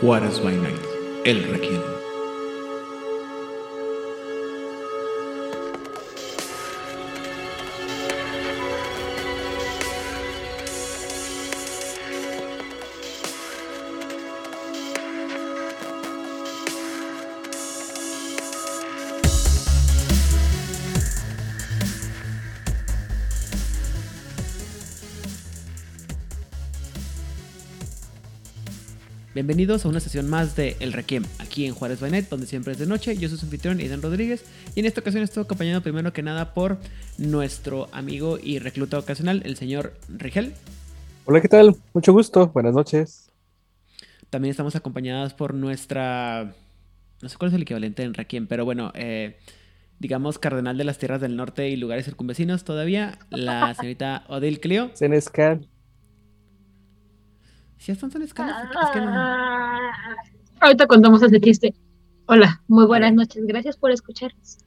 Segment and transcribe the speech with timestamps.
[0.00, 0.80] Juárez by Night,
[1.24, 1.97] el Requiem.
[29.48, 32.78] Bienvenidos a una sesión más de El Requiem, aquí en Juárez Banet, donde siempre es
[32.78, 33.16] de noche.
[33.16, 36.52] Yo soy su anfitrión, Iden Rodríguez, y en esta ocasión estoy acompañado primero que nada
[36.52, 36.76] por
[37.16, 40.52] nuestro amigo y recluta ocasional, el señor Rigel.
[41.24, 41.74] Hola, ¿qué tal?
[41.94, 43.30] Mucho gusto, buenas noches.
[44.28, 46.52] También estamos acompañados por nuestra...
[47.22, 49.38] No sé cuál es el equivalente en Requiem, pero bueno, eh,
[49.98, 54.90] digamos cardenal de las tierras del norte y lugares circunvecinos todavía, la señorita Odile Clio.
[54.92, 55.66] Senescal.
[57.78, 58.64] ¿Sí están en escalas?
[58.64, 59.12] Es que no.
[60.60, 61.74] Ahorita contamos ese chiste.
[62.26, 63.44] Hola, muy buenas noches.
[63.46, 64.58] Gracias por escucharnos.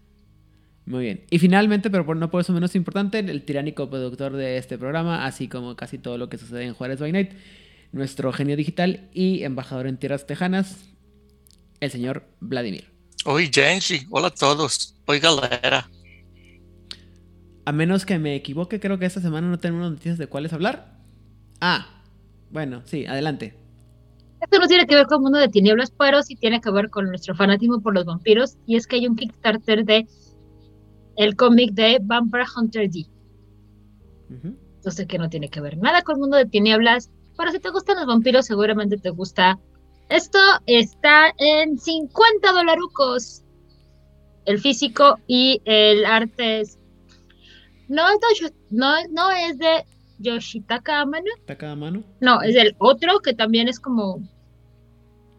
[0.85, 1.25] Muy bien.
[1.29, 5.25] Y finalmente, pero por no por eso menos importante, el tiránico productor de este programa,
[5.25, 7.31] así como casi todo lo que sucede en Juárez by Night,
[7.91, 10.89] nuestro genio digital y embajador en tierras tejanas,
[11.81, 12.91] el señor Vladimir.
[13.23, 14.07] Gente.
[14.09, 14.95] Hola a todos.
[15.05, 15.89] Oi, galera.
[17.65, 20.99] A menos que me equivoque, creo que esta semana no tenemos noticias de cuáles hablar.
[21.59, 22.00] Ah,
[22.51, 23.55] bueno, sí, adelante.
[24.41, 26.89] Esto no tiene que ver con el mundo de tinieblas, pero sí tiene que ver
[26.89, 28.57] con nuestro fanatismo por los vampiros.
[28.65, 30.07] Y es que hay un Kickstarter de
[31.15, 33.05] el cómic de Vampire Hunter D.
[34.89, 37.69] Sé que no tiene que ver nada con el mundo de tinieblas, pero si te
[37.69, 39.59] gustan los vampiros, seguramente te gusta.
[40.09, 43.43] Esto está en 50 dolarucos.
[44.45, 46.79] El físico y el arte es.
[47.87, 49.85] No es de, no, no es de
[50.21, 51.25] Yoshitaka Amano.
[51.39, 52.03] Está cada mano.
[52.19, 54.21] No, es del otro que también es como.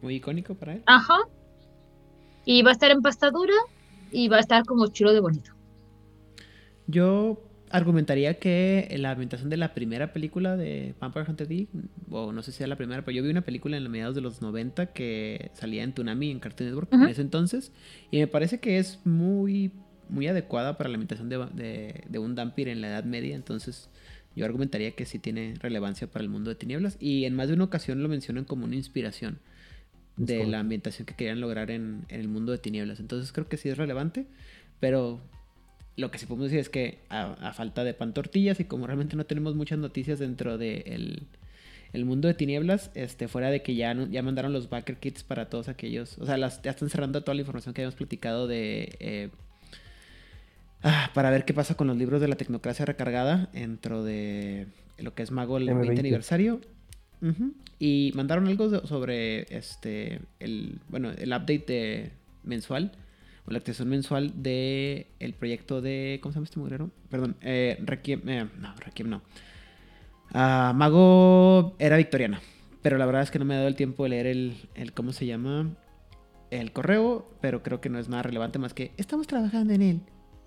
[0.00, 0.82] Muy icónico para él.
[0.87, 1.19] Ajá.
[2.44, 3.54] Y va a estar en pastadura
[4.10, 5.53] y va a estar como chulo de bonito.
[6.87, 7.41] Yo
[7.71, 11.69] argumentaría que la ambientación de la primera película de Vampire Hunter D,
[12.10, 14.15] o no sé si era la primera, pero yo vi una película en los mediados
[14.15, 17.09] de los 90 que salía en Toonami en Cartoon Network en Ujú.
[17.10, 17.72] ese entonces,
[18.10, 19.72] y me parece que es muy,
[20.10, 23.88] muy adecuada para la ambientación de, de, de un Vampir en la Edad Media, entonces
[24.34, 27.54] yo argumentaría que sí tiene relevancia para el mundo de tinieblas, y en más de
[27.54, 29.38] una ocasión lo mencionan como una inspiración
[30.16, 33.00] de la ambientación que querían lograr en, en el mundo de tinieblas.
[33.00, 34.26] Entonces creo que sí es relevante,
[34.78, 35.21] pero
[35.97, 38.87] lo que sí podemos decir es que a, a falta de pan tortillas y como
[38.87, 41.26] realmente no tenemos muchas noticias dentro del
[41.92, 45.50] el mundo de tinieblas, este, fuera de que ya, ya mandaron los backer kits para
[45.50, 48.97] todos aquellos, o sea, las, ya están cerrando toda la información que habíamos platicado de...
[48.98, 49.31] eh,
[50.82, 54.66] ah, para ver qué pasa con los libros de la tecnocracia recargada dentro de
[54.98, 55.98] lo que es Mago el 20 M20.
[55.98, 56.60] aniversario.
[57.78, 62.10] Y mandaron algo de- sobre este el bueno el update de
[62.42, 62.91] mensual
[63.47, 66.91] o la actualización mensual de el proyecto de ¿cómo se llama este mugrero?
[67.10, 69.22] Perdón, eh, Requiem, eh, no, Requiem no.
[70.34, 72.41] Ah, Mago era victoriana,
[72.82, 74.92] pero la verdad es que no me ha dado el tiempo de leer el, el
[74.92, 75.71] ¿cómo se llama?
[76.50, 80.00] El correo, pero creo que no es nada relevante más que estamos trabajando en él.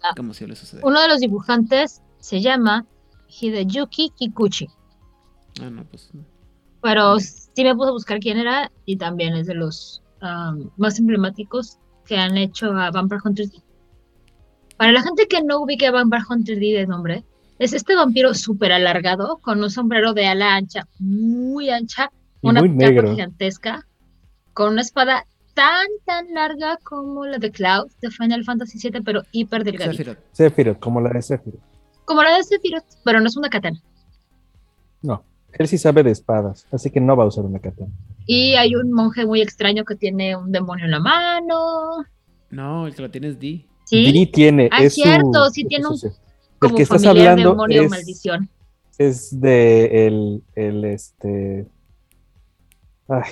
[0.04, 0.14] Ah.
[0.16, 0.88] Como si le sucediera.
[0.88, 2.86] Uno de los dibujantes se llama
[3.28, 4.68] Hideyuki Kikuchi.
[5.62, 6.10] Ah, no, pues.
[6.82, 7.20] Pero Ok.
[7.22, 10.02] sí me puse a buscar quién era y también es de los
[10.78, 13.62] más emblemáticos que han hecho a Vampire Hunter D.
[14.78, 17.24] Para la gente que no ubique a Vampire Hunter D de nombre,
[17.60, 22.60] es este vampiro súper alargado con un sombrero de ala ancha, muy ancha, Y una
[22.60, 23.12] muy negro.
[23.12, 23.88] gigantesca,
[24.54, 25.26] con una espada
[25.56, 29.94] tan, tan larga como la de Cloud de Final Fantasy VII, pero hiper delgadita.
[29.94, 30.20] Sephiroth.
[30.32, 31.62] Sephiroth, como la de Sephiroth.
[32.06, 33.82] Como la de Sephiroth, pero no es una katana.
[35.02, 35.24] No,
[35.54, 37.92] él sí sabe de espadas, así que no va a usar una katana.
[38.28, 42.06] Y hay un monje muy extraño que tiene un demonio en la mano.
[42.52, 43.66] No, el que lo tiene es D.
[43.86, 44.06] ¿Sí?
[44.06, 46.14] Dini tiene, Ah, es su- cierto, sí tiene su- un- su- El
[46.60, 48.50] como que estás hablando demonio es, maldición.
[48.98, 51.68] es de el, el este.
[53.08, 53.32] Ay,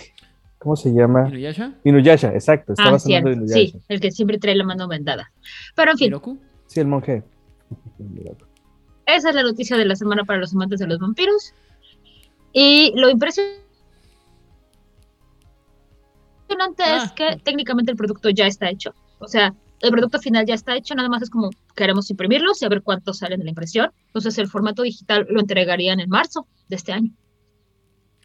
[0.64, 1.28] ¿cómo se llama?
[1.30, 1.74] ¿Inuyasha?
[1.84, 2.72] Inuyasha, exacto.
[2.78, 3.78] Ah, Estabas hablando de Inuyasha.
[3.78, 5.32] sí, el que siempre trae la mano vendada.
[5.76, 6.40] Pero en fin, ¿Miroku?
[6.68, 7.24] Sí, el monje.
[9.06, 11.54] esa es la noticia de la semana para los amantes de los vampiros.
[12.54, 13.64] Y lo impresionante
[16.80, 17.14] es Ah.
[17.16, 18.94] que técnicamente el producto ya está hecho.
[19.20, 22.66] O sea, el producto final ya está hecho, nada más es como queremos imprimirlos y
[22.66, 23.92] a ver cuántos salen de la impresión.
[24.08, 27.12] Entonces el formato digital lo entregarían en marzo de este año.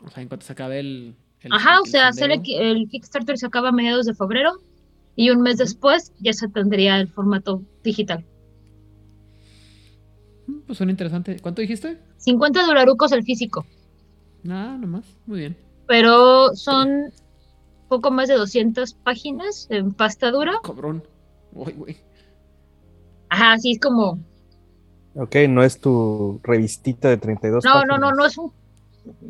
[0.04, 1.16] O sea, en cuanto se acabe el.
[1.42, 2.10] El- Ajá, o sea,
[2.42, 4.52] que el Kickstarter se acaba a mediados de febrero
[5.16, 8.24] y un mes después ya se tendría el formato digital.
[10.46, 11.36] Mm, Pues suena interesante.
[11.40, 11.98] ¿Cuánto dijiste?
[12.18, 13.64] 50 dolarucos el físico,
[14.42, 15.04] Nada, nomás.
[15.26, 15.56] Muy bien.
[15.86, 17.12] pero son
[17.88, 20.52] poco más de 200 páginas en pasta dura.
[20.62, 21.02] Cabrón.
[21.52, 21.96] Uy, güey.
[23.30, 24.18] Ajá, sí, es como...
[25.14, 28.00] Ok, no es tu revistita de 32 No, no, páginas.
[28.00, 28.52] no, no es un...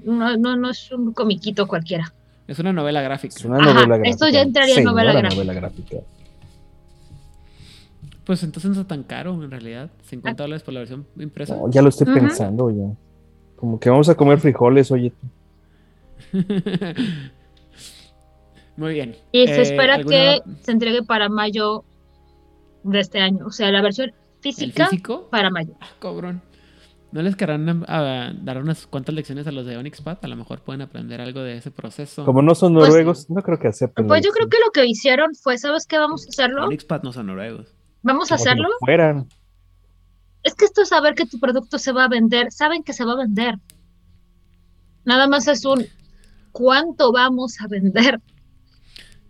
[0.05, 2.13] No, no, no es un comiquito cualquiera.
[2.47, 3.35] Es una novela gráfica.
[3.37, 4.11] Es una Ajá, novela gráfica.
[4.11, 5.35] esto ya entraría en novela gráfica.
[5.35, 5.97] novela gráfica.
[8.25, 9.91] Pues entonces no está tan caro en realidad.
[10.05, 10.45] 50 Ah.
[10.45, 11.57] dólares por la versión impresa.
[11.57, 12.95] No, ya lo estoy pensando ya.
[13.57, 15.13] Como que vamos a comer frijoles, oye.
[18.77, 19.17] Muy bien.
[19.33, 21.85] Y se Eh, espera ¿alguna- que se entregue para mayo
[22.85, 23.47] de este año.
[23.47, 24.89] O sea, la versión ¿El física
[25.31, 25.73] para mayo.
[25.81, 26.41] Ah, cabrón.
[27.11, 30.19] ¿No les querrán ah, dar unas cuantas lecciones a los de Onyx Pad?
[30.23, 32.25] A lo mejor pueden aprender algo de ese proceso.
[32.27, 34.07] Como no son Pues- noruegos, no creo que acepten.
[34.07, 35.97] Pues yo creo que lo que hicieron fue, ¿sabes qué?
[35.99, 36.67] Vamos a hacerlo.
[36.67, 37.75] Onyx Pad no son noruegos.
[38.03, 38.69] Vamos a Como si hacerlo.
[38.69, 39.27] no fueran.
[40.43, 42.53] Es que esto es saber que tu producto se va a vender.
[42.53, 43.55] Saben que se va a vender.
[45.05, 45.87] Nada más es un
[46.53, 48.21] ¿cuánto vamos a vender?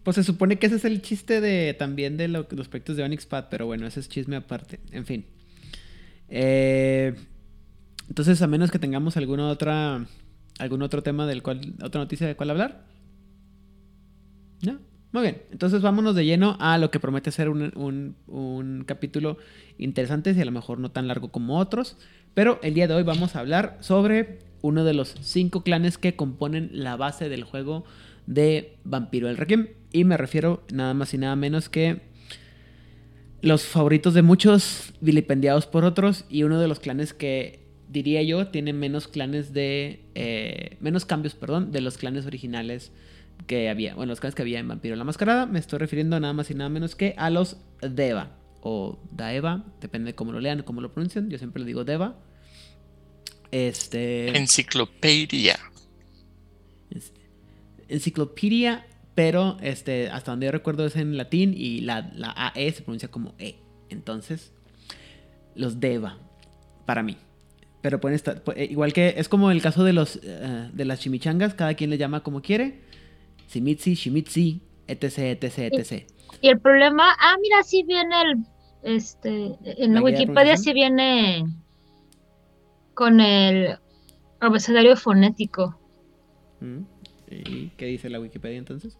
[0.02, 3.02] Pues se supone que ese es el chiste de también de lo- los proyectos de
[3.04, 4.80] Onyx Pad, pero bueno, ese es chisme aparte.
[4.90, 5.26] En fin.
[6.28, 7.14] Eh,
[8.08, 10.06] entonces, a menos que tengamos alguna otra
[10.58, 12.84] algún otro tema del cual otra noticia de cuál hablar.
[14.62, 14.78] ¿No?
[15.12, 15.42] Muy bien.
[15.52, 19.38] Entonces vámonos de lleno a lo que promete ser un, un- capítulo
[19.78, 21.96] interesante y a lo mejor no tan largo como otros.
[22.34, 26.16] Pero el día de hoy vamos a hablar sobre uno de los cinco clanes que
[26.16, 27.84] componen la base del juego
[28.26, 29.68] de Vampiro el Requiem.
[29.92, 32.02] Y me refiero nada más y nada menos que
[33.40, 38.48] los favoritos de muchos, vilipendiados por otros, y uno de los clanes que diría yo
[38.48, 40.04] tiene menos clanes de.
[40.14, 42.92] eh, menos cambios, perdón, de los clanes originales
[43.46, 43.94] que había.
[43.94, 45.46] Bueno, los clanes que había en Vampiro la Mascarada.
[45.46, 48.36] Me estoy refiriendo nada más y nada menos que a los Deva.
[48.60, 51.30] O Daeva, depende de cómo lo lean o cómo lo pronuncian.
[51.30, 52.18] Yo siempre le digo Deva.
[53.50, 54.36] Este.
[54.36, 55.58] Enciclopedia.
[57.88, 62.82] enciclopedia, pero este, hasta donde yo recuerdo es en latín y la, la AE se
[62.82, 63.56] pronuncia como E.
[63.88, 64.52] Entonces,
[65.54, 66.18] los deva,
[66.84, 67.16] para mí.
[67.80, 71.00] Pero pueden estar, eh, igual que es como el caso de los eh, de las
[71.00, 72.80] chimichangas, cada quien le llama como quiere.
[73.46, 76.06] Simitsi, Shimitsi, etc, etc, etc.
[76.40, 78.36] Y el problema, ah, mira, sí viene el,
[78.82, 81.44] este, en ¿La Wikipedia sí viene
[82.94, 83.78] con el
[84.40, 85.78] abecedario fonético.
[86.60, 86.82] ¿Mm?
[87.30, 88.98] ¿Y qué dice la Wikipedia entonces?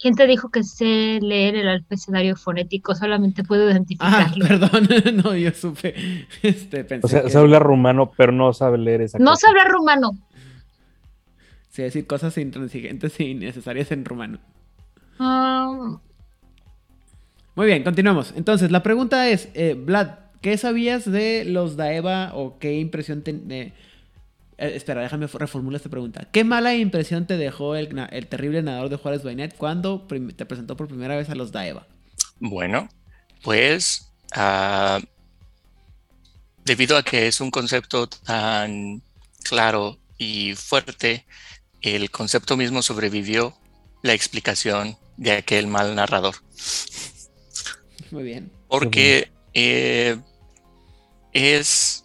[0.00, 2.94] ¿Quién te dijo que sé leer el abecedario fonético?
[2.94, 4.46] Solamente puedo Ah, identificarlo.
[4.48, 4.88] perdón,
[5.24, 5.94] no, yo supe.
[6.42, 9.48] Este, pensé O sea, que- sabe hablar rumano, pero no sabe leer esa no cosa.
[9.48, 10.10] hablar rumano.
[11.70, 14.38] sí, decir cosas intransigentes e innecesarias en rumano.
[15.18, 15.98] Ah,
[17.54, 18.32] Muy bien, continuamos.
[18.36, 20.08] Entonces, la pregunta es, eh, Vlad,
[20.40, 23.32] ¿qué sabías de los Daeva o qué impresión te...
[23.50, 23.72] eh,
[24.60, 26.28] eh, espera, déjame reformular esta pregunta.
[26.30, 27.88] ¿Qué mala impresión te dejó el,
[28.28, 31.86] terrible nadador de Juárez Bainet cuando te presentó por primera vez a los Daeva?
[32.40, 32.88] Bueno,
[33.42, 35.00] pues ah,
[36.64, 39.02] debido a que es un concepto tan
[39.44, 41.24] claro y fuerte,
[41.80, 43.56] el concepto mismo sobrevivió
[44.02, 46.34] la explicación de aquel mal narrador.
[48.10, 48.52] Muy bien.
[48.68, 50.18] Porque eh,
[51.32, 51.99] es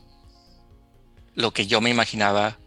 [1.35, 2.57] lo que yo me imaginaba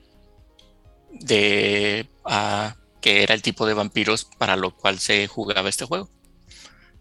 [1.12, 6.10] de ah, que era el tipo de vampiros para lo cual se jugaba este juego.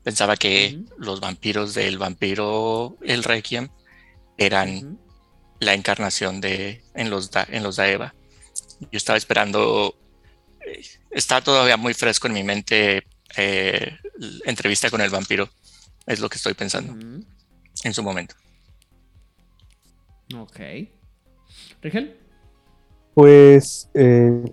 [0.04, 3.68] Pensaba que los vampiros del vampiro el Requiem
[4.38, 4.98] eran
[5.60, 8.14] la encarnación de en los Da- en los Daeva.
[8.80, 9.98] Yo estaba esperando,
[10.66, 10.82] eh,
[11.12, 13.06] está todavía muy fresco en mi mente
[13.36, 15.50] eh, la entrevista con el vampiro.
[16.06, 16.94] Es lo que estoy pensando
[17.84, 18.36] en su momento.
[20.34, 20.60] Ok.
[21.82, 22.18] ¿Rigel?
[23.14, 24.44] Pues eh,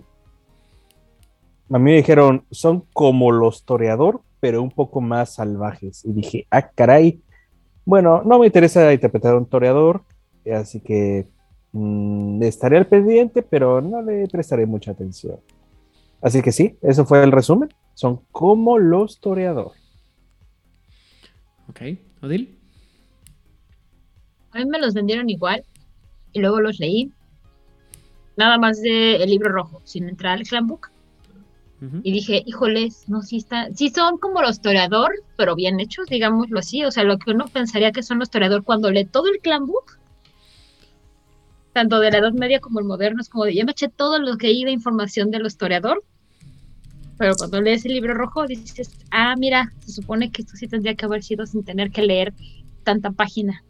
[1.69, 6.05] a mí me dijeron, son como los toreador, pero un poco más salvajes.
[6.05, 7.21] Y dije, ah, caray.
[7.85, 10.03] Bueno, no me interesa interpretar a un toreador,
[10.51, 11.27] así que
[11.71, 15.39] mm, estaré al pendiente, pero no le prestaré mucha atención.
[16.21, 17.69] Así que sí, eso fue el resumen.
[17.93, 19.73] Son como los toreador.
[21.69, 21.81] Ok.
[22.21, 22.59] ¿Odil?
[24.55, 25.65] a mí me los vendieron igual
[26.35, 27.11] y luego los leí.
[28.37, 30.91] Nada más de el libro rojo, sin entrar al clan book.
[32.01, 36.57] Y dije, híjoles, no, sí está, sí son como los toreador, pero bien hechos, digámoslo
[36.57, 36.83] así.
[36.83, 39.67] O sea, lo que uno pensaría que son los toreador cuando lee todo el clan
[39.67, 39.99] book,
[41.73, 44.17] tanto de la Edad Media como el moderno, es como de, ya me eché todo
[44.17, 46.03] lo que de información de los toreador.
[47.19, 50.95] Pero cuando lees el libro rojo dices, ah, mira, se supone que esto sí tendría
[50.95, 52.33] que haber sido sin tener que leer
[52.83, 53.63] tanta página.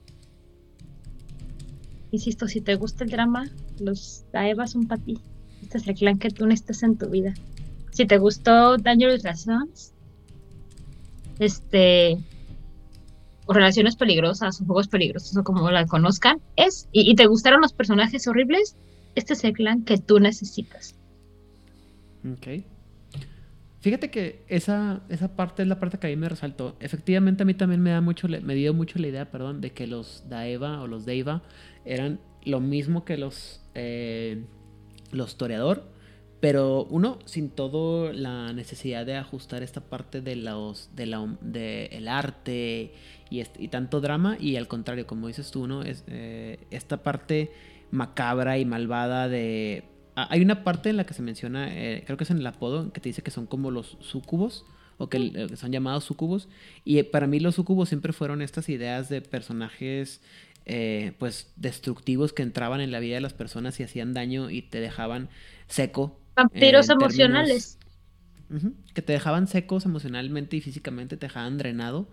[2.15, 5.19] Insisto, si te gusta el drama, los Daeva son para ti.
[5.61, 7.33] Este es el clan que tú necesitas en tu vida.
[7.91, 9.91] si te gustó Dangerous Lessons,
[11.39, 12.17] este,
[13.45, 17.59] o Relaciones Peligrosas, o Juegos Peligrosos, o como la conozcan, es, y, y te gustaron
[17.59, 18.77] los personajes horribles,
[19.15, 20.95] este es el clan que tú necesitas.
[22.31, 22.63] Ok.
[23.85, 26.75] Fíjate que esa, esa parte es la parte que a mí me resaltó.
[26.79, 29.85] Efectivamente, a mí también me da mucho, me dio mucho la idea, perdón, de que
[29.85, 31.43] los Daeva o los Deiva
[31.85, 34.43] eran lo mismo que los, eh,
[35.11, 35.83] los Toreador,
[36.39, 42.91] pero uno sin todo la necesidad de ajustar esta parte de los, de la, arte
[43.29, 45.83] y, tanto drama, y al contrario, como dices tú, ¿no?
[45.83, 47.51] Es, eh, esta parte
[47.91, 49.83] macabra y malvada de
[50.15, 52.91] Hay una parte en la que se menciona, eh, creo que es en el apodo,
[52.93, 54.65] que te dice que son como los sucubos,
[54.97, 56.47] o que eh, son llamados sucubos.
[56.85, 60.21] Y eh, para mí los sucubos siempre fueron estas ideas de personajes,
[60.65, 64.61] eh, pues, destructivos que entraban en la vida de las personas y hacían daño y
[64.61, 65.29] te dejaban
[65.67, 66.17] seco.
[66.35, 67.77] Vampiros emocionales.
[68.93, 72.07] Que te dejaban secos emocionalmente y físicamente, te dejaban drenado.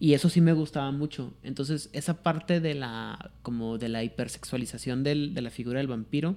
[0.00, 1.34] Y eso sí me gustaba mucho.
[1.44, 6.36] Entonces, esa parte de la, como de la hipersexualización del- de la figura del vampiro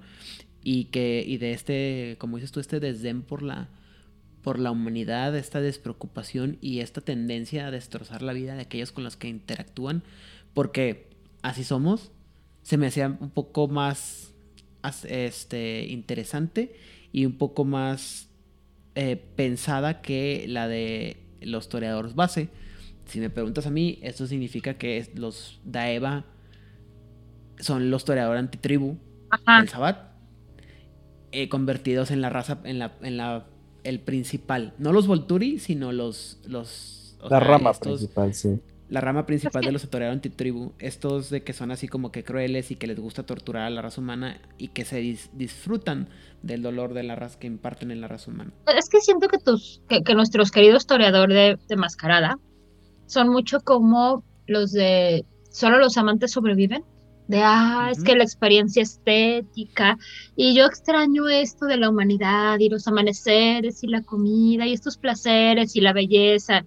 [0.70, 3.70] y que, y de este, como dices tú, este desdén por la,
[4.42, 9.06] por la humanidad, esta despreocupación y esta tendencia a destrozar la vida de aquellos con
[9.06, 10.04] los que interactúan,
[10.54, 11.08] porque
[11.42, 12.12] así somos,
[12.64, 14.34] se me hacía un poco más
[15.06, 16.76] este, interesante
[17.14, 18.28] y un poco más
[18.96, 22.50] eh, pensada que la de los toreadores base.
[23.06, 26.26] Si me preguntas a mí, esto significa que los Daeva
[27.58, 28.98] son los toreadores antitribu
[29.30, 29.60] Ajá.
[29.62, 30.17] del Sabbat
[31.42, 33.46] eh, convertidos en la raza, en la, en la,
[33.84, 34.74] el principal.
[34.78, 38.60] No los Volturi, sino los, los o La sea, rama estos- principal, sí.
[38.90, 40.72] La rama principal de los toreadores antitribu.
[40.80, 43.82] Estos de que son así como que crueles y que les gusta torturar a la
[43.82, 46.08] raza humana y que se dis- disfrutan
[46.42, 48.54] del dolor de la raza que imparten en la raza humana.
[48.78, 52.40] Es que siento que tus, que, que nuestros queridos toreadores de, de mascarada
[53.08, 56.84] son mucho como los de solo los amantes sobreviven.
[57.28, 59.98] De ah, es que la experiencia estética,
[60.36, 64.98] y yo extraño esto de la humanidad, y los amaneceres, y la comida, y estos
[64.98, 66.66] placeres, y la belleza.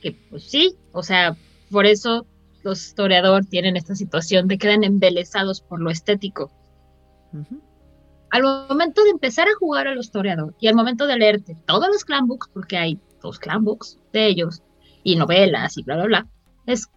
[0.00, 1.36] Que pues sí, o sea,
[1.70, 2.26] por eso
[2.62, 6.50] los toreadores tienen esta situación de quedan embelesados por lo estético.
[8.30, 11.88] Al momento de empezar a jugar a los toreador y al momento de leerte todos
[11.88, 14.62] los clan books, porque hay dos clan books de ellos,
[15.02, 16.26] y novelas y bla, bla, bla,
[16.66, 16.88] es,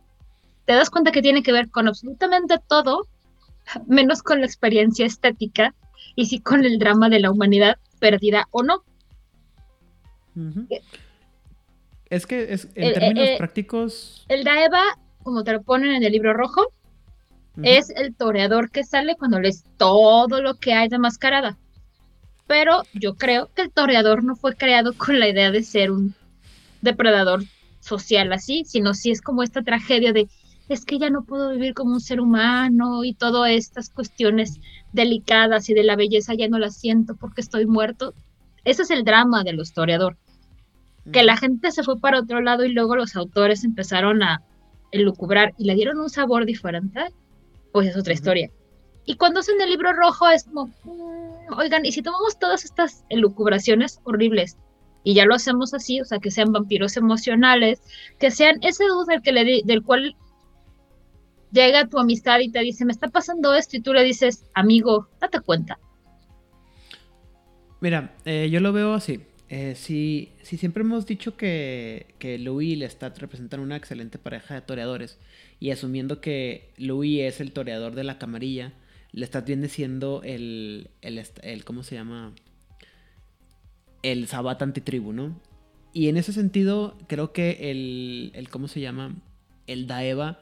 [0.66, 3.08] te das cuenta que tiene que ver con absolutamente todo,
[3.88, 5.74] menos con la experiencia estética
[6.16, 8.84] y sí con el drama de la humanidad perdida o no.
[10.70, 10.82] Eh,
[12.10, 14.26] Es que es, en eh, términos eh, prácticos.
[14.28, 14.82] El Daeva,
[15.24, 16.72] como te lo ponen en el libro rojo,
[17.62, 21.58] es el toreador que sale cuando lees todo lo que hay de mascarada.
[22.48, 26.16] Pero yo creo que el toreador no fue creado con la idea de ser un
[26.82, 27.44] depredador
[27.80, 30.28] social así, sino si es como esta tragedia de
[30.74, 34.60] es que ya no puedo vivir como un ser humano y todas estas cuestiones
[34.92, 38.14] delicadas y de la belleza ya no las siento porque estoy muerto.
[38.66, 40.18] Ese es el drama del historiador,
[41.12, 44.42] que la gente se fue para otro lado y luego los autores empezaron a
[44.92, 47.02] elucubrar y le dieron un sabor diferente,
[47.72, 48.50] pues es otra historia.
[49.06, 53.04] Y cuando hacen el libro rojo es como, mm, oigan, y si tomamos todas estas
[53.10, 54.58] elucubraciones horribles
[55.04, 57.82] y ya lo hacemos así, o sea, que sean vampiros emocionales,
[58.20, 60.16] que sean ese dude del, que le del cual
[61.54, 65.08] llega tu amistad y te dice, me está pasando esto, y tú le dices, amigo,
[65.22, 65.80] date cuenta.
[67.80, 69.22] Mira, eh, yo lo veo así.
[69.50, 74.56] Eh, si, si siempre hemos dicho que, que Louis y Lestat representan una excelente pareja
[74.56, 75.20] de toreadores,
[75.60, 78.74] y asumiendo que Louis es el toreador de la camarilla,
[79.12, 82.34] Lestat viene siendo el, el, ¿cómo se llama?
[84.02, 85.40] El Sabat antitribu, ¿no?
[85.94, 89.16] Y en ese sentido, creo que el, el ¿cómo se llama?
[89.68, 90.42] El Daeva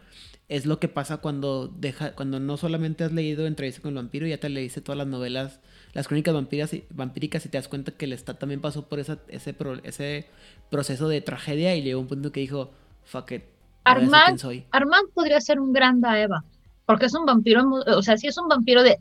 [0.51, 4.27] es lo que pasa cuando deja, cuando no solamente has leído Entrevista con el vampiro,
[4.27, 5.62] ya te leíste todas las novelas,
[5.93, 9.00] las crónicas vampiras y, vampíricas y te das cuenta que el Lestat también pasó por
[9.00, 10.27] esa, ese, pro- ese
[10.70, 12.70] proceso de tragedia y llegó un punto que dijo,
[13.05, 13.43] fuck it,
[13.86, 14.65] Armand- soy.
[14.72, 16.43] Armand podría ser un gran Daeva,
[16.86, 19.00] porque es un vampiro, o sea, sí es un vampiro de,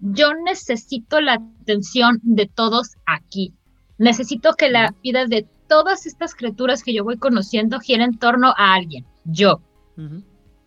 [0.00, 3.52] yo necesito la atención de todos aquí.
[3.98, 8.54] Necesito que la vida de todas estas criaturas que yo voy conociendo gire en torno
[8.56, 9.60] a alguien, yo.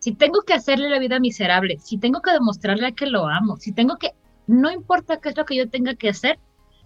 [0.06, 3.72] Si tengo que hacerle la vida miserable, si tengo que demostrarle que lo amo, si
[3.72, 4.12] tengo que,
[4.46, 6.38] no importa qué es lo que yo tenga que hacer,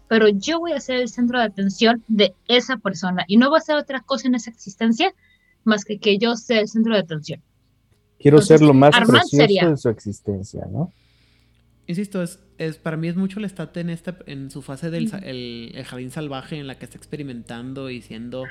[0.07, 3.57] pero yo voy a ser el centro de atención de esa persona y no va
[3.57, 5.13] a ser otra cosa en esa existencia
[5.65, 7.41] más que que yo sea el centro de atención.
[8.19, 10.93] Quiero Entonces, ser lo más Armand precioso sería- de su existencia, ¿no?
[11.88, 15.09] insisto, es, es para mí es mucho el estate en esta en su fase del
[15.09, 18.45] sa- el, el jardín salvaje en la que está experimentando y siendo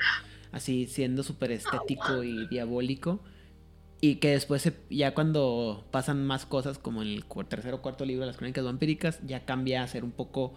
[0.51, 3.23] así siendo súper estético y diabólico
[4.01, 8.05] y que después se- ya cuando pasan más cosas como en el tercer o cuarto
[8.05, 10.53] libro de las crónicas vampíricas ya cambia a ser un poco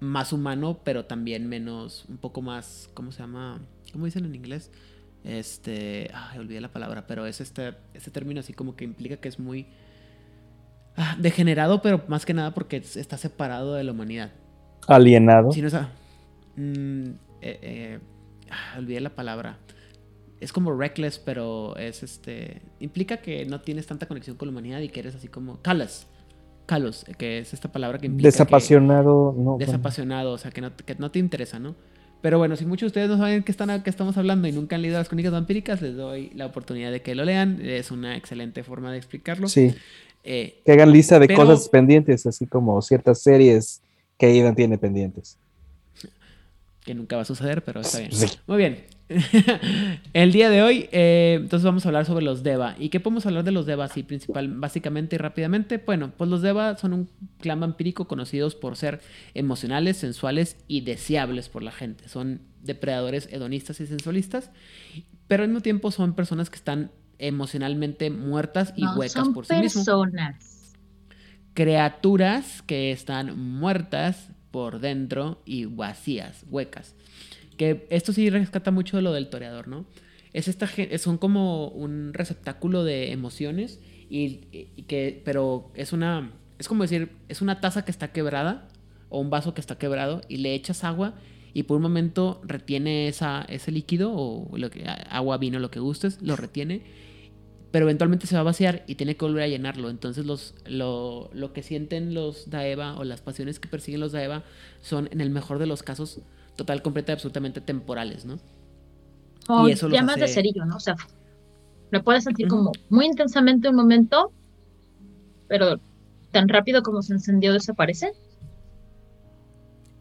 [0.00, 3.60] más humano pero también menos un poco más cómo se llama
[3.92, 4.70] cómo dicen en inglés
[5.24, 9.28] este ay, olvidé la palabra pero es este este término así como que implica que
[9.28, 9.66] es muy
[10.96, 14.30] ah, degenerado pero más que nada porque es- está separado de la humanidad
[14.86, 15.52] Alienado.
[15.52, 15.90] si no es a-
[16.56, 17.06] mm,
[17.40, 17.98] eh, eh,
[18.50, 19.58] ah, olvidé la palabra.
[20.44, 22.60] Es como reckless, pero es este.
[22.80, 25.60] Implica que no tienes tanta conexión con la humanidad y que eres así como.
[25.62, 26.06] Callous.
[26.66, 28.28] Callous, que es esta palabra que implica.
[28.28, 29.34] que- Desapasionado.
[29.36, 31.74] No, desapasionado, o sea, que no, que no te interesa, ¿no?
[32.20, 34.76] Pero bueno, si muchos de ustedes no saben qué, están, qué estamos hablando y nunca
[34.76, 37.60] han leído las crónicas vampíricas, les doy la oportunidad de que lo lean.
[37.62, 39.48] Es una excelente forma de explicarlo.
[39.48, 39.74] Sí.
[40.24, 43.82] Eh, Que hagan lista de Pero- cosas pendientes, así como ciertas series
[44.18, 45.38] que Aidan tiene pendientes.
[46.84, 48.12] que nunca va a suceder, pero está bien.
[48.12, 48.26] Sí.
[48.46, 48.84] Muy bien.
[50.14, 52.74] El día de hoy, eh, entonces vamos a hablar sobre los Deva.
[52.78, 55.76] ¿Y qué podemos hablar de los Deva así principal, básicamente y rápidamente?
[55.78, 59.02] Bueno, pues los Deva son un clan vampírico conocidos por ser
[59.34, 62.08] emocionales, sensuales y deseables por la gente.
[62.08, 64.50] Son depredadores hedonistas y sensualistas,
[65.28, 69.46] pero al mismo tiempo son personas que están emocionalmente muertas y No, huecas son por
[69.46, 70.76] sí mismos personas.
[71.54, 76.94] criaturas que están muertas por dentro y vacías, huecas.
[77.56, 79.86] Que esto sí rescata mucho de lo del toreador, ¿no?
[80.32, 80.50] Es
[81.00, 83.80] son como un receptáculo de emociones
[84.10, 88.68] y, y que pero es una es como decir, es una taza que está quebrada
[89.08, 91.14] o un vaso que está quebrado y le echas agua
[91.52, 95.78] y por un momento retiene esa, ese líquido o lo que, agua, vino, lo que
[95.78, 96.82] gustes, lo retiene
[97.74, 99.90] pero eventualmente se va a vaciar y tiene que volver a llenarlo.
[99.90, 104.44] Entonces los, lo, lo que sienten los Daeva o las pasiones que persiguen los Daeva
[104.80, 106.20] son, en el mejor de los casos,
[106.56, 108.38] total, completa y absolutamente temporales, ¿no?
[109.48, 110.76] O Y eso llamas de hace- cerillo, ¿no?
[110.76, 110.96] O sea,
[111.90, 114.32] lo puedes sentir como muy intensamente un momento,
[115.48, 115.78] pero
[116.30, 118.12] tan rápido como se encendió desaparece.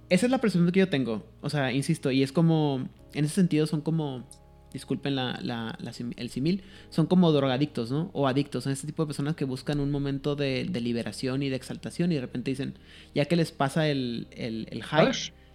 [0.10, 1.24] Esa es la percepción que yo tengo.
[1.42, 4.24] O sea, insisto, y es como, en ese sentido son como,
[4.72, 8.10] disculpen la, la- la el simil, son como drogadictos, ¿no?
[8.14, 11.50] O adictos, son este tipo de personas que buscan un momento de, de liberación y
[11.50, 12.76] de exaltación y de repente dicen,
[13.16, 15.12] ya que les pasa el, el, el high.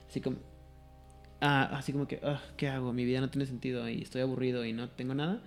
[0.08, 0.36] Así como.
[1.40, 2.92] Ah, así como que, "Ugh, ¿qué hago?
[2.92, 5.40] Mi vida no tiene sentido y estoy aburrido y no tengo nada.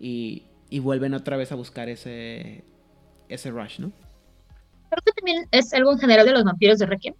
[0.00, 2.64] Y, y vuelven otra vez a buscar ese,
[3.28, 3.90] ese rush, ¿no?
[4.90, 7.14] Creo que también es algo en general de los vampiros de Requiem,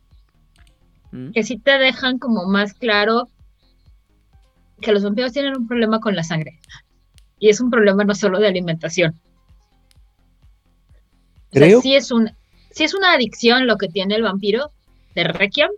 [1.11, 1.31] Mm.
[1.33, 3.29] que sí te dejan como más claro
[4.83, 6.61] que los vampiros tienen un problema con la sangre.
[7.39, 9.15] Y es un problema no solo de alimentación.
[11.51, 12.31] O sea, Creo- sí es, un,
[12.71, 14.71] sí es una adicción lo que tiene el vampiro
[15.15, 15.71] de Requiem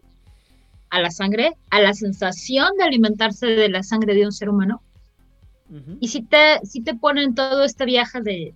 [0.91, 4.83] a la sangre, a la sensación de alimentarse de la sangre de un ser humano.
[6.01, 8.55] Y si te, si te ponen todo este viaje de,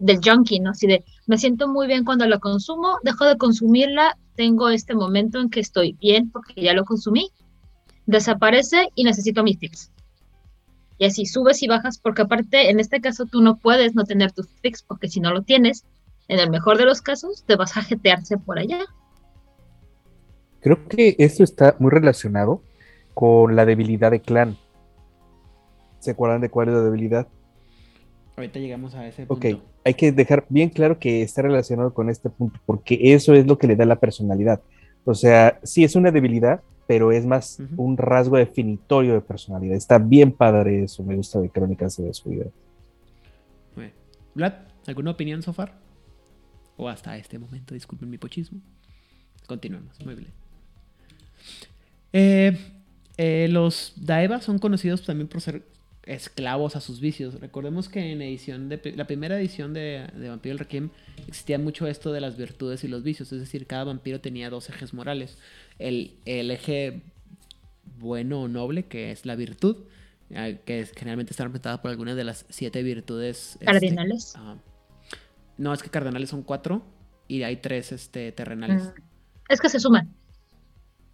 [0.00, 0.70] del junkie, ¿no?
[0.70, 5.40] Así de, me siento muy bien cuando lo consumo, dejo de consumirla, tengo este momento
[5.40, 7.30] en que estoy bien porque ya lo consumí,
[8.06, 9.92] desaparece y necesito mi fix.
[10.98, 14.32] Y así subes y bajas porque aparte, en este caso, tú no puedes no tener
[14.32, 15.84] tu fix porque si no lo tienes,
[16.28, 18.80] en el mejor de los casos, te vas a jetearse por allá.
[20.66, 22.60] Creo que esto está muy relacionado
[23.14, 24.56] con la debilidad de clan.
[26.00, 27.28] ¿Se acuerdan de cuál es la debilidad?
[28.36, 29.62] Ahorita llegamos a ese Ok, punto.
[29.84, 33.58] hay que dejar bien claro que está relacionado con este punto, porque eso es lo
[33.58, 34.60] que le da la personalidad.
[35.04, 39.76] O sea, sí es una debilidad, pero es más un rasgo definitorio de personalidad.
[39.76, 42.10] Está bien padre eso, me gusta de Crónicas de.
[42.24, 42.52] Muy bien.
[44.34, 44.52] Vlad,
[44.88, 45.78] ¿alguna opinión, Sofar?
[46.76, 48.58] O hasta este momento, disculpen mi pochismo.
[49.46, 50.45] Continuemos, muy bien.
[52.12, 52.56] Eh,
[53.16, 55.62] eh, los Daeva son conocidos también por ser
[56.04, 57.40] esclavos a sus vicios.
[57.40, 60.90] Recordemos que en edición de la primera edición de, de Vampiro el Requiem
[61.26, 64.68] existía mucho esto de las virtudes y los vicios, es decir, cada vampiro tenía dos
[64.68, 65.36] ejes morales.
[65.80, 67.02] El, el eje
[67.98, 69.78] bueno o noble, que es la virtud,
[70.30, 74.34] eh, que es- generalmente está representada por algunas de las siete virtudes este, Cardinales.
[74.36, 74.56] ah,
[75.58, 76.84] no, es que cardenales son cuatro
[77.26, 78.84] y hay tres este, terrenales.
[78.84, 79.02] Mm,
[79.48, 80.14] Es que se suman.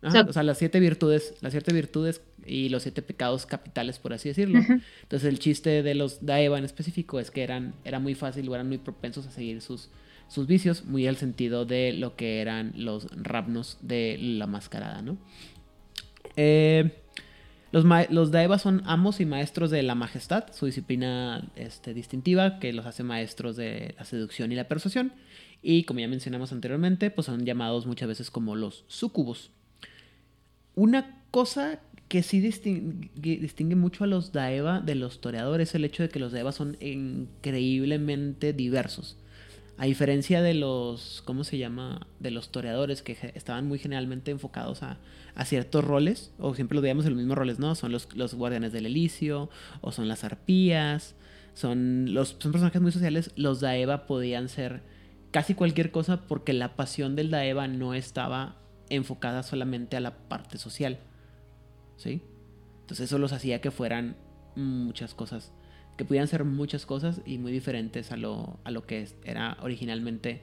[0.03, 3.99] Ajá, sea- o sea, las siete virtudes, las siete virtudes y los siete pecados capitales,
[3.99, 4.59] por así decirlo.
[5.03, 8.55] Entonces el chiste de los Daeva en específico es que eran, era muy fácil o
[8.55, 9.91] eran muy propensos a seguir sus,
[10.29, 15.19] sus vicios, muy al sentido de lo que eran los rapnos de la mascarada, ¿no?
[16.37, 16.93] Eh,
[17.71, 22.73] los, los Daeva son amos y maestros de la majestad, su disciplina este, distintiva, que
[22.73, 25.13] los hace maestros de la seducción y la persuasión.
[25.63, 29.51] Y como ya mencionamos anteriormente, pues son llamados muchas veces como los sucubos.
[30.75, 36.03] Una cosa que sí distingue, mucho a los Daeva de los toreadores es el hecho
[36.03, 39.17] de que los Daeva son increíblemente diversos.
[39.79, 42.07] A diferencia de los, ¿cómo se llama?
[42.21, 44.99] De los toreadores que estaban muy generalmente enfocados a,
[45.47, 47.75] ciertos roles, o siempre los veíamos en los mismos roles, ¿no?
[47.75, 49.49] Son los, los guardianes del Elicio,
[49.81, 51.15] o son las arpías,
[51.55, 53.31] son, los, son personajes muy sociales.
[53.37, 54.83] Los Daeva podían ser
[55.31, 58.57] casi cualquier cosa porque la pasión del Daeva no estaba
[58.91, 60.99] enfocada solamente a la parte social.
[61.97, 62.23] ¿Sí?
[62.81, 64.17] Entonces eso los hacía que fueran
[64.57, 65.53] muchas cosas,
[65.97, 70.43] que pudieran ser muchas cosas y muy diferentes a lo, a lo que era originalmente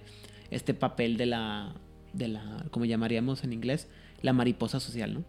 [0.52, 1.75] este papel de la,
[2.13, 3.88] de la, como llamaríamos en inglés,
[4.21, 5.25] la mariposa social, ¿no?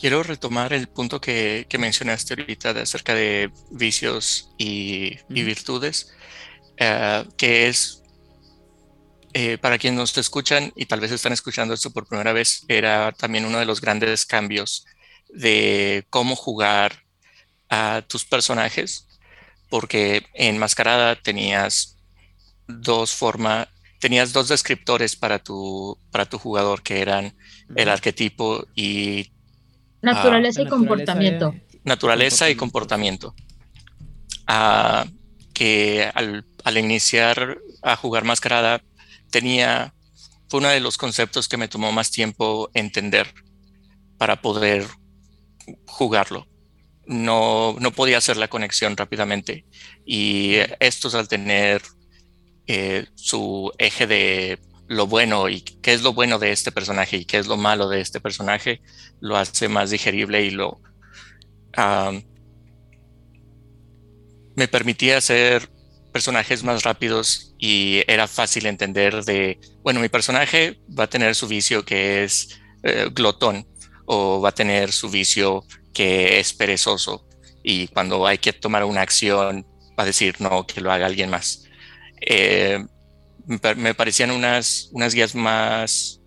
[0.00, 6.14] Quiero retomar el punto que, que mencionaste ahorita de acerca de vicios y, y virtudes,
[6.80, 8.01] uh, que es,
[9.34, 13.12] eh, para quienes nos escuchan y tal vez están escuchando esto por primera vez, era
[13.12, 14.84] también uno de los grandes cambios
[15.28, 17.04] de cómo jugar
[17.70, 19.08] a tus personajes,
[19.70, 21.96] porque en Mascarada tenías
[22.66, 23.68] dos formas,
[23.98, 27.34] tenías dos descriptores para tu, para tu jugador, que eran
[27.74, 29.32] el arquetipo y
[30.02, 31.54] Naturaleza y comportamiento.
[31.84, 33.34] Naturaleza y comportamiento.
[34.46, 35.06] Ah,
[35.54, 38.82] que al, al, iniciar a jugar mascarada
[39.32, 39.92] tenía,
[40.48, 43.34] fue uno de los conceptos que me tomó más tiempo entender
[44.18, 44.86] para poder
[45.86, 46.46] jugarlo.
[47.06, 49.66] No, no podía hacer la conexión rápidamente.
[50.06, 51.82] Y estos al tener
[52.68, 57.24] eh, su eje de lo bueno y qué es lo bueno de este personaje y
[57.24, 58.82] qué es lo malo de este personaje,
[59.20, 60.80] lo hace más digerible y lo
[61.76, 62.22] um,
[64.54, 65.70] me permitía hacer
[66.12, 71.48] personajes más rápidos y era fácil entender de, bueno, mi personaje va a tener su
[71.48, 73.66] vicio que es eh, glotón
[74.06, 77.26] o va a tener su vicio que es perezoso
[77.62, 79.66] y cuando hay que tomar una acción
[79.98, 81.64] va a decir no, que lo haga alguien más.
[82.20, 82.84] Eh,
[83.76, 86.20] me parecían unas, unas guías más,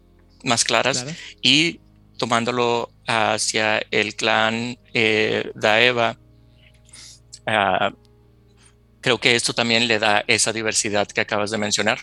[0.43, 1.17] más claras claro.
[1.41, 1.79] y
[2.17, 6.17] tomándolo hacia el clan eh, Daeva,
[7.47, 8.04] uh,
[9.05, 11.99] creo que esto también le da esa diversidad que acabas de mencionar,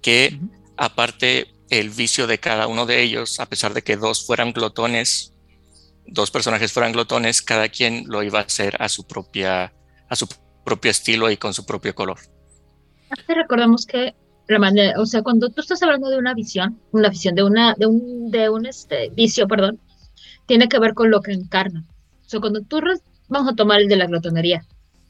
[0.00, 0.50] que uh -huh.
[0.78, 5.34] aparte el vicio de cada uno de ellos, a pesar de que dos fueran glotones,
[6.06, 9.74] dos personajes fueran glotones, cada quien lo iba a hacer a su propia,
[10.08, 10.26] a su
[10.64, 12.18] propio estilo y con su propio color.
[13.26, 14.14] Recordamos que
[14.48, 17.74] la manera, o sea, cuando tú estás hablando de una visión, una visión de una,
[17.74, 19.78] de un, de un este, vicio, perdón,
[20.46, 21.84] tiene que ver con lo que encarna.
[22.24, 22.80] O sea, cuando tú,
[23.28, 24.64] vamos a tomar el de la glotonería,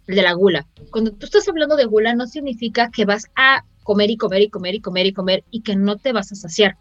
[0.08, 0.66] el de la gula.
[0.90, 4.48] Cuando tú estás hablando de gula, no significa que vas a comer y comer y
[4.48, 6.76] comer y comer y comer y que no te vas a saciar.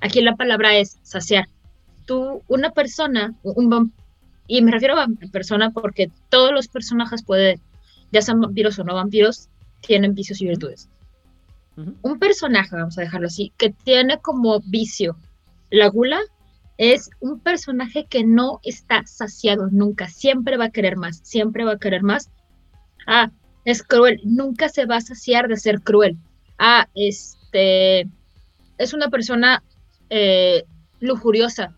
[0.00, 1.48] Aquí la palabra es saciar.
[2.04, 3.92] Tú, una persona, un,
[4.46, 7.60] y me refiero a persona porque todos los personajes pueden,
[8.12, 9.48] ya sean vampiros o no vampiros,
[9.80, 10.88] tienen vicios y virtudes.
[11.76, 11.94] Uh -huh.
[12.02, 15.16] Un personaje, vamos a dejarlo así, que tiene como vicio
[15.70, 16.20] la gula,
[16.76, 21.72] es un personaje que no está saciado nunca, siempre va a querer más, siempre va
[21.72, 22.30] a querer más.
[23.06, 23.30] Ah,
[23.64, 26.16] es cruel, nunca se va a saciar de ser cruel.
[26.58, 28.08] Ah, este,
[28.78, 29.62] es una persona
[30.10, 30.64] eh,
[31.00, 31.74] lujuriosa.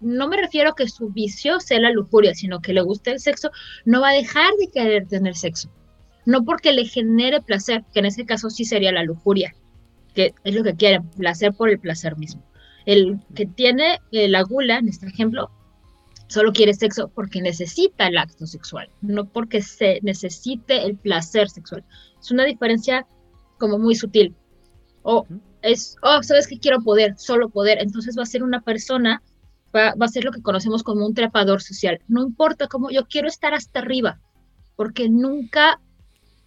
[0.00, 3.20] No me refiero a que su vicio sea la lujuria, sino que le gusta el
[3.20, 3.50] sexo,
[3.84, 5.70] no va a dejar de querer tener sexo.
[6.26, 9.54] No porque le genere placer, que en ese caso sí sería la lujuria,
[10.14, 12.42] que es lo que quieren, placer por el placer mismo.
[12.84, 15.50] El que tiene eh, la gula, en este ejemplo,
[16.28, 21.84] solo quiere sexo porque necesita el acto sexual, no porque se necesite el placer sexual.
[22.20, 23.06] Es una diferencia
[23.58, 24.34] como muy sutil.
[25.02, 25.26] O
[25.62, 27.78] es, oh, sabes que quiero poder, solo poder.
[27.80, 29.22] Entonces va a ser una persona,
[29.74, 32.00] va, va a ser lo que conocemos como un trepador social.
[32.08, 34.20] No importa cómo, yo quiero estar hasta arriba,
[34.74, 35.80] porque nunca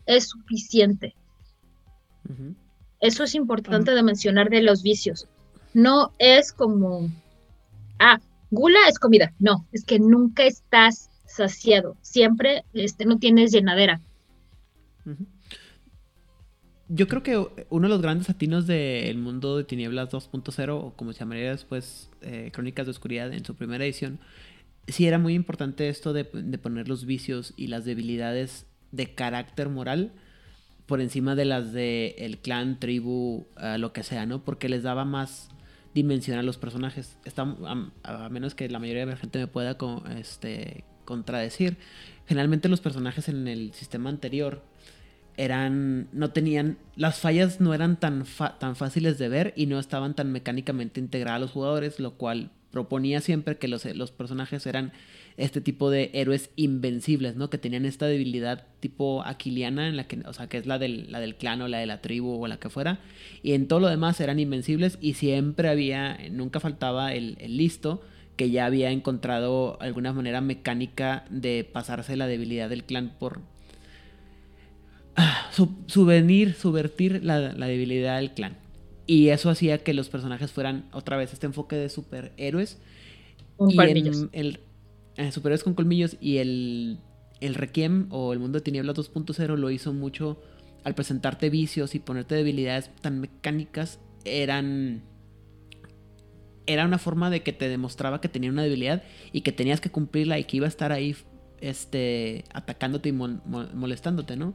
[0.05, 1.15] es suficiente.
[2.27, 2.55] Uh -huh.
[2.99, 3.97] Eso es importante uh -huh.
[3.97, 5.27] de mencionar de los vicios
[5.73, 7.09] no es como,
[7.99, 8.19] ah,
[8.51, 14.01] gula es comida, no, es que nunca estás saciado, siempre este, no tienes llenadera.
[16.87, 21.13] Yo creo que uno de los grandes atinos del mundo de Tinieblas 2.0, o como
[21.13, 24.19] se llamaría después eh, Crónicas de Oscuridad en su primera edición,
[24.87, 29.69] sí era muy importante esto de, de poner los vicios y las debilidades de carácter
[29.69, 30.11] moral
[30.89, 34.43] por encima de las de el clan, tribu, uh, lo que sea, ¿no?
[34.43, 35.49] Porque les daba más
[35.93, 37.17] dimensión a los personajes.
[37.25, 37.55] Está,
[38.03, 39.77] a, menos que la mayoría de la gente me pueda
[40.17, 41.77] este, contradecir.
[42.27, 44.63] Generalmente los personajes en el sistema anterior
[45.37, 48.25] eran, no tenían, las fallas no eran tan,
[48.59, 52.51] tan fáciles de ver y no estaban tan mecánicamente integradas a los jugadores, lo cual
[52.71, 54.91] proponía siempre que los, los personajes eran
[55.39, 57.49] este tipo de héroes invencibles, ¿no?
[57.49, 61.11] Que tenían esta debilidad tipo aquiliana, en la que, o sea, que es la del,
[61.11, 62.99] la del clan o la de la tribu o la que fuera,
[63.41, 68.01] y en todo lo demás eran invencibles y siempre había, nunca faltaba el, el listo
[68.35, 73.41] que ya había encontrado alguna manera mecánica de pasarse la debilidad del clan por
[75.15, 78.57] ah, su- subvenir, subvertir la, la debilidad del clan.
[79.07, 82.77] Y eso hacía que los personajes fueran otra vez este enfoque de superhéroes.
[83.57, 84.59] Un y en el
[85.19, 86.99] eh, superhéroes con colmillos y el,
[87.41, 90.41] el Requiem o el mundo de tinieblas 2.0 lo hizo mucho
[90.85, 95.03] al presentarte vicios y ponerte debilidades tan mecánicas eran
[96.67, 99.03] era una forma de que te demostraba que tenía una debilidad
[99.33, 101.17] y que tenías que cumplirla y que iba a estar ahí
[101.59, 104.53] este atacándote y molestándote, ¿no?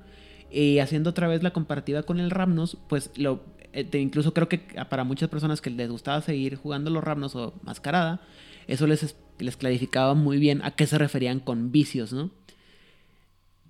[0.50, 4.61] Y haciendo otra vez la comparativa con el Ramnos, pues lo eh, incluso creo que
[4.88, 8.22] para muchas personas que les gustaba seguir jugando los Ramnos o Mascarada,
[8.66, 12.31] eso les, es- les clarificaba muy bien a qué se referían con vicios, ¿no?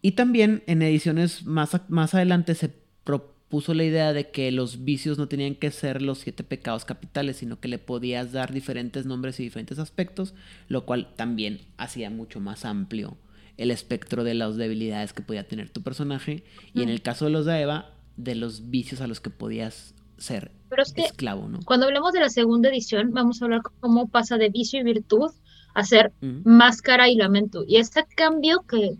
[0.02, 2.70] Y también en ediciones más, más adelante se
[3.04, 7.36] propuso la idea de que los vicios no tenían que ser los siete pecados capitales,
[7.38, 10.34] sino que le podías dar diferentes nombres y diferentes aspectos,
[10.68, 13.16] lo cual también hacía mucho más amplio
[13.56, 16.42] el espectro de las debilidades que podía tener tu personaje.
[16.74, 16.92] Y en Mm.
[16.92, 20.82] el caso de los de Eva, de los vicios a los que podías ser Pero
[20.82, 21.60] es que esclavo, ¿no?
[21.64, 25.30] cuando hablemos de la segunda edición, vamos a hablar cómo pasa de vicio y virtud
[25.72, 26.42] a ser Mm.
[26.44, 27.64] máscara y lamento.
[27.64, 28.96] Y este cambio que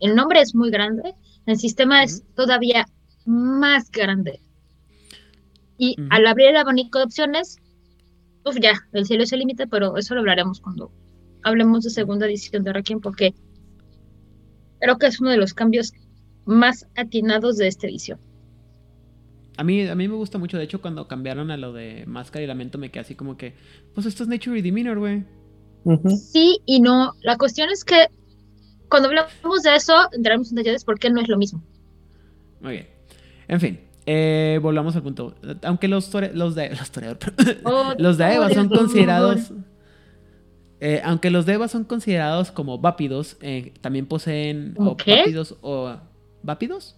[0.00, 1.14] el nombre es muy grande,
[1.46, 2.86] el sistema es todavía
[3.24, 4.40] más grande.
[5.78, 7.56] Y al abrir el abanico de opciones,
[8.44, 10.92] uf, ya, el cielo es el límite, pero eso lo hablaremos cuando
[11.44, 13.34] hablemos de segunda edición de Requiem, porque
[14.80, 15.92] creo que es uno de los cambios
[16.44, 18.18] más atinados de esta edición.
[19.56, 22.42] A mí, a mí me gusta mucho, de hecho, cuando cambiaron a lo de Máscara
[22.44, 23.54] y Lamento, me quedé así como que,
[23.94, 25.24] pues esto es Nature y Demeanor, güey.
[26.32, 27.12] Sí y no.
[27.22, 28.06] La cuestión es que
[28.88, 31.62] cuando hablamos de eso, entraremos en detalles por qué no es lo mismo.
[32.60, 32.86] Muy bien.
[33.48, 35.34] En fin, eh, volvamos al punto.
[35.62, 36.90] Aunque los, tore- los de los
[37.64, 39.52] Oh, los de Eva son considerados.
[40.80, 45.96] eh, aunque los de Eva son considerados como vápidos, eh, también poseen o vápidos o
[46.42, 46.96] vápidos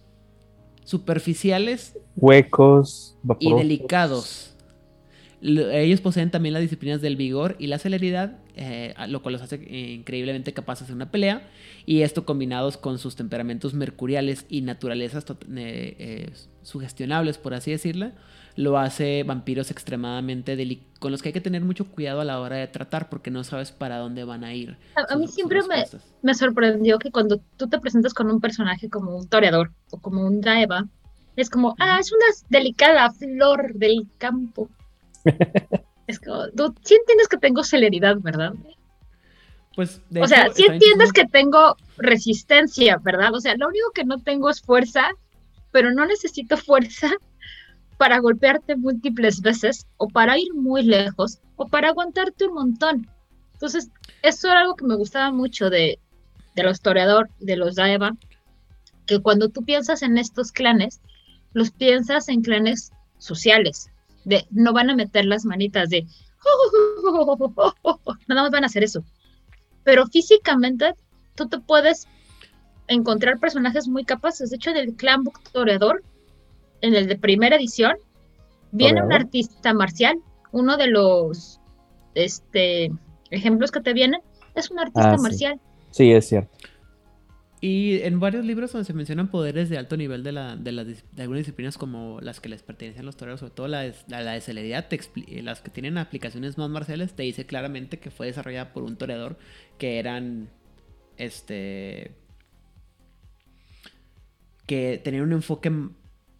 [0.87, 4.55] superficiales Huecos, y delicados.
[5.41, 9.41] Lo- Ellos poseen también las disciplinas del vigor y la celeridad, eh, lo cual los
[9.41, 11.45] hace eh, increíblemente capaces de una pelea.
[11.85, 15.35] Y esto combinados con sus temperamentos mercuriales y naturalezas eh,
[15.99, 16.29] eh,
[16.63, 18.11] sugestionables, por así decirlo,
[18.57, 22.39] lo hace vampiros extremadamente deli- con los que hay que tener mucho cuidado a la
[22.39, 24.77] hora de tratar porque no sabes para dónde van a ir.
[24.95, 25.85] A, mí siempre me,
[26.23, 30.25] me sorprendió que cuando tú te presentas con un personaje como un toreador o como
[30.25, 30.87] un Daeva,
[31.35, 34.69] es como, ah, es una delicada flor del campo.
[36.07, 38.53] es como, tú sí entiendes que tengo celeridad, ¿verdad?
[39.75, 43.35] Pues, de O hecho, sea, sí entiendes que tengo resistencia, ¿verdad?
[43.35, 45.11] O sea, lo único que no tengo es fuerza,
[45.71, 47.11] pero no necesito fuerza
[47.97, 53.09] para golpearte múltiples veces o para ir muy lejos o para aguantarte un montón.
[53.53, 53.89] Entonces,
[54.21, 55.99] eso era algo que me gustaba mucho de,
[56.55, 58.15] de los toreador, de los Daeva,
[59.05, 61.01] que cuando tú piensas en estos clanes,
[61.53, 63.89] los piensas en clanes sociales,
[64.25, 66.05] de no van a meter las manitas de
[68.27, 69.03] nada más van a hacer eso.
[69.83, 70.93] Pero físicamente
[71.35, 72.07] tú te puedes
[72.87, 74.49] encontrar personajes muy capaces.
[74.49, 76.03] De hecho, del clan Toreador,
[76.81, 77.95] en el de primera edición,
[78.71, 80.17] viene un artista marcial,
[80.51, 81.59] uno de los
[82.15, 82.91] este,
[83.31, 84.21] ejemplos que te vienen,
[84.55, 85.59] es un artista Ah, marcial.
[85.91, 86.55] Sí, es cierto.
[87.59, 90.85] Y en varios libros donde se mencionan poderes de alto nivel de, la, de, las
[90.85, 93.95] de algunas disciplinas como las que les pertenecen a los toreros, sobre todo la de,
[94.07, 97.47] la, la de celeridad, te expli- eh, las que tienen aplicaciones más marciales, te dice
[97.47, 99.37] claramente que fue desarrollada por un toreador
[99.79, 100.49] que eran,
[101.17, 102.11] este,
[104.67, 105.71] que tenían un enfoque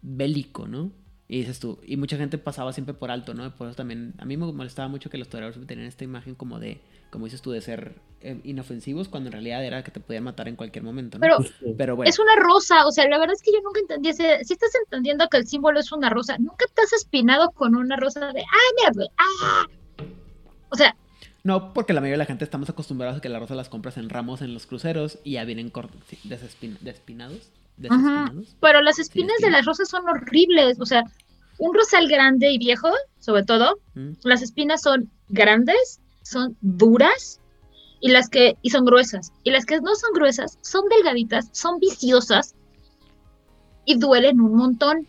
[0.02, 0.92] bélico, ¿no?
[1.30, 3.54] Y dices tú, y mucha gente pasaba siempre por alto, ¿no?
[3.54, 6.58] Por eso también, a mí me molestaba mucho que los siempre tenían esta imagen como
[6.58, 6.80] de,
[7.10, 10.48] como dices tú, de ser eh, inofensivos, cuando en realidad era que te podían matar
[10.48, 11.22] en cualquier momento, ¿no?
[11.22, 11.36] Pero
[11.76, 12.08] Pero bueno.
[12.08, 14.42] es una rosa, o sea, la verdad es que yo nunca entendí ese.
[14.42, 17.96] Si estás entendiendo que el símbolo es una rosa, nunca te has espinado con una
[17.96, 19.06] rosa de, ¡ay, mira!
[19.18, 19.66] ¡Ah!
[20.70, 20.96] O sea,
[21.44, 23.96] No, porque la mayoría de la gente estamos acostumbrados a que la rosa las compras
[23.98, 26.18] en ramos en los cruceros y ya vienen cor- sí,
[28.60, 30.78] pero las espinas de las rosas son horribles.
[30.80, 31.04] O sea,
[31.58, 32.88] un rosal grande y viejo,
[33.18, 34.12] sobre todo, Mm.
[34.24, 37.40] las espinas son grandes, son duras
[38.00, 39.32] y las que y son gruesas.
[39.44, 42.54] Y las que no son gruesas son delgaditas, son viciosas
[43.84, 45.06] y duelen un montón.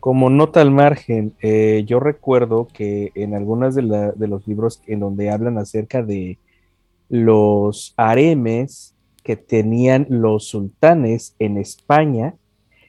[0.00, 4.82] Como nota al margen, eh, yo recuerdo que en algunos de, la- de los libros
[4.86, 6.38] en donde hablan acerca de
[7.08, 8.93] los haremes
[9.24, 12.36] que tenían los sultanes en España,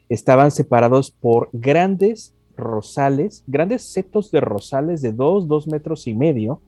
[0.09, 6.61] estaban separados por grandes rosales, grandes setos de rosales de dos, dos metros y medio,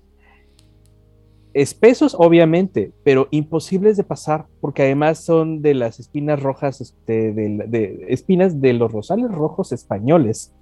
[1.54, 8.06] espesos obviamente, pero imposibles de pasar porque además son de las espinas rojas, este, de,
[8.10, 10.54] espinas de los rosales rojos españoles,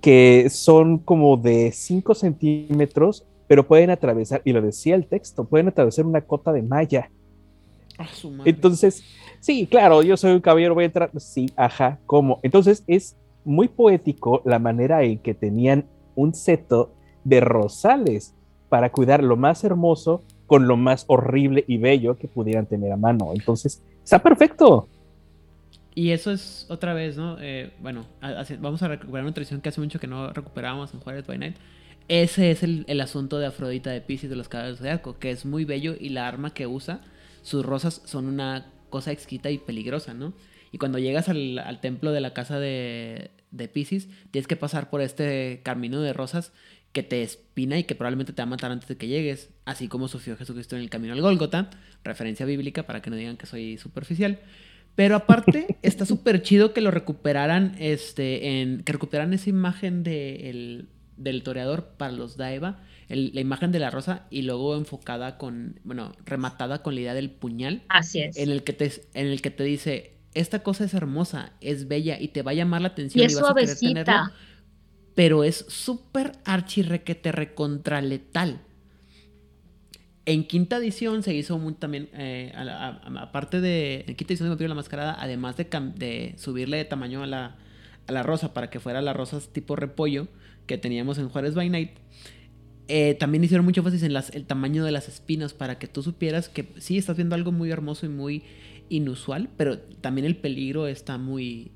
[0.00, 5.68] que son como de 5 centímetros, pero pueden atravesar, y lo decía el texto, pueden
[5.68, 7.10] atravesar una cota de malla.
[8.44, 9.04] Entonces,
[9.40, 11.10] sí, claro, yo soy un caballero, voy a entrar.
[11.18, 12.40] Sí, ajá, ¿cómo?
[12.42, 18.34] Entonces es muy poético la manera en que tenían un seto de rosales
[18.68, 22.96] para cuidar lo más hermoso con lo más horrible y bello que pudieran tener a
[22.96, 23.32] mano.
[23.34, 24.90] Entonces, está perfecto.
[25.94, 27.36] Y eso es otra vez, ¿no?
[27.40, 31.00] Eh, bueno, hace- vamos a recuperar una tradición que hace mucho que no recuperábamos en
[31.00, 31.56] Juárez by Night.
[32.08, 35.30] Ese es el, el asunto de Afrodita de Pisces de los caballos de arco, que
[35.30, 37.02] es muy bello y la arma que usa,
[37.42, 40.32] sus rosas son una cosa exquisita y peligrosa, ¿no?
[40.72, 45.00] Y cuando llegas al, templo de la casa de, de Pisces, tienes que pasar por
[45.00, 46.52] este camino de rosas
[46.92, 49.86] que te espina y que probablemente te va a matar antes de que llegues, así
[49.88, 51.70] como sufrió Jesucristo en el camino al Gólgota,
[52.04, 54.40] referencia bíblica para que no digan que soy superficial.
[54.96, 58.40] Pero aparte, está súper chido que lo recuperaran, este,
[58.84, 63.78] que recuperaran esa imagen de el- del toreador para los Daeva, el- la imagen de
[63.80, 68.36] la rosa y luego enfocada con, bueno, rematada con la idea del puñal, Así es.
[68.36, 72.18] en el que te, en el que te dice, esta cosa es hermosa, es bella
[72.20, 74.04] y te va a llamar la atención Y es vas a querer suavecita.
[74.04, 74.32] tenerlo,
[75.14, 78.60] pero es súper archirrequete recontraletal.
[80.26, 84.32] En quinta edición se hizo muy también, eh, a a- a- aparte de, en quinta
[84.32, 87.56] edición de Vampiro la Mascarada, además de subirle de tamaño a la,
[88.06, 90.28] a la rosa para que fuera la rosa tipo repollo
[90.66, 91.90] que teníamos en Juárez by Night,
[92.92, 96.02] eh, también hicieron mucho énfasis en las, el tamaño de las espinas para que tú
[96.02, 98.42] supieras que sí, estás viendo algo muy hermoso y muy
[98.88, 101.70] inusual, pero también el peligro está muy,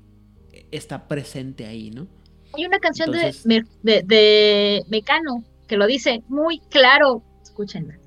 [0.71, 2.07] está presente ahí, ¿no?
[2.53, 3.43] Hay una canción de Entonces-
[3.83, 7.23] de, de Mecano que lo dice muy claro.
[7.41, 7.97] Escúchenla.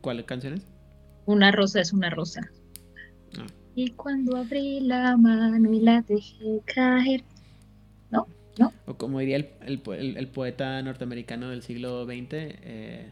[0.00, 0.66] ¿Cuáles canciones?
[1.26, 2.42] Una rosa es una rosa.
[3.38, 3.46] Ah.
[3.74, 7.24] Y cuando abrí la mano y la dejé caer.
[8.86, 13.10] O como diría el, el po- el- el poeta norteamericano del siglo XX, eh,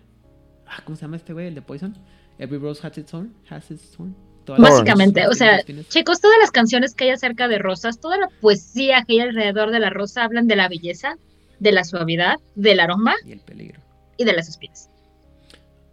[0.67, 1.49] ah, ¿cómo se llama este güey?
[1.49, 1.97] El de Poison.
[2.39, 3.35] Every rose has its thorn.
[3.51, 4.15] Has its thorn.
[4.47, 8.29] Las Básicamente, o sea, chicos, todas las canciones que hay acerca de rosas, toda la
[8.41, 11.17] poesía que hay alrededor de la rosa hablan de la belleza,
[11.61, 13.81] de la suavidad, del aroma Y el peligro.
[14.17, 14.91] y de las espinas.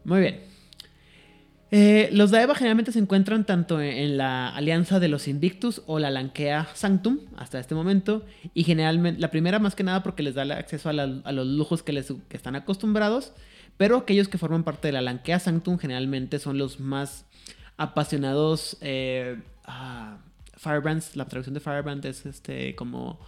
[0.03, 0.39] Muy bien.
[1.71, 6.09] Eh, los Daeva generalmente se encuentran tanto en, la alianza de los Invictus o la
[6.09, 8.25] Lankea Sanctum hasta este momento.
[8.53, 11.31] Y generalmente, la primera más que nada porque les da el acceso a, la- a
[11.31, 13.33] los lujos que, les, que están acostumbrados.
[13.77, 17.25] Pero aquellos que forman parte de la Lankea Sanctum generalmente son los más
[17.77, 18.77] apasionados.
[18.81, 20.17] Eh, ah,
[20.57, 23.19] Firebrands, la traducción de Firebrand es este como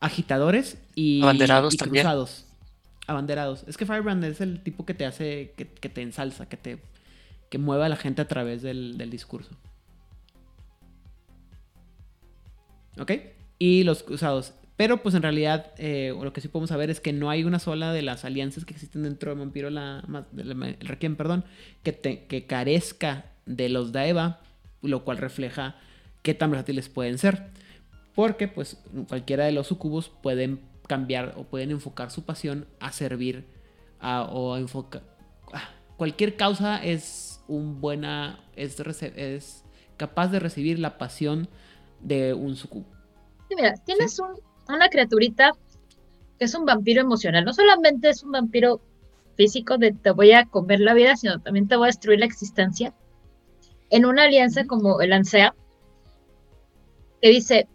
[0.00, 2.04] agitadores y, Abanderados y también.
[2.04, 2.46] cruzados.
[3.06, 3.64] Abanderados.
[3.66, 6.78] Es que Firebrand es el tipo que te hace, que, que te ensalza, que te
[7.52, 9.54] que mueve a la gente a través del, del discurso.
[12.98, 13.12] ¿Ok?
[13.58, 14.54] Y los cruzados.
[14.78, 17.58] Pero pues en realidad eh, lo que sí podemos saber es que no hay una
[17.58, 21.44] sola de las alianzas que existen dentro de Vampiro la, de Requiem, perdón,
[21.82, 24.40] que, te- que carezca de los Daeva,
[24.80, 25.76] lo cual refleja
[26.22, 27.50] qué tan versátiles pueden ser.
[28.14, 33.44] Porque pues cualquiera de los sucubos pueden cambiar o pueden enfocar su pasión a servir
[34.00, 35.02] a- o a enfocar...
[35.98, 38.40] Cualquier causa es un buena...
[38.56, 39.64] Es,
[39.96, 41.48] capaz de recibir la pasión
[42.00, 42.86] de un sucubo.
[43.48, 45.52] Sí, mira, tienes un- una criaturita
[46.38, 47.44] que es un vampiro emocional.
[47.44, 48.80] No solamente es un vampiro
[49.36, 52.26] físico de te voy a comer la vida, sino también te voy a destruir la
[52.26, 52.94] existencia.
[53.90, 55.54] En una alianza como el ANSEA,
[57.20, 57.68] que dice,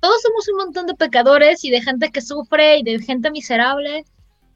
[0.00, 4.04] todos somos un montón de pecadores y de gente que sufre y de gente miserable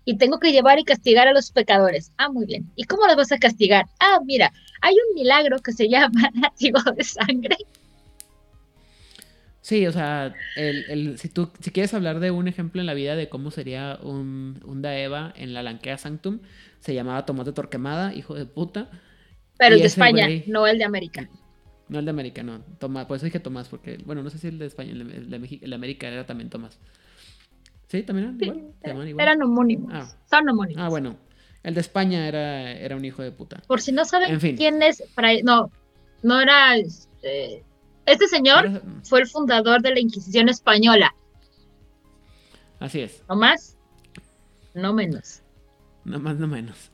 [0.06, 2.12] y tengo que llevar y castigar a los pecadores.
[2.16, 2.70] Ah, muy bien.
[2.76, 3.84] ¿Y cómo los vas a castigar?
[4.00, 4.50] Ah, mira,
[4.80, 7.56] hay un milagro que se llama látigo de sangre.
[9.60, 12.94] Sí, o sea, el, el- si tú si quieres hablar de un ejemplo en la
[12.94, 16.38] vida de cómo sería un, un Daeva en la Lankea Sanctum,
[16.78, 18.88] se llamaba Tomate Torquemada, hijo de puta.
[19.58, 21.28] Pero el de España, güey- no el de América.
[21.88, 22.60] No el de América, no.
[22.78, 25.16] Tomás, por eso dije Tomás, porque, bueno, no sé si el de España, el de,
[25.16, 26.78] el de México- el de América era también Tomás.
[27.88, 28.02] ¿Sí?
[28.02, 29.14] ¿También era Sí, igual?
[29.20, 29.90] Eran homónimos.
[29.94, 30.08] Ah.
[30.28, 30.82] Son homónimos.
[30.84, 31.16] Ah, bueno.
[31.62, 33.62] El de España era, era un hijo de puta.
[33.66, 34.56] Por si no saben En fin.
[34.56, 35.02] quién es,
[35.42, 35.70] no,
[36.22, 37.64] no era este,
[38.04, 41.14] Este señor fue el fundador de la Inquisición española,
[42.78, 43.22] Así es.
[43.28, 43.76] no más,
[44.74, 45.42] no menos.
[46.04, 46.90] No más, no menos.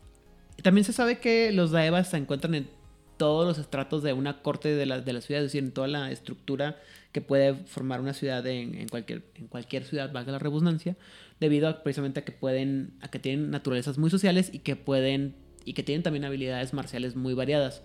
[0.63, 2.71] También se sabe que los Daevas se encuentran en
[3.17, 5.89] todos los estratos de una corte de la, de la ciudad, es decir, en toda
[5.89, 6.77] la estructura
[7.13, 10.97] que puede formar una ciudad en, en cualquier, en cualquier ciudad, valga la redundancia,
[11.41, 15.35] debido a, precisamente a que pueden, a que tienen naturalezas muy sociales y que pueden,
[15.65, 17.83] y que tienen también habilidades marciales muy variadas.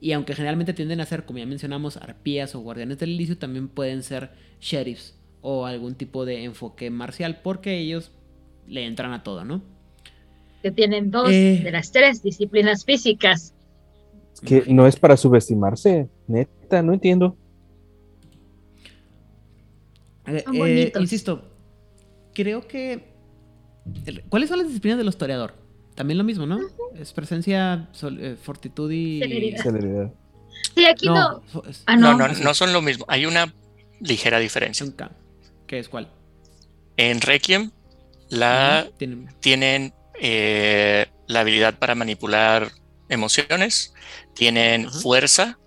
[0.00, 3.68] Y aunque generalmente tienden a ser, como ya mencionamos, arpías o guardianes del ilicio, también
[3.68, 8.12] pueden ser sheriffs o algún tipo de enfoque marcial, porque ellos
[8.68, 9.62] le entran a todo, ¿no?
[10.62, 11.60] Que tienen dos Eh.
[11.64, 13.54] de las tres disciplinas físicas.
[14.40, 17.36] Que no es para subestimarse, neta, no entiendo.
[20.26, 21.42] Eh, eh, insisto,
[22.34, 23.08] creo que.
[24.28, 25.54] ¿Cuáles son las disciplinas de los toreador?
[25.94, 26.60] También lo mismo, ¿no?
[26.98, 29.20] Es presencia, sol- eh, fortitud y.
[29.20, 29.62] Celeridad.
[29.62, 30.12] Celeridad.
[30.74, 31.14] Sí, aquí no.
[31.14, 32.28] No, fo- es- Ah, No, no.
[32.28, 33.04] no, no son lo mismo.
[33.08, 33.52] Hay una
[34.00, 34.86] ligera diferencia.
[35.66, 36.08] ¿Qué es cuál?
[36.96, 37.70] En Requiem,
[38.28, 42.68] la tienen- tienen eh, la habilidad para manipular
[43.08, 43.94] emociones,
[44.34, 45.58] tienen fuerza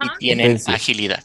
[0.00, 1.24] y tienen agilidad.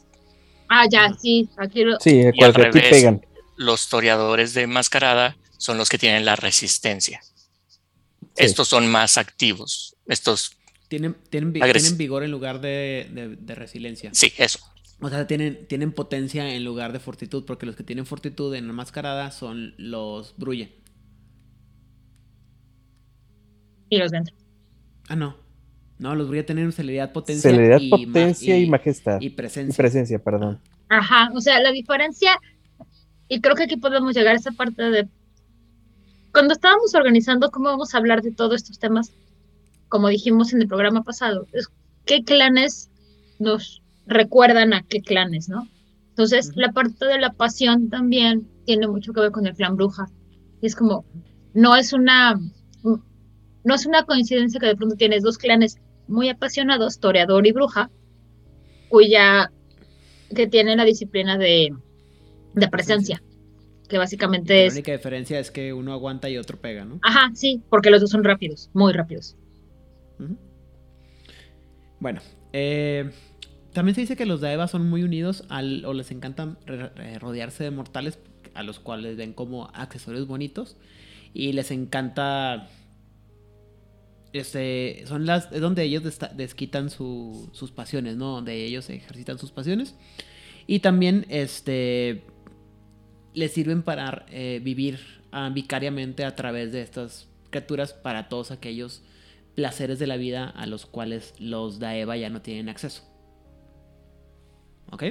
[0.68, 1.48] Ah, ya, sí.
[1.56, 2.90] Aquí lo- Sí, al que aquí revés.
[2.90, 3.26] pegan.
[3.56, 7.20] Los toreadores de mascarada son los que tienen la resistencia.
[7.22, 8.44] Sí.
[8.44, 9.96] Estos son más activos.
[10.06, 10.52] Estos,
[10.88, 14.10] Tienen, tienen, tienen vigor en lugar de, de- de resiliencia.
[14.14, 14.58] sí, eso.
[15.00, 18.66] O sea, tienen, tienen potencia en lugar de fortitud, porque los que tienen fortitud en
[18.66, 20.74] la mascarada son los Brulle.
[23.90, 24.34] Y los dentro.
[25.08, 25.36] Ah, no.
[25.98, 27.50] No, los Brulle tienen celeridad, potencia.
[27.50, 29.20] Celeridad, y ma- potencia y, majestad.
[29.20, 29.76] Y Y presencia.
[29.76, 30.60] presencia, perdón.
[30.88, 32.38] Ajá, o sea, la diferencia,
[33.28, 35.08] y creo que aquí podemos llegar a esa parte de,
[36.32, 39.12] cuando estábamos organizando cómo vamos a hablar de todos estos temas,
[39.88, 41.68] como dijimos en el programa pasado, es
[42.04, 42.90] qué clanes
[43.38, 45.66] nos recuerdan a qué clanes, ¿no?
[46.10, 50.06] Entonces, la parte de la pasión también tiene mucho que ver con el clan bruja.
[50.60, 51.04] Y es como,
[51.54, 52.38] no es una,
[53.68, 57.90] no es una coincidencia que de pronto tienes dos clanes muy apasionados, toreador y bruja,
[58.88, 59.52] cuya
[60.34, 61.74] que tienen la disciplina de,
[62.54, 63.22] de presencia,
[63.86, 66.98] que básicamente La es, única diferencia es que uno aguanta y otro pega, ¿no?
[67.02, 69.36] ajá, sí, porque los dos son rápidos, muy rápidos.
[72.00, 72.22] Bueno,
[72.54, 73.10] eh,
[73.74, 76.56] también se dice que los Daeva son muy unidos al, o les encanta
[77.20, 78.18] rodearse de mortales
[78.54, 80.78] a los cuales ven como accesorios bonitos
[81.34, 82.70] y les encanta
[84.32, 88.32] este son las es donde ellos desta- desquitan su- sus pasiones, ¿no?
[88.32, 89.94] Donde ellos ejercitan sus pasiones
[90.66, 92.24] y también este
[93.34, 94.98] les sirven para eh, vivir
[95.32, 99.02] ah, vicariamente a través de estas criaturas para todos aquellos
[99.54, 103.02] placeres de la vida a los cuales los Daeva ya no tienen acceso.
[104.90, 105.04] ¿Ok?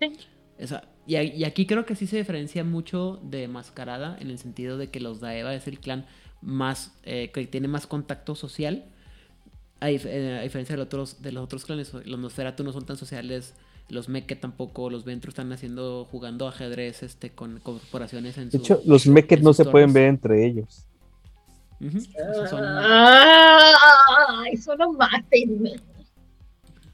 [0.00, 0.12] Sí.
[0.58, 4.76] Esa- y, y aquí creo que sí se diferencia mucho de Mascarada en el sentido
[4.78, 6.06] de que los Daeva es el clan
[6.42, 8.84] más eh, que tiene más contacto social.
[9.80, 12.72] A, dif- eh, a diferencia de los, otros, de los otros clanes, los Nosferatu no
[12.72, 13.54] son tan sociales,
[13.88, 18.64] los Meke tampoco, los Ventru están haciendo, jugando ajedrez este, con corporaciones en De su-
[18.64, 20.84] hecho, los en no se pueden ver entre ellos.
[22.50, 25.74] Son- Ay, solo mátenme.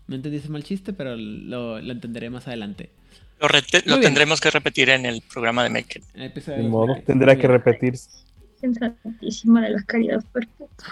[0.07, 2.91] No entendí ese mal chiste, pero lo, lo entenderé más adelante.
[3.41, 3.49] Lo,
[4.01, 6.03] tendremos que repetir en el programa de Make.
[6.15, 7.03] En el episodio de Ni los modo, Meke.
[7.07, 7.53] tendrá que bien.
[8.73, 9.03] Repetirse.
[9.03, 10.85] Santísima de la caridad perfecta.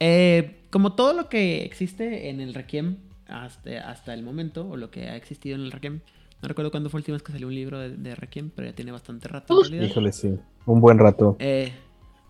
[0.00, 4.90] Eh, como todo lo que existe en el Requiem hasta, hasta el momento, o lo
[4.90, 6.00] que ha existido en el Requiem,
[6.42, 8.68] no recuerdo cuándo fue la última vez que salió un libro de, de Requiem, pero
[8.68, 9.82] ya tiene bastante rato en.
[9.82, 10.38] Híjole, sí.
[10.66, 11.36] Un buen rato.
[11.38, 11.72] Eh,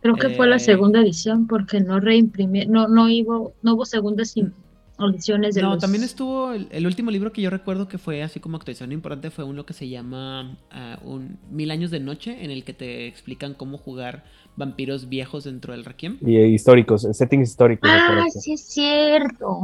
[0.01, 3.85] Creo que fue la Eh, segunda edición porque no reimprimí, no, no hubo, no hubo
[3.85, 4.37] segundas
[4.99, 5.79] de no, los...
[5.81, 9.31] también estuvo el, el último libro que yo recuerdo que fue así como actualización importante
[9.31, 13.07] fue uno que se llama ah, un Mil años de noche, en el que te
[13.07, 14.25] explican cómo jugar
[14.57, 16.19] vampiros viejos dentro del Requiem.
[16.21, 17.89] Y eh, históricos, settings históricos.
[17.93, 19.61] Ah, sí es cierto.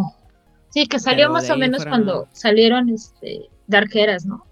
[0.71, 4.45] Sí, que salió Pero más o menos fuera- cuando salieron este Darkeras, ¿no?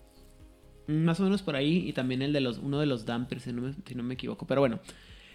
[0.89, 1.89] Mm, Más o menos por ahí.
[1.89, 4.15] Y también el de los, uno de los dampers, si no me, si no me
[4.15, 4.47] equivoco.
[4.47, 4.81] Pero bueno.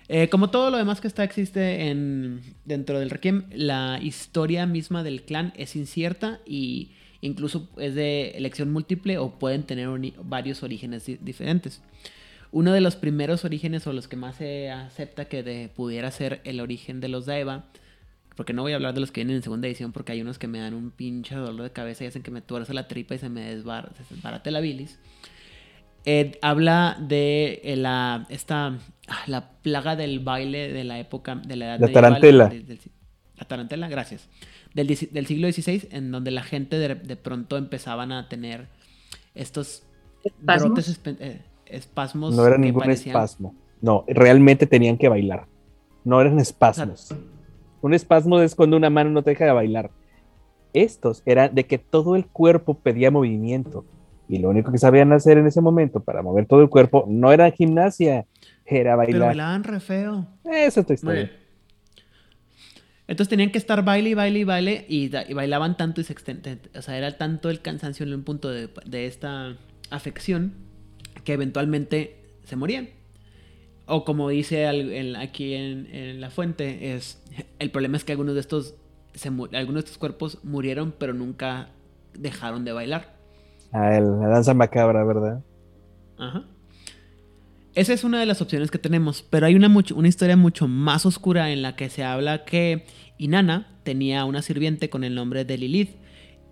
[0.09, 5.03] Eh, como todo lo demás que está existe en, dentro del Requiem, la historia misma
[5.03, 6.91] del clan es incierta y
[7.21, 9.89] incluso es de elección múltiple o pueden tener
[10.23, 11.81] varios orígenes di- diferentes.
[12.51, 16.61] Uno de los primeros orígenes o los que más se acepta que pudiera ser el
[16.61, 17.65] origen de los Daeva,
[18.37, 20.37] porque no voy a hablar de los que vienen en segunda edición porque hay unos
[20.39, 23.15] que me dan un pinche dolor de cabeza y hacen que me tuerza la tripa
[23.15, 24.99] y se me desbar- se desbarate la bilis.
[26.05, 28.77] Eh, habla de eh, la esta
[29.27, 32.47] la plaga del baile de la época de la edad La tarantela.
[32.49, 32.79] del-
[33.37, 34.27] la tarantela, gracias,
[34.73, 38.67] del, del siglo XVI, en donde la gente de, de pronto empezaban a tener
[39.35, 39.83] estos
[40.23, 40.71] ¿Espasmos?
[40.73, 42.35] brotes, eh, espasmos.
[42.35, 43.55] No era que ningún parecían- espasmo.
[43.81, 45.45] No, realmente tenían que bailar.
[46.03, 47.13] No eran espasmos.
[47.81, 49.91] Un espasmo es cuando una mano no te deja de bailar.
[50.73, 53.85] Estos eran de que todo el cuerpo pedía movimiento.
[54.27, 57.31] Y lo único que sabían hacer en ese momento para mover todo el cuerpo no
[57.31, 58.25] era gimnasia,
[58.67, 59.27] era Pero bailar.
[59.27, 60.27] bailaban re feo.
[60.43, 61.31] Esa es tu historia.
[63.07, 66.59] Entonces tenían que estar baile y baile y baile y, bailaban tanto y se extendían.
[66.75, 69.55] O sea, era tanto el cansancio en un punto de, de esta
[69.89, 70.53] afección
[71.23, 72.89] que eventualmente se morían.
[73.85, 74.67] O como dice
[75.17, 77.23] aquí en, en la fuente, es
[77.59, 78.75] el problema es que algunos de estos
[79.13, 81.69] se algunos de estos cuerpos murieron, pero nunca
[82.13, 83.15] dejaron de bailar.
[83.71, 85.43] Ah, el- la danza macabra, ¿verdad?
[86.17, 86.43] Ajá.
[87.77, 91.05] Esa es una de las opciones que tenemos, pero hay una, una historia mucho más
[91.05, 92.87] oscura en la que se habla que
[93.19, 95.91] Inanna tenía una sirviente con el nombre de Lilith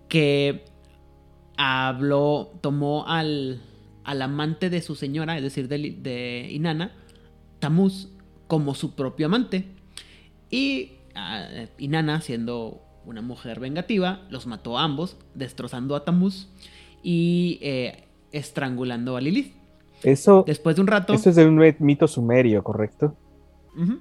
[0.08, 0.66] que
[1.56, 3.60] habló, tomó al,
[4.04, 6.92] al amante de su señora, es decir, de, de Inanna,
[7.58, 8.06] Tamuz,
[8.46, 9.64] como su propio amante.
[10.48, 11.48] Y ah,
[11.78, 16.46] Inanna, siendo una mujer vengativa, los mató a ambos, destrozando a Tamuz
[17.02, 19.65] y eh, estrangulando a Lilith.
[20.10, 21.12] Eso, Después de un rato.
[21.14, 23.16] eso es de un mi- mito sumerio, ¿correcto?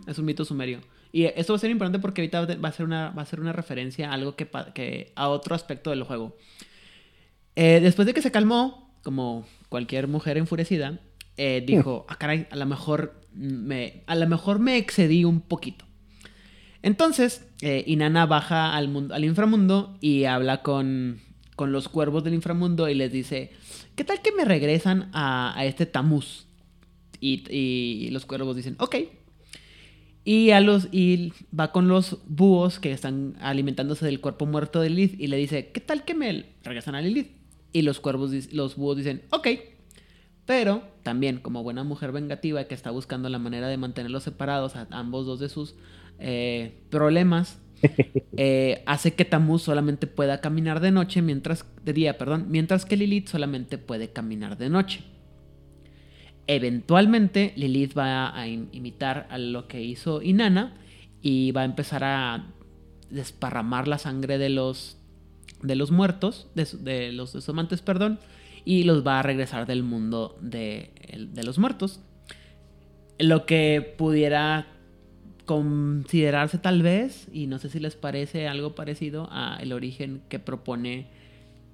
[0.07, 0.79] Es un mito sumerio.
[1.11, 3.39] Y esto va a ser importante porque ahorita va a ser una, va a ser
[3.39, 6.35] una referencia a algo que, a otro aspecto del juego.
[7.55, 10.99] Eh, después de que se calmó, como cualquier mujer enfurecida,
[11.37, 15.85] eh, dijo, ah, caray, a lo mejor me, a lo mejor me excedí un poquito.
[16.81, 21.19] Entonces, eh, Inanna baja al, mundo, al inframundo y habla con,
[21.55, 23.51] con los cuervos del inframundo y les dice,
[23.95, 26.45] ¿qué tal que me regresan a, este Tamuz?
[27.19, 28.95] Y, los cuervos dicen, ok.
[30.23, 34.89] Y, a los, y va con los búhos que están alimentándose del cuerpo muerto de
[34.89, 37.31] Lilith y le dice, ¿qué tal que me regresan a Lilith?
[37.73, 39.47] Y los cuervos, los búhos dicen, ok.
[40.45, 44.87] Pero también, como buena mujer vengativa que está buscando la manera de mantenerlos separados a
[44.91, 45.75] ambos dos de sus
[46.19, 47.59] eh, problemas,
[48.37, 52.97] eh, hace que Tamuz solamente pueda caminar de noche, mientras, de día, perdón, mientras que
[52.97, 55.03] Lilith solamente puede caminar de noche.
[56.47, 60.75] Eventualmente Lilith va a im- imitar a lo que hizo Inanna
[61.21, 62.53] y va a empezar a
[63.09, 64.97] desparramar la sangre de los
[65.63, 68.19] de los muertos, de, de los de sus amantes, perdón,
[68.65, 70.91] y los va a regresar del mundo de
[71.43, 72.01] los muertos.
[73.17, 74.67] Lo que pudiera
[75.45, 80.39] considerarse tal vez, y no sé si les parece algo parecido a el origen que
[80.39, 81.07] propone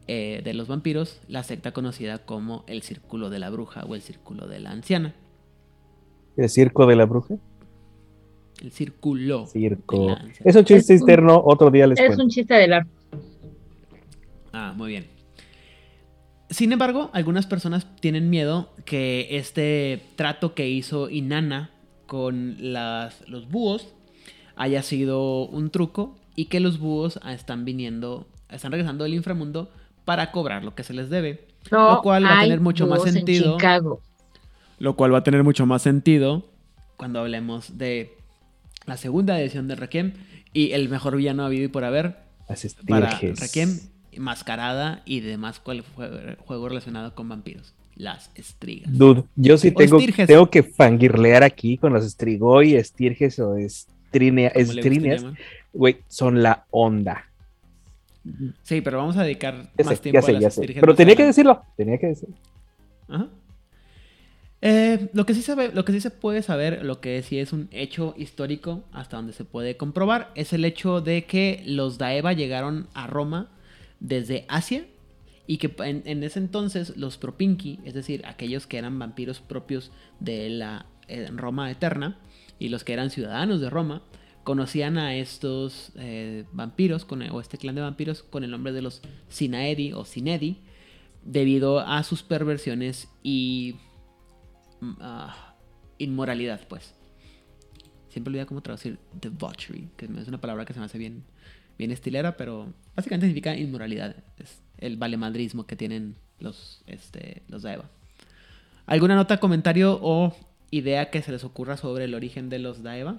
[0.08, 4.02] eh, de los vampiros, la secta conocida como el Círculo de la Bruja o el
[4.02, 5.14] Círculo de la Anciana.
[6.38, 7.36] El circo de la bruja.
[8.62, 9.46] El Círculo.
[9.48, 10.00] Circo.
[10.00, 10.26] de la.
[10.44, 12.24] Es un chiste Es un- externo, otro día les Es cuento.
[12.24, 12.90] un chiste del arte.
[14.54, 15.08] Ah, muy bien.
[16.50, 21.70] Sin embargo, algunas personas tienen miedo que este trato que hizo Inanna
[22.12, 23.88] con las, los búhos
[24.58, 29.72] haya sido un truco y que los búhos ah, están viniendo, están regresando del inframundo
[30.04, 31.48] para cobrar lo que se les debe.
[31.72, 33.58] No Lo cual va a tener mucho más sentido.
[34.78, 36.50] Lo cual va a tener mucho más sentido
[36.98, 38.18] cuando hablemos de
[38.86, 40.12] la segunda edición de Requiem
[40.52, 42.18] y el mejor villano habido y por haber
[42.90, 43.12] para.
[43.40, 43.80] Requiem,
[44.18, 47.74] Mascarada y demás cual fue- juego relacionado con vampiros.
[48.02, 48.98] Las estrigas.
[48.98, 50.26] Dude, yo sí tengo, estirges.
[50.26, 55.24] tengo que fangirlear aquí con los estrigoi, estirges o estrinea, estrineas.
[55.72, 57.30] Güey, son la onda.
[58.64, 61.16] Sí, pero vamos a dedicar Ya más sé, tiempo sé, a las estrigas Pero tenía
[61.16, 62.36] que decirlo, tenía que decirlo.
[63.08, 63.28] Ajá.
[64.64, 67.54] Eh, lo, que sí sabe, lo que sí se puede saber, lo que sí es
[67.54, 72.34] un hecho histórico hasta donde se puede comprobar, es el hecho de que los Daeva
[72.34, 73.52] llegaron a Roma
[74.00, 74.86] desde Asia
[75.48, 80.50] y que en, ese entonces los Propinqui, es decir, aquellos que eran vampiros propios de
[80.50, 82.20] la eh, Roma eterna
[82.60, 84.04] y los que eran ciudadanos de Roma,
[84.44, 88.82] conocían a estos eh, vampiros con, o este clan de vampiros con el nombre de
[88.82, 90.62] los Sinaedi o Sinedi
[91.24, 93.76] debido a sus perversiones y
[95.00, 95.56] ah,
[95.98, 96.96] inmoralidad, pues.
[98.10, 101.24] Siempre olvida cómo traducir debauchery, que es una palabra que se me hace bien,
[101.78, 104.16] bien estilera, pero básicamente significa inmoralidad.
[104.82, 107.86] El valemadrismo que tienen los, este, los Daeva.
[108.86, 110.36] ¿Alguna nota, comentario o
[110.72, 113.18] idea que se les ocurra sobre el origen de los Daeva?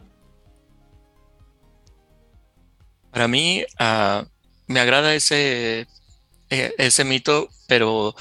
[3.10, 4.26] Para mí, ah,
[4.66, 5.86] me agrada ese,
[6.50, 8.14] eh, ese mito, pero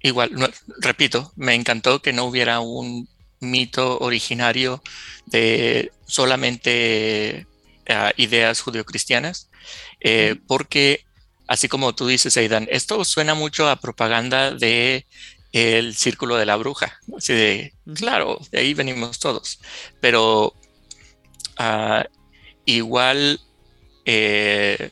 [0.00, 0.48] igual, no-
[0.80, 3.08] repito, me encantó que no hubiera un
[3.40, 4.82] mito originario
[5.26, 7.46] de solamente
[7.88, 9.50] ah, ideas judio-cristianas,
[10.00, 11.04] eh, porque
[11.54, 15.06] así como tú dices, Aidan, esto suena mucho a propaganda de
[15.52, 17.00] el círculo de la bruja.
[17.16, 19.60] Así de, claro, de ahí venimos todos.
[20.00, 20.52] Pero
[21.56, 22.04] ah,
[22.64, 23.40] igual
[24.04, 24.90] eh,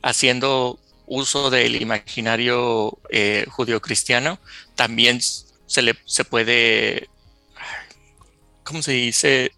[0.00, 4.38] haciendo uso del imaginario eh, judío-cristiano,
[4.76, 7.10] también se le se puede,
[8.62, 9.52] ¿cómo se dice?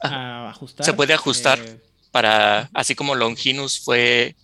[0.00, 1.78] A ajustar, Se puede ajustar eh,
[2.10, 4.34] para, así como Longinus fue,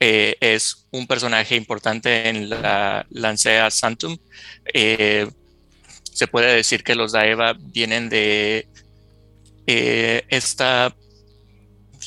[0.00, 4.16] eh, es un personaje importante en la Lancea Santum,
[4.72, 5.28] eh,
[6.12, 8.68] se puede decir que los Daeva vienen de
[9.66, 10.94] eh, esta,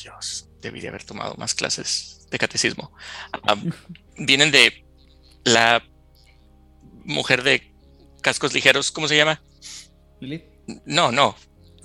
[0.02, 2.92] Dios, debí de haber tomado más clases de catecismo,
[3.32, 3.56] Ah,
[4.16, 4.84] vienen de
[5.44, 5.82] la
[7.04, 7.72] mujer de
[8.22, 9.42] cascos ligeros, ¿cómo se llama?
[10.20, 10.44] Lilith,
[10.84, 11.34] No, no,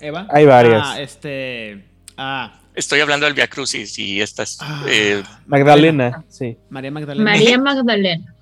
[0.00, 0.26] Eva.
[0.30, 0.82] Hay varias.
[0.84, 1.84] Ah, este.
[2.16, 6.56] Ah, estoy hablando del Via Crucis y estas, ah, eh, Magdalena, sí.
[6.70, 7.30] María Magdalena.
[7.30, 8.34] María Magdalena.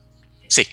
[0.49, 0.67] sí,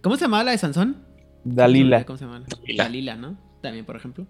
[0.00, 0.96] ¿Cómo se llamaba la de Sansón?
[1.44, 2.04] Dalila.
[2.04, 2.42] ¿Cómo se llama?
[2.48, 2.84] Dalila.
[2.84, 3.38] Dalila, ¿no?
[3.60, 4.26] También, por ejemplo.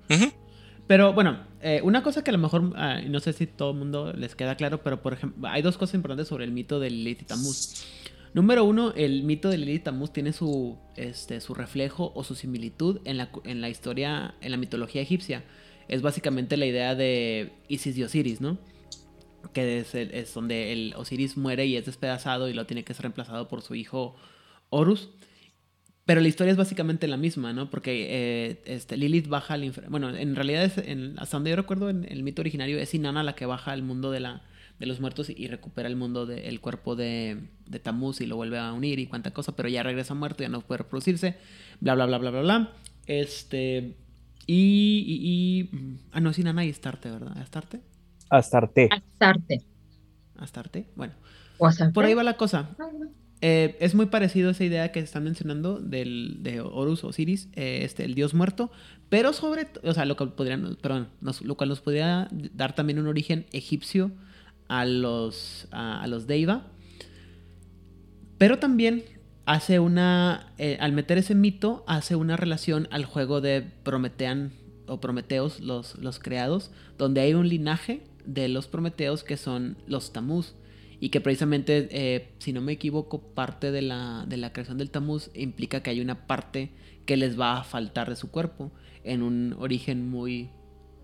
[0.87, 3.79] Pero bueno, eh, una cosa que a lo mejor, ah, no sé si todo el
[3.79, 6.91] mundo les queda claro, pero por ejemplo, hay dos cosas importantes sobre el mito de
[6.91, 7.87] Lilith y Tamuz.
[8.35, 12.35] Número uno, el mito de Lilith y Tamuz tiene su, este, su reflejo o su
[12.35, 15.45] similitud en la, en la historia, en la mitología egipcia.
[15.89, 18.59] Es básicamente la idea de Isis y Osiris, ¿no?
[19.53, 23.03] Que es, es donde el Osiris muere y es despedazado y lo tiene que ser
[23.03, 24.15] reemplazado por su hijo
[24.71, 25.11] Horus.
[26.05, 27.71] Pero la historia es básicamente la misma, ¿no?
[27.71, 29.91] Porque eh, este, Lilith baja al infierno.
[29.91, 33.23] Bueno, en realidad, es, en- hasta donde yo recuerdo, en el mito originario es Inanna
[33.23, 34.43] la que baja al mundo de, la,
[34.81, 38.35] de los muertos y, y recupera el mundo del cuerpo de, de Tamuz y lo
[38.35, 41.37] vuelve a unir y cuánta cosa, pero ya regresa muerto, ya no puede reproducirse,
[41.81, 42.73] bla, bla, bla, bla, bla, bla.
[43.07, 43.95] Este.
[44.47, 45.05] Y.
[45.07, 47.37] y, y- mm, ah, no, es Inanna y Astarte, ¿verdad?
[47.39, 47.81] ¿Astarte?
[48.31, 48.89] Astarte.
[48.91, 49.63] Astarte.
[50.37, 50.87] Astarte.
[50.97, 51.15] Bueno,
[51.59, 51.93] O Astarte.
[51.95, 52.71] por ahí va la cosa.
[53.45, 57.81] Eh, es muy parecido a esa idea que están mencionando del, de Horus Osiris, eh,
[57.83, 58.71] este, el dios muerto,
[59.09, 63.01] pero sobre, o sea, lo que podrían, perdón, nos- lo cual nos podría dar también
[63.01, 64.13] un origen egipcio
[64.69, 66.69] a los, a, a los Deiva,
[68.39, 69.03] pero también
[69.45, 74.53] hace una, eh, al meter ese mito, hace una relación al juego de Prometean
[74.87, 80.13] o Prometeos, los, los creados, donde hay un linaje de los Prometeos que son los
[80.13, 80.55] Tamuz
[81.01, 84.91] y que precisamente, eh, si no me equivoco, parte de la, de la creación del
[84.91, 86.71] Tamuz implica que hay una parte
[87.07, 88.71] que les va a faltar de su cuerpo,
[89.03, 90.51] en un origen muy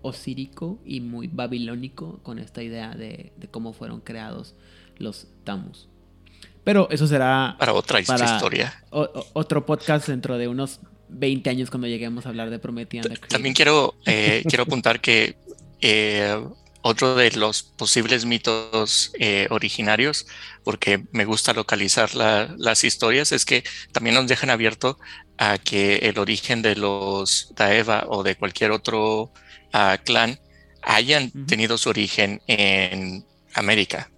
[0.01, 4.55] osírico y muy babilónico con esta idea de, de cómo fueron creados
[4.97, 5.88] los Tamuz.
[6.69, 8.83] Pero eso será para otra Para- historia.
[8.91, 13.05] o- o- otro podcast dentro de unos 20 años cuando lleguemos a hablar de Promethean.
[13.27, 15.35] También quiero, eh, quiero apuntar que
[15.81, 16.39] eh,
[16.83, 20.27] otro de los posibles mitos eh, originarios,
[20.63, 24.99] porque me gusta localizar la- las historias, es que también nos dejan abierto
[25.39, 29.31] a que el origen de los Daeva o de cualquier otro
[29.73, 30.37] ah, clan
[30.83, 34.11] hayan tenido su origen en América.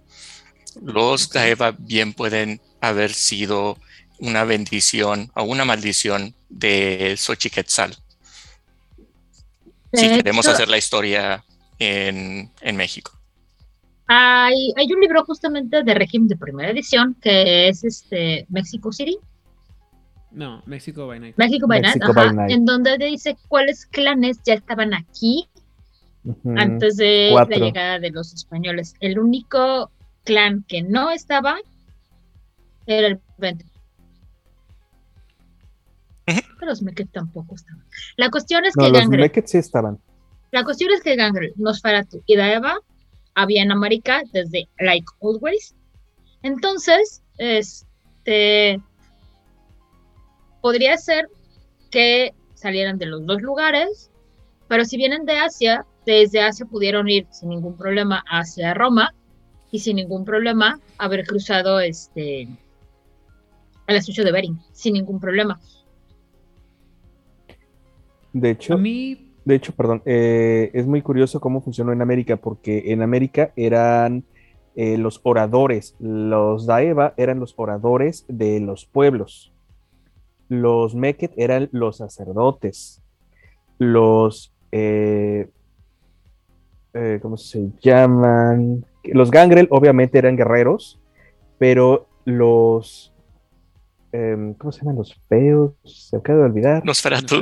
[0.82, 3.78] Los Daeva bien pueden haber sido
[4.18, 7.96] una bendición o una maldición de Xochiquetzal
[9.92, 11.44] si queremos hacer la historia
[11.78, 13.12] en, en México.
[14.06, 19.16] Hay, hay un libro justamente de régimen de primera edición que es este Mexico City,
[20.30, 21.36] No, México by Night.
[21.36, 22.50] México by Night, Mexico ajá, by Night.
[22.52, 25.48] en donde dice cuáles clanes ya estaban aquí
[26.56, 27.58] antes de cuatro.
[27.58, 28.94] la llegada de los españoles.
[29.00, 29.90] El único
[30.24, 31.56] clan que no estaba
[32.86, 33.64] era el Vente.
[36.26, 37.84] Creo que los Meket tampoco estaban.
[38.16, 39.98] La cuestión es No, que los Gangrel, sí estaban.
[40.52, 42.78] la cuestión es que Gangrel, Nosferatu y Daeva
[43.34, 45.74] había en América desde like always.
[46.42, 48.80] Entonces, este
[50.60, 51.28] podría ser
[51.90, 54.10] que salieran de los dos lugares,
[54.68, 59.12] pero si vienen de Asia, desde Asia pudieron ir sin ningún problema hacia Roma
[59.72, 62.42] y sin ningún problema haber cruzado este
[63.88, 65.58] el estrecho de Bering, sin ningún problema.
[68.32, 72.36] De hecho, A mí, de hecho, perdón, eh, es muy curioso cómo funcionó en América,
[72.36, 74.24] porque en América eran
[74.76, 79.52] eh, los oradores, los Daeva eran los oradores de los pueblos,
[80.48, 83.02] los Meket eran los sacerdotes,
[83.78, 85.50] los, eh,
[86.94, 88.84] eh, ¿cómo se llaman?
[89.04, 91.00] Los Gangrel obviamente eran guerreros,
[91.58, 93.12] pero los,
[94.12, 95.72] em, ¿cómo se llaman los feos?
[95.84, 96.84] Se me acaba de olvidar.
[96.84, 97.36] Nosferatu.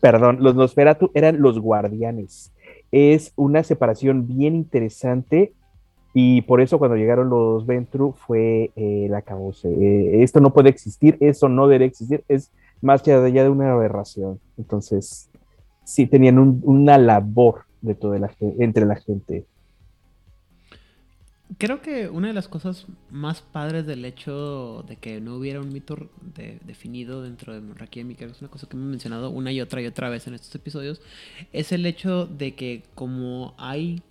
[0.00, 2.52] Perdón, los Nosferatu eran los guardianes.
[2.92, 5.52] es una separación bien interesante
[6.14, 9.68] y por eso cuando llegaron los Ventru fue eh, la cabose.
[9.68, 14.38] Eh, esto no puede existir, eso no debe existir, es más allá de una aberración.
[14.56, 15.28] Entonces,
[15.84, 19.46] sí tenían un- una labor de toda la, entre la gente.
[21.58, 25.72] Creo que una de las cosas más padres del hecho de que no hubiera un
[25.72, 25.96] mito
[26.34, 29.80] de- definido dentro de Requiem, que es una cosa que hemos mencionado una y otra
[29.80, 31.00] y otra vez en estos episodios,
[31.52, 34.02] es el hecho de que como hay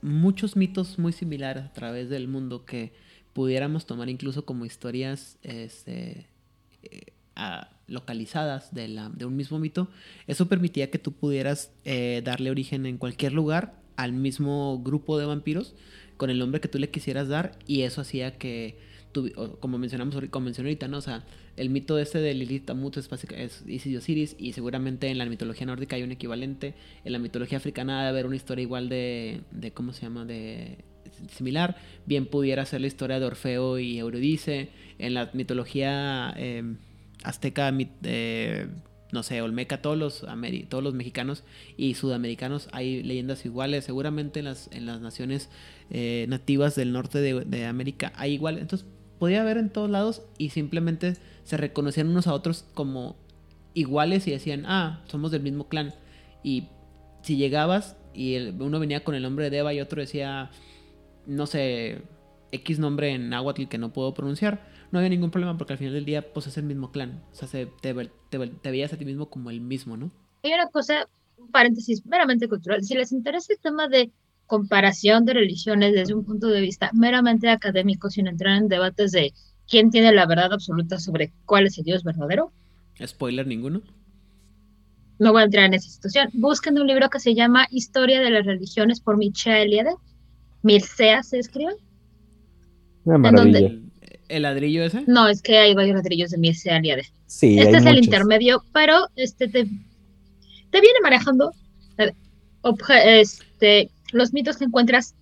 [0.00, 2.92] muchos mitos muy similares a través del mundo que
[3.32, 6.28] pudiéramos tomar incluso como historias este,
[7.86, 9.88] localizadas de, la- de un mismo mito,
[10.26, 15.26] eso permitía que tú pudieras eh, darle origen en cualquier lugar al mismo grupo de
[15.26, 15.74] vampiros
[16.16, 18.76] con el nombre que tú le quisieras dar y eso hacía que,
[19.36, 20.98] o como mencionamos como mencioné ahorita, ¿no?
[20.98, 21.24] O sea,
[21.56, 25.26] el mito este de Lilith Tamut es, es Isis y Osiris y seguramente en la
[25.26, 26.74] mitología nórdica hay un equivalente,
[27.04, 30.24] en la mitología africana debe haber una historia igual de, de ¿cómo se llama?
[30.24, 30.78] de
[31.30, 31.76] similar,
[32.06, 36.74] bien pudiera ser la historia de Orfeo y Eurídice, en la mitología eh,
[37.24, 37.72] azteca,
[38.04, 38.68] eh,
[39.12, 40.26] no sé, olmeca, todos los,
[40.68, 41.44] todos los mexicanos
[41.76, 45.50] y sudamericanos hay leyendas iguales, seguramente en las, en las naciones
[45.90, 48.86] eh, nativas del norte de, América hay igual, entonces
[49.18, 53.16] podía haber en todos lados y simplemente se reconocían unos a otros como
[53.74, 55.94] iguales y decían, ah, somos del mismo clan.
[56.42, 56.68] Y
[57.22, 60.50] si llegabas y uno venía con el nombre de Eva y otro decía,
[61.26, 62.02] no sé,
[62.52, 65.92] X nombre en náhuatl que no puedo pronunciar, no había ningún problema porque al final
[65.94, 67.22] del día pues es el mismo clan.
[67.32, 67.94] O sea, se- te,
[68.30, 70.10] te ve- te veías a ti mismo como el mismo, ¿no?
[70.42, 72.82] Hay una cosa, un paréntesis meramente cultural.
[72.84, 74.10] Si les interesa el tema de
[74.46, 79.32] comparación de religiones desde un punto de vista meramente académico, sin entrar en debates de
[79.68, 82.52] quién tiene la verdad absoluta sobre cuál es el Dios verdadero,
[83.04, 83.82] Spoiler ninguno.
[85.18, 86.28] no voy a entrar en esa situación.
[86.34, 89.94] Busquen un libro que se llama Historia de las Religiones por Michel Eliade.
[90.62, 91.72] Mircea se escribe.
[93.04, 93.58] Una ¿En maravilla.
[93.58, 93.83] El,
[94.28, 95.04] el ladrillo ese.
[95.06, 97.06] No, es que hay varios ladrillos de Eliade.
[97.26, 101.52] Sí, este hay es el intermedio, pero este te, te viene manejando
[102.62, 105.14] obje- este, los mitos que encuentras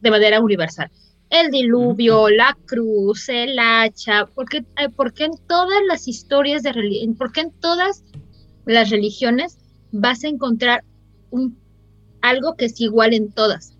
[0.00, 0.90] de manera universal.
[1.28, 7.14] El diluvio, la cruz, el hacha, porque, eh, porque en todas las historias de religión,
[7.14, 8.02] porque en todas
[8.64, 9.58] las religiones
[9.92, 10.82] vas a encontrar
[11.30, 11.56] un,
[12.22, 13.74] algo que es igual en todas,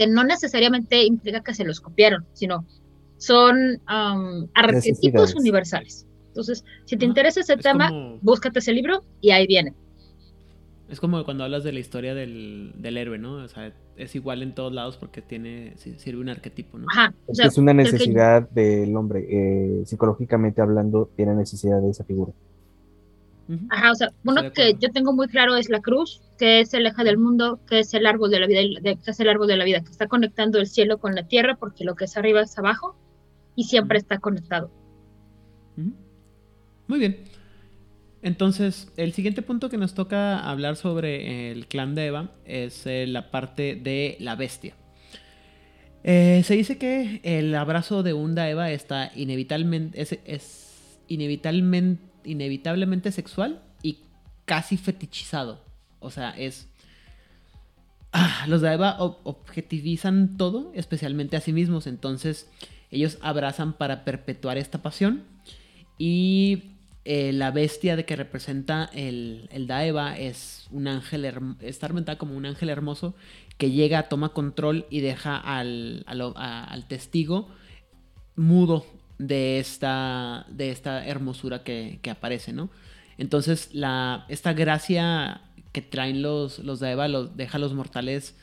[0.00, 2.64] que no necesariamente implica que se los copiaron, sino
[3.18, 6.06] son am, arquetipos universales.
[6.28, 7.10] Entonces, si te Ajá.
[7.10, 9.74] interesa ese Es tema, como- búscate ese libro y ahí viene.
[10.88, 13.34] Es como cuando hablas de la historia del, del héroe, ¿no?
[13.44, 16.86] O sea, es igual en todos lados porque tiene si- sirve un arquetipo, ¿no?
[16.90, 17.12] Ajá.
[17.26, 19.26] o Es, sea, que es una que- necesidad del hombre.
[19.28, 22.32] eh, psicológicamente hablando, tiene necesidad de esa figura.
[23.70, 26.86] Ajá, o sea, uno que yo tengo muy claro es la cruz, que es el
[26.86, 29.56] eje del mundo, que es el árbol de la vida, que es el árbol de
[29.56, 32.42] la vida, que está conectando el cielo con la tierra, porque lo que es arriba
[32.42, 32.96] es abajo,
[33.56, 34.70] y siempre está conectado.
[36.86, 37.24] Muy bien.
[38.22, 43.06] Entonces, el siguiente punto que nos toca hablar sobre el clan de Eva es eh,
[43.06, 44.74] la parte de la bestia.
[46.04, 53.12] Eh, se dice que el abrazo de un Eva está inevitablemente, es, es inevitablemente, inevitablemente
[53.12, 54.00] sexual y
[54.44, 55.64] casi fetichizado.
[56.00, 56.68] O sea, es...
[58.12, 61.86] Ah, los Daeva ob- objetivizan todo, especialmente a sí mismos.
[61.86, 62.50] Entonces,
[62.90, 65.22] ellos abrazan para perpetuar esta pasión.
[65.96, 66.72] Y
[67.04, 71.24] eh, la bestia de que representa el, el Daeva es un ángel,
[71.60, 73.14] está argumentada como un ángel hermoso
[73.58, 77.48] que llega, toma control y deja al, al testigo
[78.34, 78.86] mudo
[79.20, 82.70] de esta, de esta hermosura que, que aparece, ¿no?
[83.18, 85.42] Entonces, la, esta gracia
[85.72, 88.34] que traen los, los Daeva los, deja a los mortales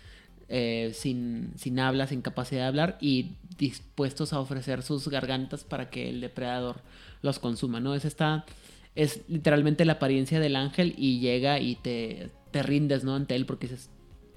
[0.50, 5.90] eh, sin, sin habla, sin capacidad de hablar y dispuestos a ofrecer sus gargantas para
[5.90, 6.82] que el depredador
[7.24, 7.96] los consuma, ¿no?
[7.96, 8.46] Es esta,
[8.94, 13.16] es literalmente la apariencia del ángel y llega y te, te rindes, ¿no?
[13.16, 13.90] Ante él porque dices,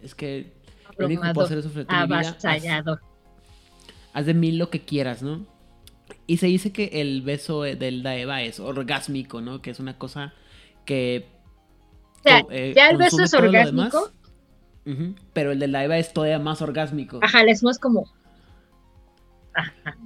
[0.02, 0.54] es que
[0.96, 3.00] lo único que puedo hacer es ofrecer mi vida.
[4.14, 5.59] haz de mí lo que quieras, ¿no?
[6.30, 9.60] Y se dice que el beso del Daeva es orgásmico, ¿no?
[9.62, 10.32] Que es una cosa
[10.84, 11.26] que...
[12.20, 14.12] O sea, co- eh, ya el beso es orgásmico.
[15.32, 17.18] pero el del Daeva es todavía más orgásmico.
[17.20, 18.08] Ajá, le hacemos como.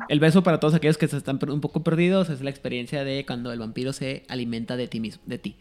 [0.09, 3.27] El beso para todos aquellos que se están un poco perdidos es la experiencia de
[3.27, 5.57] cuando el vampiro se alimenta de ti mismo, de ti.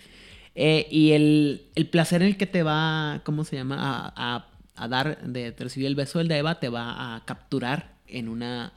[0.55, 3.78] Eh, y el, el placer en el que te va, ¿cómo se llama?
[3.80, 7.95] A, a- a dar, de, de recibir el beso del Daeva, te va a capturar
[8.07, 8.72] en una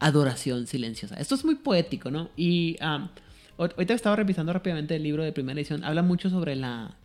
[0.00, 1.14] adoración silenciosa.
[1.16, 2.30] Esto es muy poético, ¿no?
[2.36, 3.10] Y ahor-
[3.58, 5.84] ahorita estaba revisando rápidamente el libro de primera edición.
[5.84, 6.96] Habla mucho sobre la,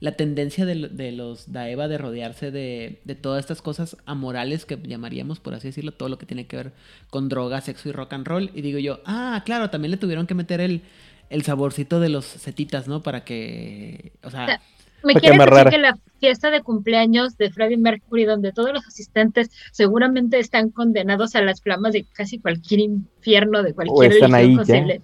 [0.00, 4.76] la tendencia de, de los Daeva de rodearse de, de, todas estas cosas amorales que
[4.82, 6.72] llamaríamos, por así decirlo, todo lo que tiene que ver
[7.10, 8.50] con droga, sexo y rock and roll.
[8.54, 10.82] Y digo yo, ah, claro, también le tuvieron que meter el,
[11.30, 13.02] el saborcito de los setitas, ¿no?
[13.02, 14.60] Para que, o sea...
[15.02, 19.50] ¿Me quieres decir que la fiesta de cumpleaños de Freddie Mercury, donde todos los asistentes
[19.70, 24.56] seguramente están condenados a las flamas de casi cualquier infierno, de cualquier o están ahí
[24.56, 25.00] posible?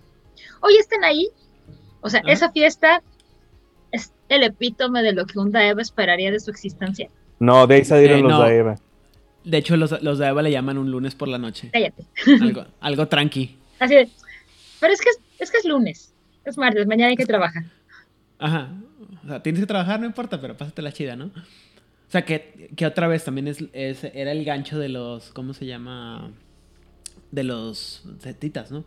[0.61, 1.29] Hoy están ahí.
[2.01, 3.03] O sea, esa fiesta
[3.93, 7.09] es el epítome de lo que un Daeva esperaría de su existencia.
[7.39, 8.41] No, de ahí salieron eh, los no.
[8.41, 8.77] Daeva.
[9.45, 11.71] De hecho, los, los Daeva le llaman un lunes por la noche.
[11.73, 12.05] Cállate.
[12.41, 13.57] Algo, algo tranqui.
[13.79, 14.09] Así de.
[14.81, 16.13] Pero es que es, es que es lunes.
[16.45, 17.65] Es martes, mañana hay que trabajar.
[18.39, 18.71] Ajá.
[19.25, 21.27] O sea, tienes que trabajar, no importa, pero pásate la chida, ¿no?
[21.27, 25.55] O sea, que, que otra vez también es, es, era el gancho de los, ¿cómo
[25.55, 26.31] se llama?
[27.31, 28.85] De los setitas, ¿no?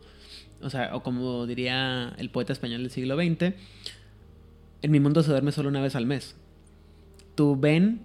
[0.62, 3.54] O sea, o como diría el poeta español del siglo XX,
[4.82, 6.36] en mi mundo se duerme solo una vez al mes.
[7.34, 8.00] Tú ven,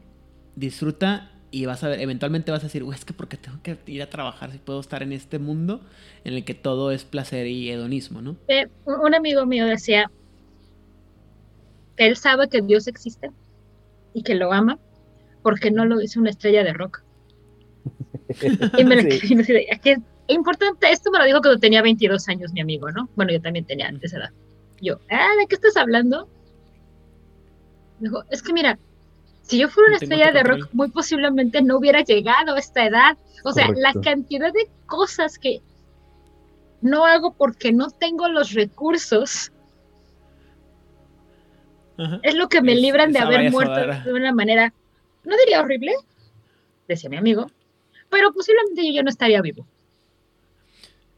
[0.55, 4.01] disfruta y vas a ver, eventualmente vas a decir, es que porque tengo que ir
[4.01, 5.81] a trabajar si puedo estar en este mundo
[6.23, 8.35] en el que todo es placer y hedonismo, ¿no?
[8.47, 10.09] Eh, un amigo mío decía
[11.97, 13.31] él sabe que Dios existe
[14.13, 14.79] y que lo ama
[15.41, 17.03] porque no lo hizo una estrella de rock.
[18.77, 19.35] y me, sí.
[19.35, 23.09] me que importante, esto me lo dijo cuando tenía 22 años mi amigo, ¿no?
[23.15, 24.31] Bueno, yo también tenía antes edad.
[24.81, 26.27] Yo, ah, ¿de qué estás hablando?
[27.99, 28.79] Dijo, es que mira,
[29.43, 33.17] si yo fuera una estrella de rock, muy posiblemente no hubiera llegado a esta edad.
[33.43, 33.81] O sea, Correcto.
[33.81, 35.61] la cantidad de cosas que
[36.81, 39.51] no hago porque no tengo los recursos
[41.97, 42.19] Ajá.
[42.23, 44.73] es lo que me libran de haber muerto de una manera,
[45.23, 45.93] no diría horrible,
[46.87, 47.51] decía mi amigo,
[48.09, 49.65] pero posiblemente yo ya no estaría vivo.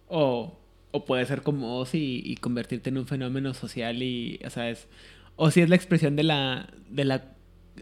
[0.07, 0.57] O,
[0.91, 4.69] o puede ser como Ozzy y, y, convertirte en un fenómeno social y, o sea,
[4.69, 4.87] es,
[5.35, 7.35] o si es la expresión de la, de la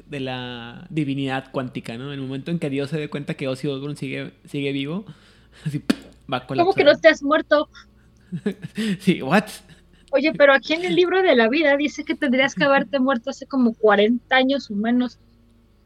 [0.07, 2.11] de la divinidad cuántica, ¿no?
[2.13, 5.05] En el momento en que Dios se dé cuenta que Ozzy Osbourne sigue, sigue vivo,
[5.65, 5.83] así
[6.31, 7.69] va a ¿Cómo que no te has muerto?
[8.99, 9.45] sí, what?
[10.15, 13.31] Oye, pero aquí en el libro de la vida dice que tendrías que haberte muerto
[13.31, 15.17] hace como 40 años o menos.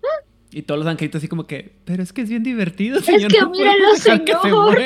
[0.04, 0.26] ¿Ah?
[0.52, 3.32] Y todos los angelitos así como que, pero es que es bien divertido, señor.
[3.32, 4.80] Es que no míralo, señor.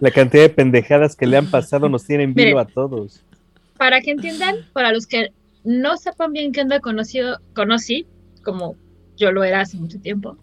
[0.00, 3.22] La cantidad de pendejadas que le han pasado nos tienen vivo Miren, a todos.
[3.76, 5.32] Para que entiendan, para los que
[5.64, 8.06] no sepan bien qué onda conocido, conocí,
[8.42, 8.74] como
[9.18, 10.38] yo lo era hace mucho tiempo.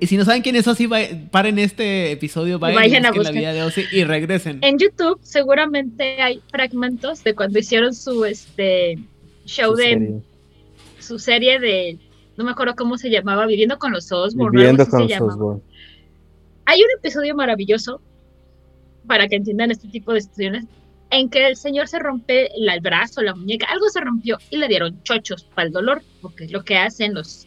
[0.00, 0.88] Y si no saben quién es Ozzy,
[1.30, 4.58] paren este episodio, vayan, vayan a buscar la vida de Ozzy y regresen.
[4.62, 8.98] En YouTube seguramente hay fragmentos de cuando hicieron su este
[9.44, 10.22] show su de serie.
[10.98, 11.98] su serie de
[12.36, 14.58] no me acuerdo cómo se llamaba, Viviendo con los Osborne.
[14.58, 15.62] Viviendo con los Osborne.
[16.64, 18.00] Hay un episodio maravilloso
[19.06, 20.64] para que entiendan este tipo de situaciones
[21.10, 24.68] en que el señor se rompe el brazo, la muñeca, algo se rompió y le
[24.68, 27.46] dieron chochos para el dolor, porque es lo que hacen los,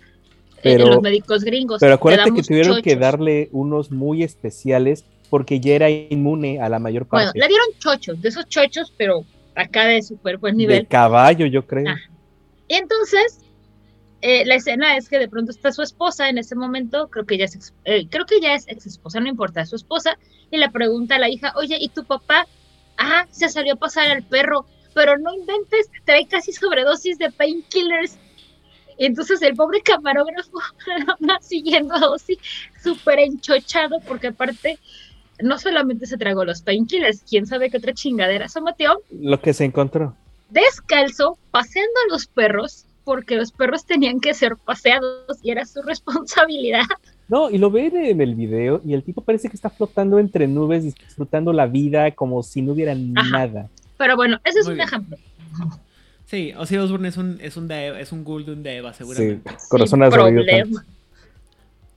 [0.72, 1.80] pero, los médicos gringos.
[1.80, 2.84] Pero acuérdate que tuvieron chochos.
[2.84, 7.32] que darle unos muy especiales porque ya era inmune a la mayor parte.
[7.32, 10.80] Bueno, le dieron chochos, de esos chochos, pero acá de súper buen nivel.
[10.80, 11.90] De caballo, yo creo.
[11.90, 12.00] Ah.
[12.68, 13.40] Y entonces,
[14.22, 17.38] eh, la escena es que de pronto está su esposa en ese momento, creo que
[17.38, 20.18] ya es, eh, creo que ya es ex esposa, no importa, es su esposa,
[20.52, 22.48] y le pregunta a la hija, oye, ¿y tu papá?
[22.98, 28.18] ah, se salió a pasar al perro, pero no inventes, trae casi sobredosis de painkillers.
[28.98, 30.60] Entonces el pobre camarógrafo
[31.30, 32.38] va siguiendo a Ozzy
[32.82, 34.80] súper enchochado, porque aparte
[35.42, 39.02] no solamente se tragó los painkillers, quién sabe qué otra chingadera se metió.
[39.12, 40.16] Lo que se encontró.
[40.50, 45.82] Descalzo, paseando a los perros, porque los perros tenían que ser paseados y era su
[45.82, 46.84] responsabilidad.
[47.28, 50.48] No, y lo ve en el video y el tipo parece que está flotando entre
[50.48, 53.30] nubes, disfrutando la vida como si no hubiera Ajá.
[53.32, 53.70] nada.
[53.98, 54.88] Pero bueno, ese es Muy un bien.
[54.88, 55.18] ejemplo.
[56.26, 59.50] Sí, Ozzy Osbourne es un, es un, de, es un ghoul de un Deva, seguramente.
[59.50, 60.86] Sí, corazón Sin problema.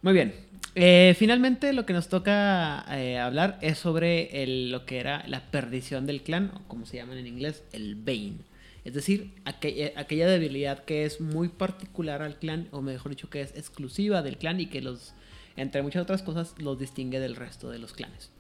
[0.03, 0.35] Muy bien.
[0.74, 5.51] Eh, finalmente lo que nos toca eh, hablar es sobre el, lo que era la
[5.51, 8.37] perdición del clan, o como se llaman en inglés, el Bane.
[8.85, 13.41] Es decir, aquella, aquella, debilidad que es muy particular al clan, o mejor dicho, que
[13.41, 15.14] es exclusiva del clan y que los,
[15.57, 18.31] entre muchas otras cosas, los distingue del resto de los clanes.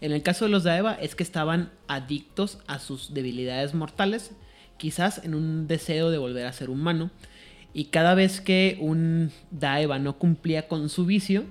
[0.00, 4.30] En el caso de los Daeva es que estaban adictos a sus debilidades mortales,
[4.80, 7.10] quizás en un deseo de volver a ser humano,
[7.74, 11.44] y cada vez que un Daeva no cumplía con su vicio,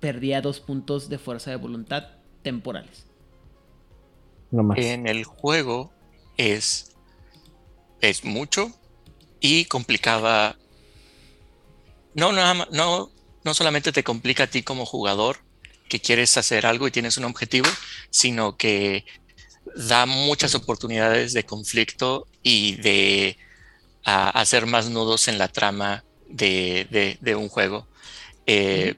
[0.00, 2.08] perdía dos puntos de fuerza de voluntad
[2.42, 3.06] temporales.
[4.50, 4.78] No más.
[4.78, 5.92] En el juego
[6.36, 6.96] es
[8.00, 8.72] es mucho
[9.40, 10.56] y complicaba.
[12.14, 13.10] No, no, no,
[13.44, 15.38] no solamente te complica a ti como jugador
[15.88, 17.68] que quieres hacer algo y tienes un objetivo,
[18.10, 19.04] sino que
[19.78, 23.36] da muchas oportunidades de conflicto y de
[24.04, 27.86] hacer más nudos en la trama de, de- de un juego.
[28.46, 28.94] Eh,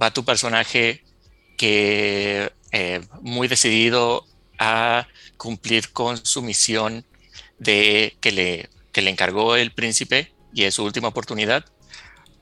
[0.00, 1.04] Va tu personaje
[1.58, 4.24] que eh, muy decidido
[4.58, 7.04] a cumplir con su misión
[7.58, 11.66] de que le, que le encargó el príncipe y es su última oportunidad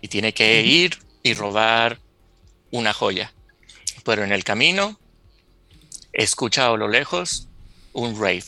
[0.00, 1.98] y tiene que ir y robar
[2.70, 3.32] una joya.
[4.04, 4.98] Pero en el camino
[6.12, 7.48] escucha a lo lejos
[7.92, 8.44] un rave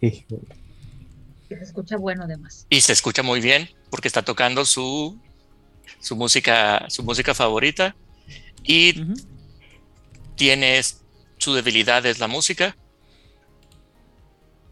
[0.00, 2.66] Se escucha bueno además.
[2.68, 5.18] y se escucha muy bien porque está tocando su,
[6.00, 7.96] su música su música favorita
[8.62, 9.14] y Ujú.
[10.36, 11.02] tienes
[11.38, 12.76] su debilidad es la música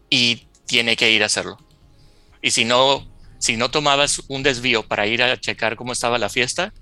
[0.09, 1.57] y tiene que ir a hacerlo.
[2.41, 3.05] Y si no,
[3.39, 6.73] si no tomabas un desvío para ir a checar cómo estaba la fiesta,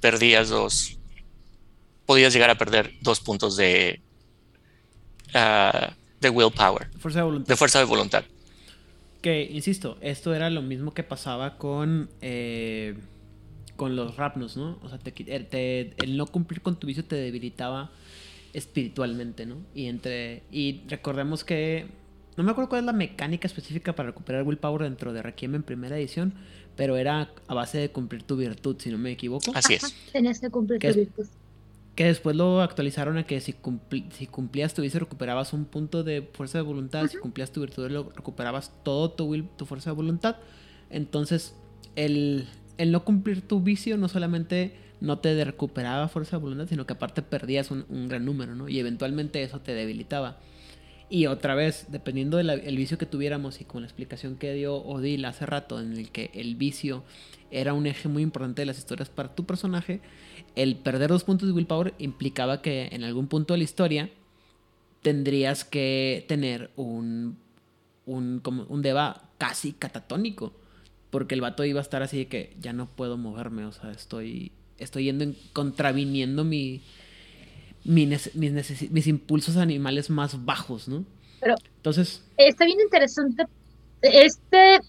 [0.00, 0.98] perdías dos,
[2.06, 4.00] podías llegar a perder dos puntos de,
[5.34, 7.48] ah, de willpower, Fuerza de voluntad.
[7.48, 8.24] de fuerza de voluntad.
[9.20, 12.96] Que, insisto, esto era lo mismo que pasaba con, eh,
[13.76, 14.78] con los rapnos, ¿no?
[14.82, 17.90] O sea, te te- el no cumplir con tu vicio te debilitaba
[18.52, 19.56] espiritualmente, ¿no?
[19.74, 21.86] Y entre y recordemos que
[22.36, 25.62] no me acuerdo cuál es la mecánica específica para recuperar willpower dentro de Requiem en
[25.62, 26.34] primera edición,
[26.76, 29.52] pero era a base de cumplir tu virtud, si no me equivoco.
[29.54, 29.94] Así es.
[30.12, 31.06] Tenías que cumplir ¿Qué tu es?
[31.06, 31.26] virtud.
[32.02, 36.58] Que después lo actualizaron a que si, cumplías tu vicio recuperabas un punto de fuerza
[36.58, 40.34] de voluntad, si cumplías tu virtud lo recuperabas todo tu, will- tu fuerza de voluntad.
[40.90, 41.54] Entonces,
[41.94, 46.86] el, el no cumplir tu vicio no solamente no te recuperaba fuerza de voluntad, sino
[46.86, 48.68] que aparte perdías un, un gran número, ¿no?
[48.68, 50.40] Y eventualmente eso te debilitaba.
[51.08, 55.24] Y otra vez, dependiendo del vicio que tuviéramos y con la explicación que dio Odil
[55.24, 57.04] hace rato, en el que el vicio
[57.52, 60.00] era un eje muy importante de las historias para tu personaje,
[60.56, 64.10] el perder dos puntos de willpower implicaba que en algún punto de la historia
[65.02, 67.36] tendrías que tener un,
[68.06, 70.52] un, como un deba casi catatónico.
[71.10, 73.90] Porque el vato iba a estar así de que ya no puedo moverme, o sea,
[73.90, 76.80] estoy, estoy yendo en, contraviniendo mi,
[77.84, 81.04] mi nece- mis, mis impulsos animales más bajos, ¿no?
[81.40, 83.44] Pero- Entonces, Está bien interesante.
[84.00, 84.80] Este,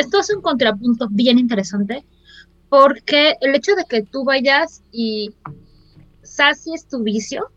[0.00, 2.04] esto es un contrapunto bien interesante
[2.68, 5.30] porque el hecho de que tú vayas y
[6.22, 7.50] sacies tu vicio,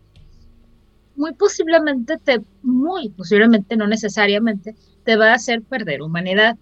[1.16, 6.58] muy posiblemente te, muy posiblemente, no necesariamente, te va a hacer perder humanidad.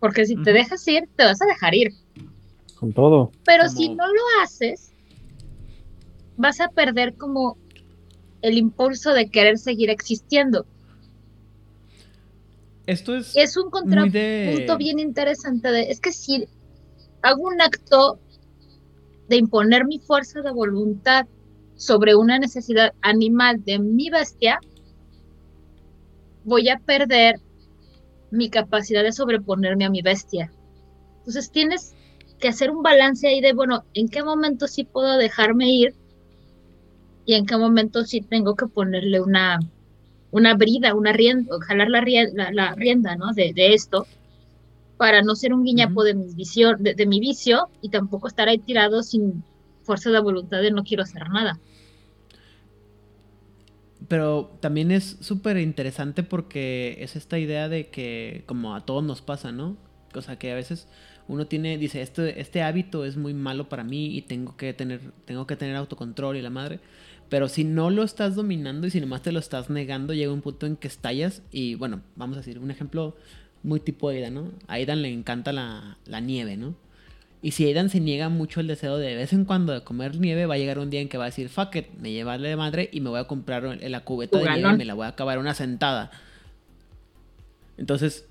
[0.00, 1.92] Porque si te dejas ir, te vas a dejar ir.
[2.78, 3.32] con todo.
[3.44, 4.92] Pero Como- si no lo haces,
[6.36, 7.56] vas a perder como
[8.42, 10.64] el impulso de querer seguir existiendo.
[12.88, 14.76] Esto es, Es un contrapunto de...
[14.78, 16.48] bien interesante de, es que si
[17.20, 18.18] hago un acto
[19.28, 21.26] de imponer mi fuerza de voluntad
[21.76, 24.58] sobre una necesidad animal de mi bestia,
[26.44, 27.36] voy a perder
[28.30, 30.50] mi capacidad de sobreponerme a mi bestia.
[31.18, 31.94] Entonces tienes
[32.40, 35.94] que hacer un balance ahí de, bueno, ¿en qué momento sí puedo dejarme ir?
[37.26, 39.58] Y en qué momento sí tengo que ponerle una,
[40.30, 43.32] una brida, una rienda, jalar la, rie- la, la rienda, ¿no?
[43.34, 44.10] De, de esto,
[44.96, 48.60] para no ser un guiñapo de, mis de, de mi vicio y tampoco estar ahí
[48.60, 49.44] tirado sin
[49.82, 51.60] fuerza de voluntad de no quiero hacer nada.
[54.08, 59.22] Pero también es súper interesante porque es esta idea de que, como a todos nos
[59.22, 59.76] pasa, ¿no?
[60.14, 60.86] O sea, que a veces
[61.26, 65.00] uno tiene, dice, este, este hábito es muy malo para mí y tengo que tener,
[65.24, 66.78] tengo que tener autocontrol y la madre.
[67.28, 70.40] Pero si no lo estás dominando y si nomás te lo estás negando, llega un
[70.40, 73.16] punto en que estallas y, bueno, vamos a decir, un ejemplo
[73.62, 74.52] muy tipo Aidan, ¿no?
[74.66, 76.74] A Aidan le encanta la, la nieve, ¿no?
[77.42, 80.18] Y si Aidan se niega mucho el deseo de, de vez en cuando de comer
[80.18, 82.38] nieve, va a llegar un día en que va a decir, fuck it, me lleva
[82.38, 85.04] de madre y me voy a comprar la cubeta de nieve y me la voy
[85.04, 86.10] a acabar una sentada.
[87.76, 88.26] Entonces,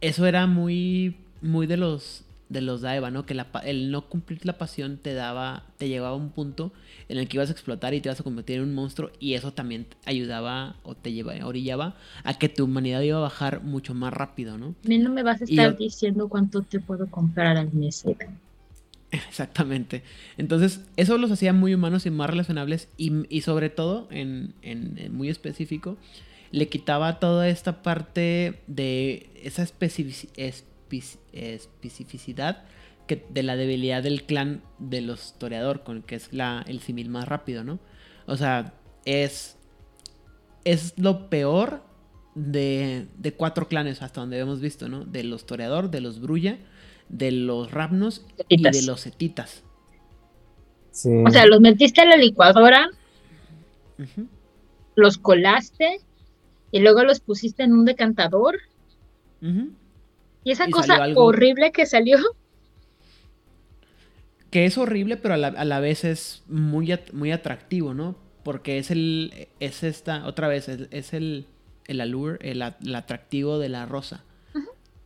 [0.00, 2.23] eso era muy, muy de los
[2.54, 3.26] de los Daeva, ¿no?
[3.26, 6.72] Que la el no cumplir la pasión te daba, te llevaba a un punto
[7.10, 9.34] en el que ibas a explotar y te ibas a convertir en un monstruo y
[9.34, 13.92] eso también ayudaba o te lleva, orillaba a que tu humanidad iba a bajar mucho
[13.92, 14.74] más rápido, ¿no?
[14.84, 18.04] A mí no me vas a estar yo- diciendo cuánto te puedo comprar al mes.
[19.10, 20.02] Exactamente.
[20.38, 24.98] Entonces, eso los hacía muy humanos y más relacionables y, y sobre todo, en, en-
[24.98, 25.96] en muy específico,
[26.50, 30.64] le quitaba toda esta parte de esa especifici- espi-
[31.32, 32.64] especificidad
[33.06, 37.08] que, de la debilidad del clan de los toreador, con que es la, el símil
[37.08, 37.78] más rápido, ¿no?
[38.26, 38.74] O sea,
[39.04, 39.56] es,
[40.64, 41.82] es lo peor
[42.34, 45.04] de, de cuatro clanes hasta donde hemos visto, ¿no?
[45.04, 46.58] De los toreador, de los brulla,
[47.08, 49.62] de los rapnos y de los setitas.
[50.90, 51.10] Sí.
[51.26, 52.88] O sea, los metiste a la licuadora,
[54.94, 56.00] los colaste
[56.70, 58.56] y luego los pusiste en un decantador.
[60.44, 61.24] Y esa Y cosa algo.
[61.24, 62.18] horrible que salió,
[64.50, 68.16] que es horrible, pero a la, a la vez es muy, at- muy atractivo, ¿no?
[68.44, 71.46] Porque es el, es esta, otra vez, es, es el,
[71.86, 74.24] el allure, el, atractivo de la rosa,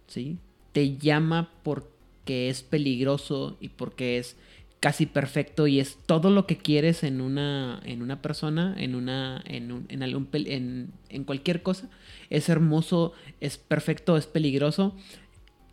[0.09, 0.39] ¿sí?
[0.73, 4.37] Te llama porque es peligroso y porque es
[4.81, 9.43] casi perfecto y es todo lo que quieres en una, en una persona, en una,
[9.47, 11.89] en, un- en, algún pel- en, en cualquier cosa.
[12.31, 14.97] Es hermoso, es perfecto, es peligroso,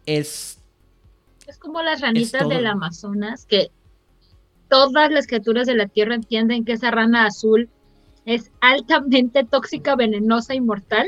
[0.06, 0.60] es
[1.48, 2.50] Es como las ranitas todo.
[2.50, 3.70] del Amazonas, que
[4.70, 7.70] todas las criaturas de la Tierra entienden que esa rana azul
[8.26, 11.08] es altamente tóxica, venenosa y mortal.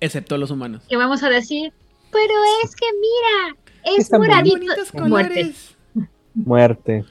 [0.00, 0.82] excepto los humanos.
[0.88, 1.72] Que vamos a decir,
[2.12, 4.56] pero es que mira, es Están muy moradito.
[4.56, 5.30] Bonitos Muerte.
[5.34, 5.76] colores.
[6.34, 7.04] Muerte.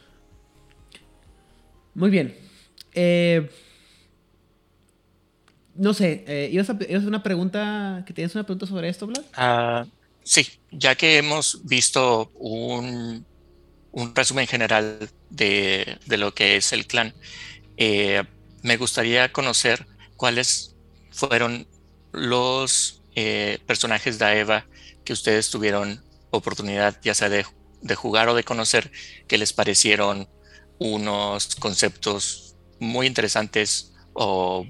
[1.95, 2.36] Muy bien.
[2.93, 3.49] Eh,
[5.74, 8.03] no sé, eh, ¿ibas, a, ibas a hacer una pregunta?
[8.06, 9.26] ¿Que tienes una pregunta sobre esto, Blas?
[9.36, 9.86] Ah,
[10.26, 13.26] sí, ya que hemos visto un,
[13.91, 17.13] un resumen general de, de lo que es el clan,
[17.78, 18.23] eh,
[18.61, 20.76] me gustaría conocer cuáles
[21.11, 21.67] fueron
[22.11, 24.65] los eh, personajes de Aeva
[25.05, 27.45] que ustedes tuvieron oportunidad ya sea de,
[27.82, 28.91] de jugar o de conocer
[29.28, 30.28] que les parecieron
[30.80, 34.65] unos conceptos muy interesantes o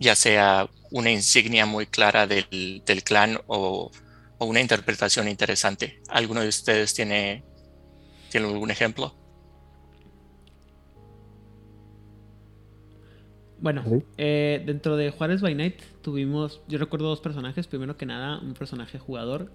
[0.00, 3.90] ya sea una insignia muy clara del, del clan o,
[4.38, 6.00] o una interpretación interesante.
[6.08, 7.44] ¿Alguno de ustedes tiene,
[8.30, 9.14] tiene algún ejemplo?
[13.60, 14.02] Bueno, Sí.
[14.18, 17.66] eh, dentro de Juárez by Night tuvimos, yo recuerdo dos personajes.
[17.66, 19.52] Primero que nada, un personaje jugador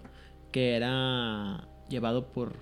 [0.51, 2.53] que era llevado por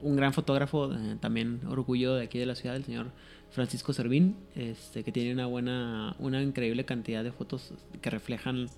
[0.00, 3.12] un gran fotógrafo, eh, también orgullo de aquí de la ciudad, el señor
[3.50, 8.68] Francisco Servín, este, que tiene una buena, una increíble cantidad de fotos que reflejan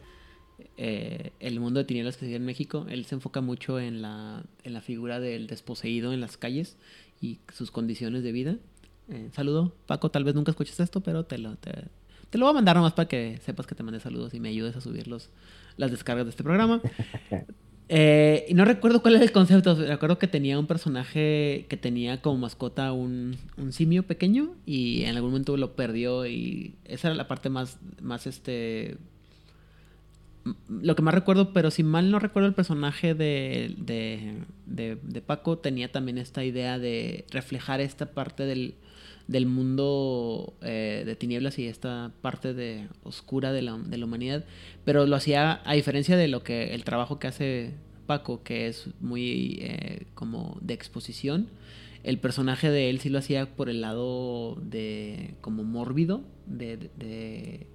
[0.76, 2.86] eh, el mundo de tinieblas que se en México.
[2.88, 6.76] Él se enfoca mucho en la, en la figura del desposeído en las calles
[7.20, 8.57] y sus condiciones de vida.
[9.09, 11.72] Eh, saludo, Paco, tal vez nunca escuches esto, pero te lo, te,
[12.30, 14.48] te lo voy a mandar nomás para que sepas que te mandé saludos y me
[14.48, 15.30] ayudes a subir los,
[15.76, 16.80] las descargas de este programa.
[17.88, 19.74] Eh, y no recuerdo cuál era el concepto.
[19.74, 25.16] Recuerdo que tenía un personaje que tenía como mascota un, un simio pequeño y en
[25.16, 28.96] algún momento lo perdió y esa era la parte más, más este...
[30.68, 34.34] Lo que más recuerdo, pero si mal no recuerdo el personaje de, de,
[34.66, 38.74] de- de Paco tenía también esta idea de reflejar esta parte del,
[39.26, 44.45] del mundo eh, de tinieblas y esta parte de oscura de la, de la humanidad,
[44.84, 47.70] pero lo hacía a diferencia de lo que el trabajo que hace
[48.07, 51.49] Paco, que es muy eh, como de exposición,
[52.03, 57.66] el personaje de él sí lo hacía por el lado de como mórbido, de- de-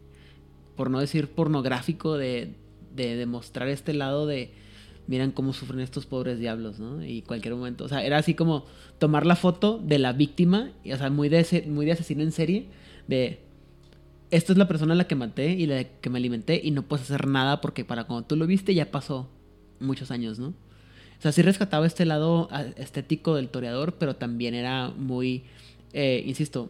[0.80, 2.54] por no decir pornográfico, de,
[2.96, 4.54] de demostrar este lado de
[5.08, 7.04] miran cómo sufren estos pobres diablos, ¿no?
[7.04, 8.64] Y cualquier momento, o sea, era así como
[8.98, 12.32] tomar la foto de la víctima, y, o sea, muy de, muy de asesino en
[12.32, 12.68] serie,
[13.10, 13.42] de
[14.32, 16.84] esta es la persona a la que maté y la que me alimenté y no
[16.84, 19.30] puedes hacer nada porque para cuando tú lo viste ya pasó
[19.82, 20.48] muchos años, ¿no?
[20.48, 25.44] O sea, sí rescataba este lado ah, estético del toreador, pero también era muy,
[25.92, 26.70] eh, insisto,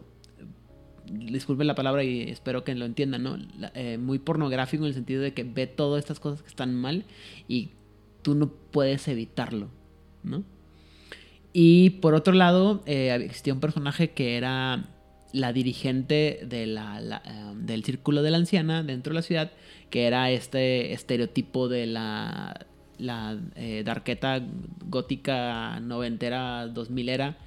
[1.10, 3.38] disculpen la palabra y espero que lo entiendan, ¿no?
[3.74, 7.04] Eh, muy pornográfico en el sentido de que ve todas estas cosas que están mal
[7.48, 7.70] y
[8.22, 9.68] tú no puedes evitarlo,
[10.22, 10.44] ¿no?
[11.52, 14.88] Y por otro lado, eh, existía un personaje que era
[15.32, 19.52] la dirigente de la, eh, del círculo de la anciana dentro de la ciudad,
[19.90, 22.66] que era este estereotipo de la,
[22.98, 24.42] la eh, darqueta
[24.86, 27.38] gótica noventera, dos milera,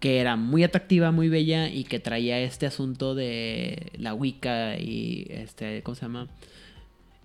[0.00, 5.26] que era muy atractiva, muy bella y que traía este asunto de la Wicca y
[5.30, 6.28] este, ¿cómo se llama?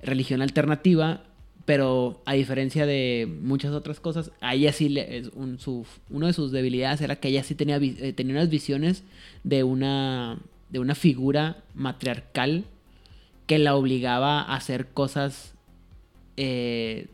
[0.01, 1.23] Religión alternativa,
[1.65, 5.59] pero a diferencia de muchas otras cosas, a ella sí le, un,
[6.09, 9.03] uno de sus debilidades era que ella sí tenía, eh, tenía unas visiones
[9.43, 10.39] de una,
[10.69, 12.65] de una figura matriarcal
[13.47, 15.53] que la obligaba a hacer cosas
[16.37, 17.07] eh,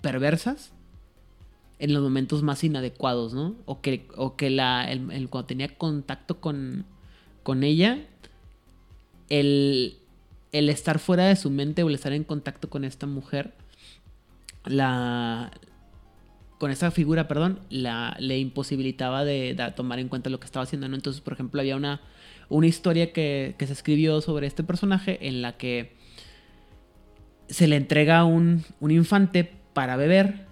[0.00, 0.71] perversas
[1.82, 3.56] en los momentos más inadecuados, ¿no?
[3.66, 6.84] O que, o que la, el- cuando tenía contacto con,
[7.42, 7.98] con ella,
[9.28, 9.96] el,
[10.52, 13.52] el estar fuera de su mente o el estar en contacto con esta mujer,
[14.64, 15.50] la
[16.58, 20.62] con esta figura, perdón, la, le imposibilitaba de, de tomar en cuenta lo que estaba
[20.62, 20.94] haciendo, ¿no?
[20.94, 22.00] Entonces, por ejemplo, había una,
[22.48, 25.96] una historia que, que se escribió sobre este personaje en la que
[27.48, 30.46] se le entrega un, un infante para beber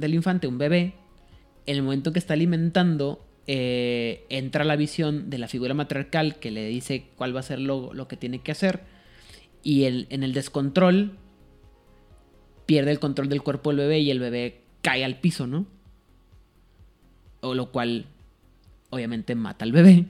[0.00, 0.94] del infante, un bebé.
[1.66, 6.50] En el momento que está alimentando, eh, entra la visión de la figura matriarcal que
[6.50, 8.80] le dice cuál va a ser lo, lo que tiene que hacer.
[9.62, 11.16] Y el- en el descontrol,
[12.66, 15.66] pierde el control del cuerpo del bebé y el bebé cae al piso, ¿no?
[17.40, 18.06] O lo cual
[18.90, 20.06] obviamente mata al bebé.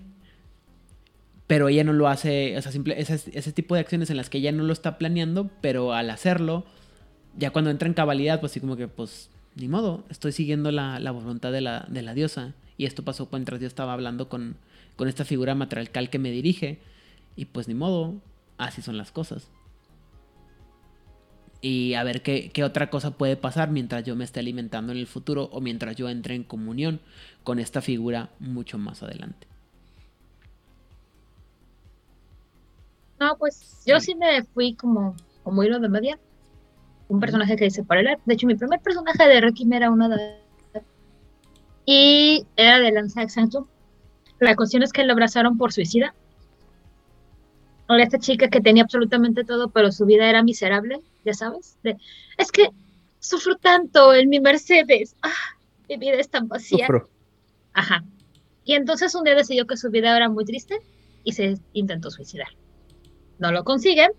[1.46, 4.30] Pero ella no lo hace, o sea, simple, ese, ese tipo de acciones en las
[4.30, 6.64] que ella no lo está planeando, pero al hacerlo,
[7.36, 10.98] ya cuando entra en cabalidad, pues así como que, pues, ni modo, estoy siguiendo la,
[10.98, 12.54] la voluntad de la, de la diosa.
[12.76, 14.56] Y esto pasó mientras yo estaba hablando con,
[14.96, 16.78] con esta figura matriarcal que me dirige.
[17.36, 18.14] Y pues ni modo,
[18.58, 19.50] así son las cosas.
[21.60, 24.98] Y a ver qué, qué, otra cosa puede pasar mientras yo me esté alimentando en
[24.98, 27.00] el futuro o mientras yo entre en comunión
[27.44, 29.46] con esta figura mucho más adelante.
[33.18, 36.18] No, pues yo sí me fui como, como hilo de media.
[37.10, 40.36] Un personaje que dice para De hecho, mi primer personaje de Requiem era una de.
[41.84, 43.68] Y era de Lanza Exacto.
[44.38, 46.14] La cuestión es que lo abrazaron por suicida.
[47.88, 51.76] Era esta chica que tenía absolutamente todo, pero su vida era miserable, ya sabes.
[51.82, 51.96] De,
[52.38, 52.70] es que
[53.18, 55.16] sufro tanto en mi Mercedes.
[55.22, 55.56] Ah,
[55.88, 56.86] mi vida es tan vacía.
[56.86, 57.10] Sufro.
[57.72, 58.04] Ajá.
[58.64, 60.78] Y entonces un día decidió que su vida era muy triste
[61.24, 62.50] y se intentó suicidar.
[63.40, 64.10] No lo consigue.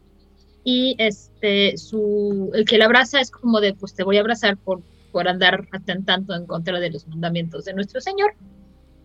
[0.63, 4.57] Y este, su, el que la abraza es como de, pues te voy a abrazar
[4.57, 4.81] por,
[5.11, 8.33] por andar atentando en contra de los mandamientos de nuestro Señor,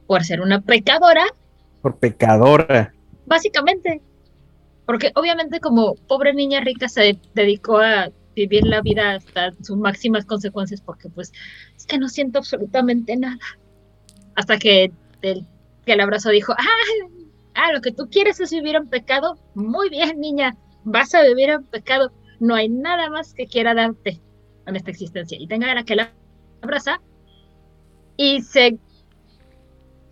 [0.06, 1.24] por ser una pecadora.
[1.82, 2.92] Por pecadora.
[3.26, 4.02] Básicamente.
[4.84, 10.26] Porque obviamente como pobre niña rica se dedicó a vivir la vida hasta sus máximas
[10.26, 11.32] consecuencias porque pues
[11.74, 13.38] es que no siento absolutamente nada.
[14.36, 14.92] Hasta que
[15.22, 15.44] el
[15.86, 17.08] que el abrazo dijo, ah,
[17.54, 19.38] ah, lo que tú quieres es vivir en pecado.
[19.54, 20.54] Muy bien, niña,
[20.86, 22.12] vas a vivir en pecado.
[22.40, 24.22] No hay nada más que quiera darte
[24.66, 25.36] en esta existencia.
[25.38, 26.12] Y tenga la que la
[26.62, 27.00] abraza
[28.16, 28.78] y se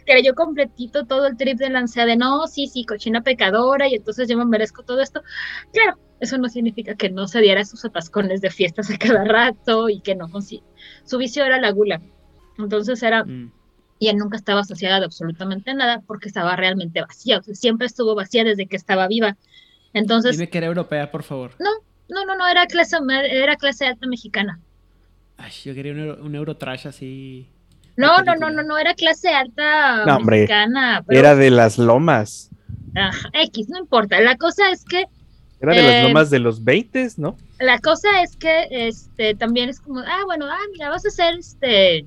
[0.05, 4.29] creyó completito todo el trip de lancea de no, sí, sí, cochina pecadora y entonces
[4.29, 5.23] yo me merezco todo esto.
[5.73, 9.89] Claro, eso no significa que no se diera sus atascones de fiestas a cada rato
[9.89, 10.65] y que no consigue.
[11.05, 12.03] Su vicio era la gula.
[12.59, 13.25] Entonces era...
[13.25, 13.53] Mm.
[14.01, 17.39] Y él nunca estaba asociada de absolutamente nada porque estaba realmente vacía.
[17.39, 19.39] O sea, siempre estuvo vacía desde que estaba viva.
[19.95, 20.37] Entonces...
[20.37, 21.53] Dime que era europea, por favor.
[21.59, 21.71] No,
[22.09, 22.97] no, no, no, era clase,
[23.31, 24.61] era clase alta mexicana.
[25.37, 27.49] Ay, yo quería un, euro, un Eurotrash así.
[27.97, 31.03] No, no, no, no, no, era clase alta no, hombre, mexicana.
[31.07, 31.21] Pero...
[31.21, 32.51] Era de las lomas.
[32.95, 34.21] Ajá, X, no importa.
[34.21, 35.05] La cosa es que.
[35.61, 37.37] Era de eh, las lomas de los 20, ¿no?
[37.59, 41.35] La cosa es que este también es como, ah, bueno, ah, mira, vas a hacer
[41.39, 42.07] este.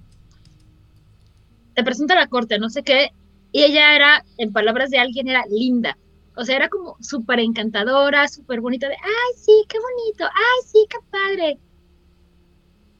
[1.74, 3.12] Te presenta a la corte, no sé qué.
[3.52, 5.98] Y ella era, en palabras de alguien, era linda.
[6.38, 10.86] O sea, era como súper encantadora, súper bonita, de, ay, sí, qué bonito, ay, sí,
[10.88, 11.58] qué padre.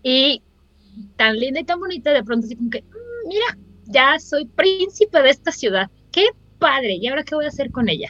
[0.02, 0.42] Y
[1.16, 5.22] tan linda y tan bonita, de pronto así como que, mmm, mira, ya soy príncipe
[5.22, 6.26] de esta ciudad, qué
[6.58, 8.10] padre, ¿y ahora qué voy a hacer con ella?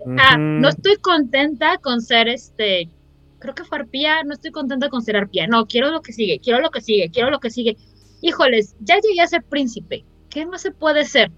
[0.00, 0.16] Uh -huh.
[0.20, 2.90] Ah, no estoy contenta con ser este,
[3.38, 6.40] creo que fue arpía, no estoy contenta con ser arpía, no, quiero lo que sigue,
[6.40, 7.76] quiero lo que sigue, quiero lo que sigue.
[8.20, 11.30] Híjoles, ya llegué a ser príncipe, ¿qué más se puede ser?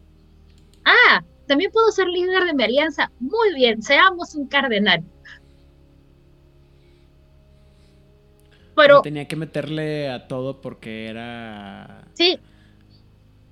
[0.85, 3.11] Ah, también puedo ser líder de mi alianza.
[3.19, 5.03] Muy bien, seamos un cardenal.
[8.77, 9.03] Pero.
[9.03, 12.05] Tenía que meterle a todo porque era.
[12.15, 12.39] Sí.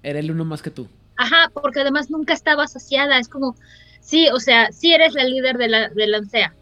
[0.02, 0.88] Era el uno más que tú.
[1.16, 3.18] Ajá, porque además nunca estaba asociada.
[3.18, 3.56] Es como,
[4.00, 6.54] sí, o sea, sí eres la líder de la, de la ANSEA.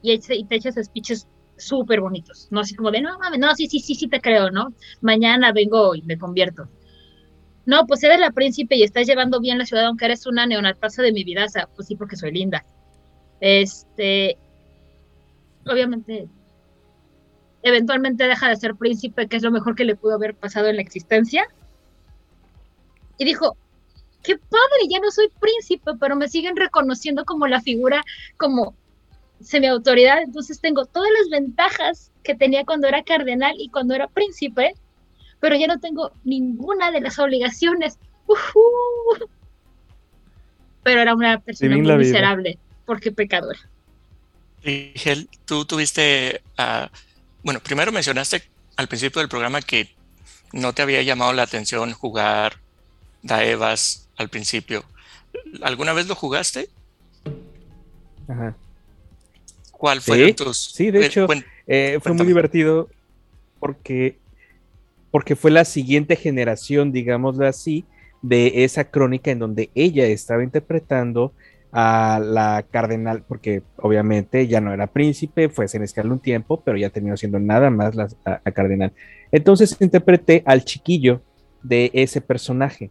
[0.00, 1.26] Y, y te echas speeches
[1.56, 2.46] súper bonitos.
[2.52, 4.72] No así como de, no mames, no, sí, sí, sí, sí te creo, ¿no?
[5.00, 6.68] Mañana vengo y me convierto
[7.68, 11.02] no, pues eres la príncipe y estás llevando bien la ciudad, aunque eres una neonataza
[11.02, 12.64] de mi vida, o pues sí, porque soy linda.
[13.40, 14.38] Este,
[15.66, 16.28] obviamente,
[17.62, 20.76] eventualmente deja de ser príncipe, que es lo mejor que le pudo haber pasado en
[20.76, 21.46] la existencia.
[23.18, 23.54] Y dijo,
[24.22, 28.02] qué padre, ya no soy príncipe, pero me siguen reconociendo como la figura,
[28.38, 28.74] como
[29.42, 34.72] semi-autoridad, entonces tengo todas las ventajas que tenía cuando era cardenal y cuando era príncipe,
[35.40, 37.98] pero ya no tengo ninguna de las obligaciones.
[38.26, 39.28] Uh -huh.
[40.82, 43.58] Pero era una persona muy miserable, porque pecadora.
[44.62, 46.88] Rigel, tú tuviste, uh,
[47.42, 48.42] bueno, primero mencionaste
[48.76, 49.94] al principio del programa que
[50.52, 52.54] no te había llamado la atención jugar
[53.22, 54.84] Daevas al principio.
[55.62, 56.68] ¿Alguna vez lo jugaste?
[58.28, 58.56] Ajá.
[59.72, 60.58] ¿Cuál fue sí, tus?
[60.58, 61.26] Sí, de hecho,
[61.66, 62.88] eh, fue muy divertido
[63.60, 64.18] porque
[65.10, 67.84] porque fue la siguiente generación, digámoslo así,
[68.22, 71.32] de esa crónica en donde ella estaba interpretando
[71.70, 76.90] a la cardenal, porque obviamente ya no era príncipe, fue senescal un tiempo, pero ya
[76.90, 78.08] terminó siendo nada más la,
[78.52, 78.92] cardenal.
[79.30, 81.22] Entonces interpreté al chiquillo
[81.62, 82.90] de ese personaje,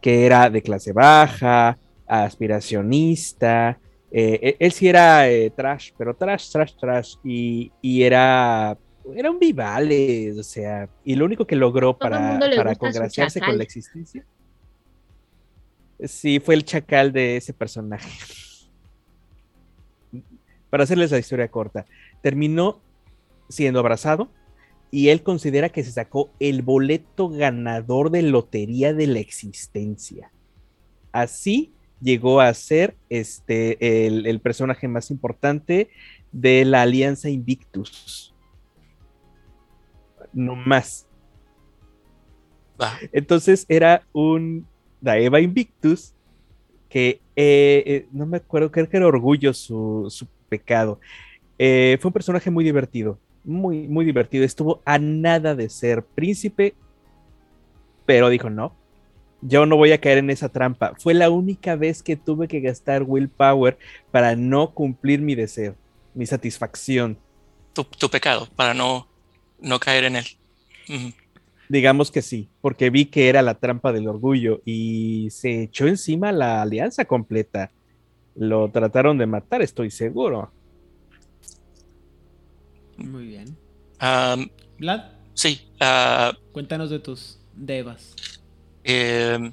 [0.00, 3.78] que era de clase baja, aspiracionista,
[4.10, 8.76] eh, él sí era eh, trash, pero trash, trash, trash, y, y era
[9.14, 13.64] era un vivales, o sea, y lo único que logró para, para congraciarse con la
[13.64, 14.24] existencia.
[16.04, 18.10] Sí, fue el chacal de ese personaje.
[20.70, 21.84] Para hacerles la historia corta,
[22.22, 22.80] terminó
[23.48, 24.30] siendo abrazado
[24.90, 30.32] y él considera que se sacó el boleto ganador de lotería de la existencia.
[31.12, 35.90] Así llegó a ser este, el, el personaje más importante
[36.32, 38.31] de la Alianza Invictus.
[40.32, 41.06] No más.
[42.80, 42.98] Va.
[43.12, 44.66] Entonces era un
[45.00, 46.14] Daeva Invictus
[46.88, 51.00] que eh, eh, no me acuerdo, creo que era orgullo su, su pecado.
[51.58, 54.44] Eh, fue un personaje muy divertido, muy, muy divertido.
[54.44, 56.74] Estuvo a nada de ser príncipe,
[58.04, 58.76] pero dijo no.
[59.40, 60.92] Yo no voy a caer en esa trampa.
[60.98, 63.78] Fue la única vez que tuve que gastar willpower
[64.10, 65.74] para no cumplir mi deseo,
[66.14, 67.18] mi satisfacción.
[67.72, 69.08] Tu, tu pecado, para no,
[69.62, 70.26] no caer en él.
[71.68, 76.30] Digamos que sí, porque vi que era la trampa del orgullo y se echó encima
[76.32, 77.70] la alianza completa.
[78.34, 80.52] Lo trataron de matar, estoy seguro.
[82.96, 83.56] Muy bien.
[84.78, 85.00] Vlad,
[85.34, 88.14] sí, ah, cuéntanos de tus devas.
[88.84, 89.52] em,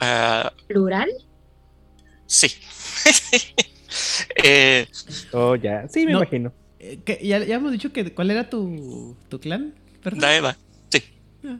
[0.00, 1.08] ah, ¿Plural?
[2.26, 2.48] sí.
[4.42, 4.86] Eh,
[5.32, 5.86] Oh, ya.
[5.88, 6.18] Sí, me No.
[6.18, 6.52] imagino.
[7.04, 7.20] ¿Qué?
[7.22, 9.74] ¿Ya, ya hemos dicho que cuál era tu, tu clan?
[10.02, 10.20] Perdón.
[10.20, 10.56] Daeva,
[10.90, 11.02] sí.
[11.44, 11.58] Ah.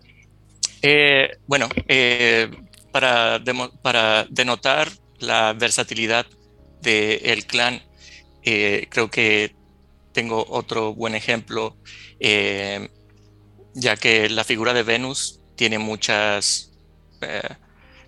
[0.82, 2.50] Eh, bueno, eh,
[2.92, 4.88] para, demo- para denotar
[5.18, 6.26] la versatilidad
[6.82, 7.80] del clan,
[8.42, 9.54] eh, creo que
[10.12, 11.76] tengo otro buen ejemplo,
[13.74, 16.70] ya que la figura de Venus tiene muchas...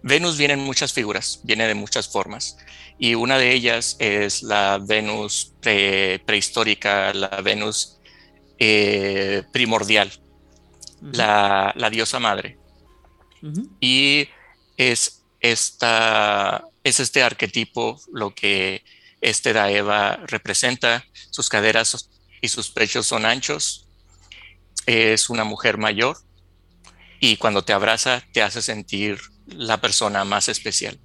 [0.03, 2.57] Venus viene en muchas figuras, viene de muchas formas.
[2.99, 7.99] Y una de ellas es la Venus pre- prehistórica, la Venus
[8.59, 10.11] eh, primordial,
[11.13, 12.59] la, la diosa madre.
[13.81, 14.29] Y
[14.77, 18.83] es, esta, es este arquetipo lo que
[19.21, 21.05] este Daeva representa.
[21.31, 22.11] Sus caderas
[22.41, 23.87] y sus pechos son anchos.
[24.87, 26.17] Es una mujer mayor
[27.21, 30.99] y cuando te abraza te hace sentir la persona más especial.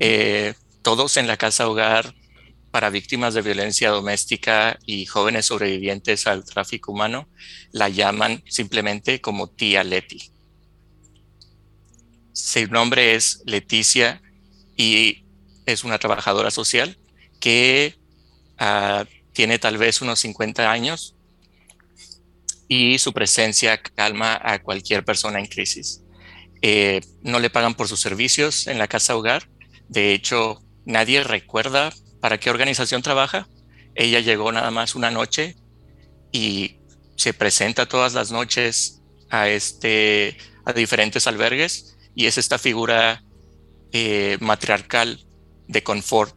[0.00, 2.14] Eh, todos en la casa hogar
[2.70, 7.28] para víctimas de violencia doméstica y jóvenes sobrevivientes al tráfico humano
[7.70, 10.30] la llaman simplemente como tía Leti.
[12.32, 14.22] Su nombre es Leticia
[14.76, 15.24] y
[15.66, 16.96] es una trabajadora social
[17.40, 17.98] que
[18.58, 21.14] ah, tiene tal vez unos 50 años
[22.68, 26.02] y su presencia calma a cualquier persona en crisis.
[26.62, 29.48] Eh, no le pagan por sus servicios en la casa hogar.
[29.88, 33.48] De hecho, nadie recuerda para qué organización trabaja.
[33.94, 35.56] Ella llegó nada más una noche
[36.30, 36.76] y
[37.16, 43.22] se presenta todas las noches a, este, a diferentes albergues y es esta figura
[43.92, 45.26] eh, matriarcal
[45.68, 46.34] de confort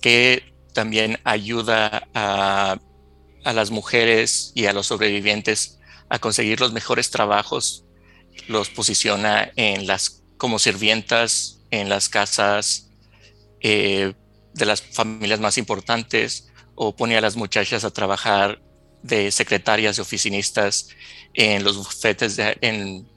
[0.00, 2.78] que también ayuda a,
[3.44, 7.84] a las mujeres y a los sobrevivientes a conseguir los mejores trabajos
[8.48, 12.85] los posiciona en las como sirvientas en las casas
[13.68, 14.14] eh,
[14.54, 18.62] de las familias más importantes o pone a las muchachas a trabajar
[19.02, 20.90] de secretarias y oficinistas
[21.34, 23.10] en los bufetes de, en,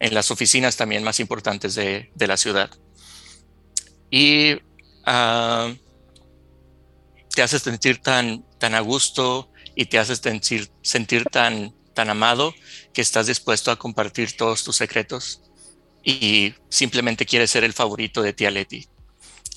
[0.00, 2.70] en, las oficinas también más importantes de, la ciudad
[4.10, 5.76] y uh,
[7.34, 12.54] te hace sentir tan, tan a gusto y te hace sentir, sentir tan, tan amado
[12.94, 15.42] que estás dispuesto a compartir todos tus secretos
[16.02, 18.88] y simplemente quieres ser el favorito de tía Leti.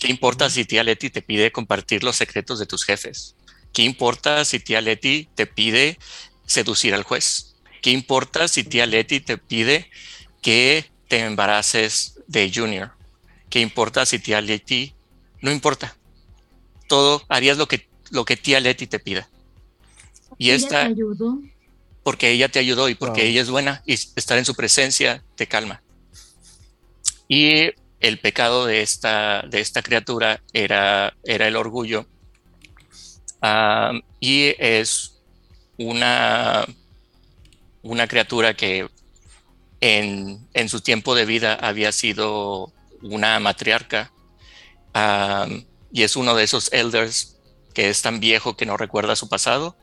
[0.05, 3.35] ¿Qué importa si tía Leti te pide compartir los secretos de tus jefes?
[3.73, 5.97] ¿Qué importa si tía Leti te pide
[6.45, 7.55] seducir al juez?
[7.81, 9.89] ¿Qué importa si tía Leti te pide
[10.43, 12.91] que te embaraces de Junior?
[13.49, 14.93] ¿Qué importa si tía Leti?
[15.41, 15.97] No importa.
[16.87, 19.27] Todo harías lo que, lo que tía Leti te pida.
[20.37, 21.39] Y ¿Ella esta, te ayudó?
[22.03, 23.25] porque ella te ayudó y porque Oh.
[23.25, 25.81] ella es buena y estar en su presencia te calma.
[27.27, 27.71] Y
[28.07, 32.05] el pecado de esta, de esta criatura era, era el orgullo.
[33.41, 35.21] Ah, y es
[35.77, 36.65] una,
[37.81, 38.87] una criatura que
[39.81, 42.71] en, en su tiempo de vida había sido
[43.01, 44.11] una matriarca.
[44.93, 45.47] Ah,
[45.91, 47.37] y es uno de esos elders
[47.73, 49.75] que es tan viejo que no recuerda su pasado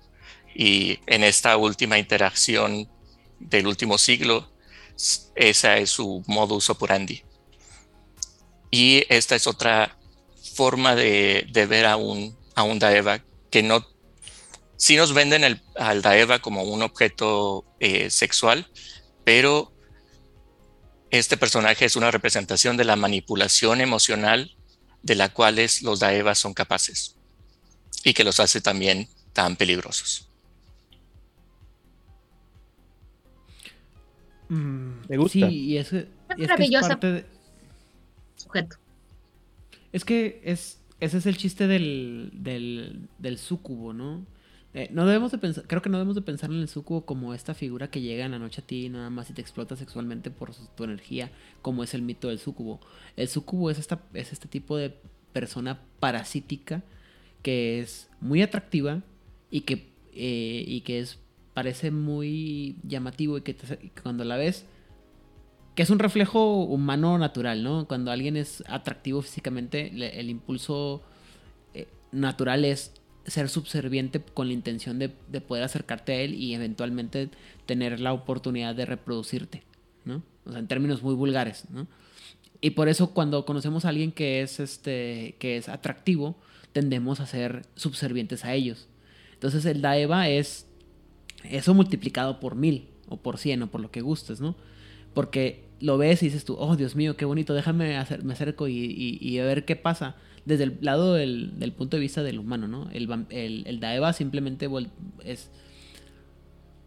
[0.54, 2.88] y en esta última interacción
[3.40, 4.48] del último siglo,
[5.34, 7.22] esa es su modus operandi.
[8.74, 9.96] Y esta es otra
[10.54, 13.86] forma de, de ver a un, a un Daeva que no,
[14.76, 18.66] sí nos venden el, al Daeva como un objeto eh, sexual,
[19.24, 19.72] pero
[21.10, 24.56] este personaje es una representación de la manipulación emocional
[25.02, 27.16] de la cual los Daevas son capaces
[28.04, 30.30] y que los hace también tan peligrosos.
[34.48, 35.48] Mm, Me gusta.
[35.48, 36.88] Sí, y es, y es que es maravillosa.
[36.88, 37.41] parte de-
[39.92, 44.24] Es que es, ese es el chiste del, del, del súcubo, ¿no?
[44.74, 47.34] Eh, no debemos de pensar, creo que no debemos de pensar en el súcubo como
[47.34, 50.30] esta figura que llega en la noche a ti nada más y te explota sexualmente
[50.30, 51.30] por su- tu energía,
[51.60, 52.80] como es el mito del súcubo.
[53.16, 54.96] El súcubo es, esta, es este tipo de
[55.34, 56.82] persona parasítica
[57.42, 59.02] que es muy atractiva
[59.50, 61.18] y que, eh, y que es,
[61.54, 64.64] parece muy llamativo y que, te- cuando la ves
[65.74, 67.86] que es un reflejo humano natural, ¿no?
[67.88, 71.02] Cuando alguien es atractivo físicamente, el impulso
[71.74, 72.92] eh, natural es
[73.26, 77.30] ser subserviente con la intención de, de poder acercarte a él y eventualmente
[77.66, 79.62] tener la oportunidad de reproducirte,
[80.04, 80.22] ¿no?
[80.44, 81.86] O sea, en términos muy vulgares, ¿no?
[82.60, 86.36] Y por eso cuando conocemos a alguien que es este que es atractivo,
[86.72, 88.88] tendemos a ser subservientes a ellos.
[89.34, 90.66] Entonces el Daeva es
[91.44, 94.54] eso multiplicado por mil o por cien o por lo que gustes, ¿no?
[95.14, 98.68] Porque lo ves y dices tú, oh Dios mío, qué bonito, déjame hacer, me acerco
[98.68, 100.16] y, y- y a ver qué pasa.
[100.44, 102.88] Desde el lado del, del punto de vista del humano, ¿no?
[102.92, 104.68] El, el, el Daeva simplemente
[105.24, 105.50] es...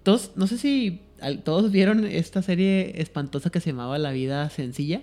[0.04, 1.02] Todos, no sé si
[1.44, 5.02] todos vieron esta serie espantosa que se llamaba La vida sencilla,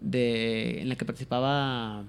[0.00, 2.04] de, en la que participaba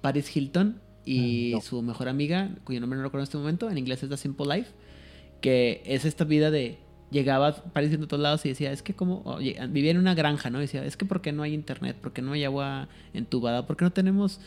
[0.00, 1.60] Paris Hilton y Ah, no.
[1.62, 4.54] su mejor amiga, cuyo nombre no recuerdo en este momento, en inglés es The Simple
[4.56, 4.70] Life,
[5.40, 6.78] que es esta vida de
[7.10, 10.50] llegaba Paris en todos lados y decía, es que como, oye, vivía en una granja,
[10.50, 10.58] ¿no?
[10.58, 11.96] Y decía, es que ¿por qué no hay internet?
[11.96, 13.66] ¿Por qué no hay agua entubada?
[13.66, 14.40] ¿Por qué no tenemos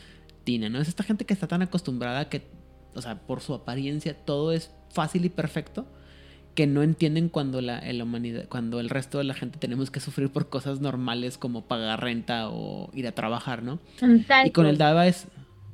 [0.44, 0.70] tina?
[0.70, 0.80] ¿No?
[0.80, 2.44] Es esta gente que está tan acostumbrada que,
[2.94, 5.86] o sea, por su apariencia todo es fácil y perfecto
[6.56, 10.00] que no entienden cuando la, la humanidad, cuando el resto de la gente tenemos que
[10.00, 13.80] sufrir por cosas normales como pagar renta o ir a trabajar, ¿no?
[14.46, 15.28] Y con el Dava es,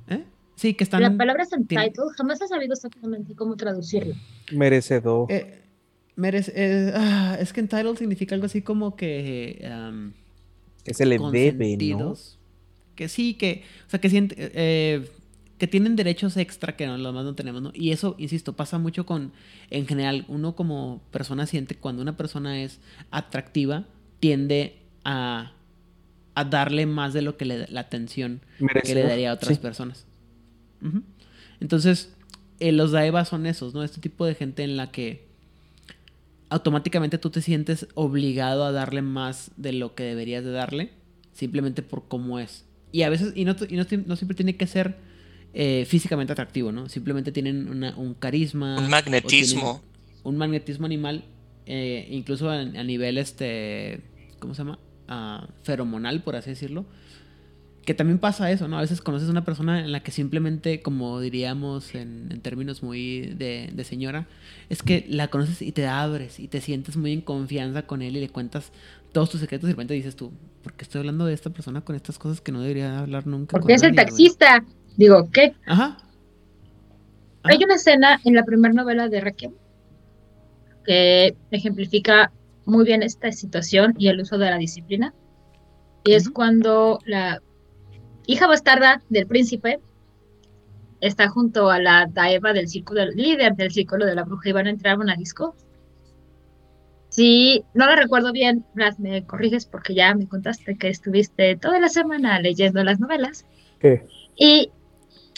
[0.07, 0.23] ¿eh?
[0.55, 1.01] Sí, que están...
[1.01, 4.13] La palabra es entitled, jamás he sabido exactamente cómo traducirlo.
[4.51, 5.31] Merecedor.
[5.31, 5.66] Eh,
[6.17, 9.65] merece- eh, ah, es que entitled significa algo así como que...
[9.71, 10.13] am,
[10.83, 12.15] que se le debe, ¿no?
[12.95, 15.07] Que sí, que, o sea, que siente, eh,
[15.57, 17.71] que tienen derechos extra que no, los demás no tenemos, ¿no?
[17.73, 19.31] Y eso, insisto, pasa mucho con,
[19.69, 22.79] en general, uno como persona siente cuando una persona es
[23.11, 23.85] atractiva,
[24.19, 25.53] tiende a,
[26.35, 28.41] a darle más de lo que le da la atención
[28.83, 29.61] que le daría a otras sí.
[29.61, 30.05] personas.
[31.59, 32.13] Entonces,
[32.59, 33.83] eh, los Daeva son esos, ¿no?
[33.83, 35.26] Este tipo de gente en la que
[36.49, 40.91] automáticamente tú te sientes obligado a darle más de lo que deberías de darle,
[41.33, 42.65] simplemente por cómo es.
[42.91, 44.95] Y a veces, y no, y no, no siempre tiene que ser
[45.53, 46.87] eh, físicamente atractivo, ¿no?
[46.89, 48.77] Simplemente tienen una- un carisma.
[48.77, 49.81] Un magnetismo.
[50.23, 51.23] Un magnetismo animal,
[51.65, 54.01] eh, incluso a, a nivel, este,
[54.39, 54.79] ¿cómo se llama?
[55.07, 56.85] Ah, feromonal, por así decirlo.
[57.87, 58.77] Que también pasa eso, ¿no?
[58.77, 62.83] A veces conoces a una persona en la que simplemente, como diríamos en, en términos
[62.83, 64.27] muy de, de señora,
[64.67, 68.17] es que la conoces y te abres y te sientes muy en confianza con él
[68.17, 68.73] y le cuentas
[69.13, 70.33] todos tus secretos y de repente dices tú,
[70.63, 73.57] ¿por qué estoy hablando de esta persona con estas cosas que no debería hablar nunca?
[73.57, 74.65] Porque es el nadie, güey?" taxista.
[74.97, 75.55] Digo, ¿qué?
[75.65, 75.97] Ajá.
[77.43, 77.65] Hay Ajá.
[77.67, 79.53] una escena en la primera novela de Requiem
[80.85, 82.33] que ejemplifica
[82.65, 85.13] muy bien esta situación y el uso de la disciplina.
[86.03, 87.41] Y es cuando la
[88.27, 89.79] hija bastarda del príncipe
[91.01, 94.67] está junto a la Daeva del círculo, líder del círculo de la bruja y van
[94.67, 95.55] a entrar a una disco.
[97.09, 101.79] Si no la recuerdo bien, Brad, me corriges porque ya me contaste que estuviste toda
[101.79, 103.45] la semana leyendo las novelas.
[103.79, 104.05] ¿Qué?
[104.35, 104.71] Y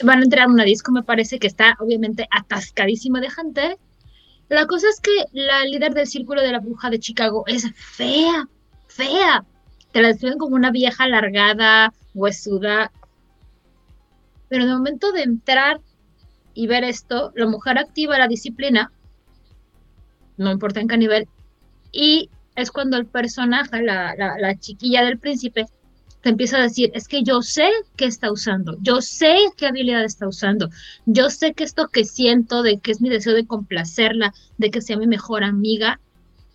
[0.03, 3.77] van a entrar a una disco, me parece que está obviamente atascadísima de gente.
[4.49, 8.47] La cosa es que la líder del círculo de la bruja de Chicago es fea,
[8.87, 9.45] fea.
[9.91, 12.91] Te la describen como una vieja alargada, huesuda.
[14.49, 15.79] Pero en el momento de entrar
[16.53, 18.91] y ver esto, la mujer activa la disciplina,
[20.37, 21.27] no importa en qué nivel,
[21.91, 25.65] y es cuando el personaje, la, la, la chiquilla del príncipe,
[26.21, 30.03] te empieza a decir, es que yo sé qué está usando, yo sé qué habilidad
[30.03, 30.69] está usando,
[31.05, 34.81] yo sé que esto que siento, de que es mi deseo de complacerla, de que
[34.81, 35.99] sea mi mejor amiga,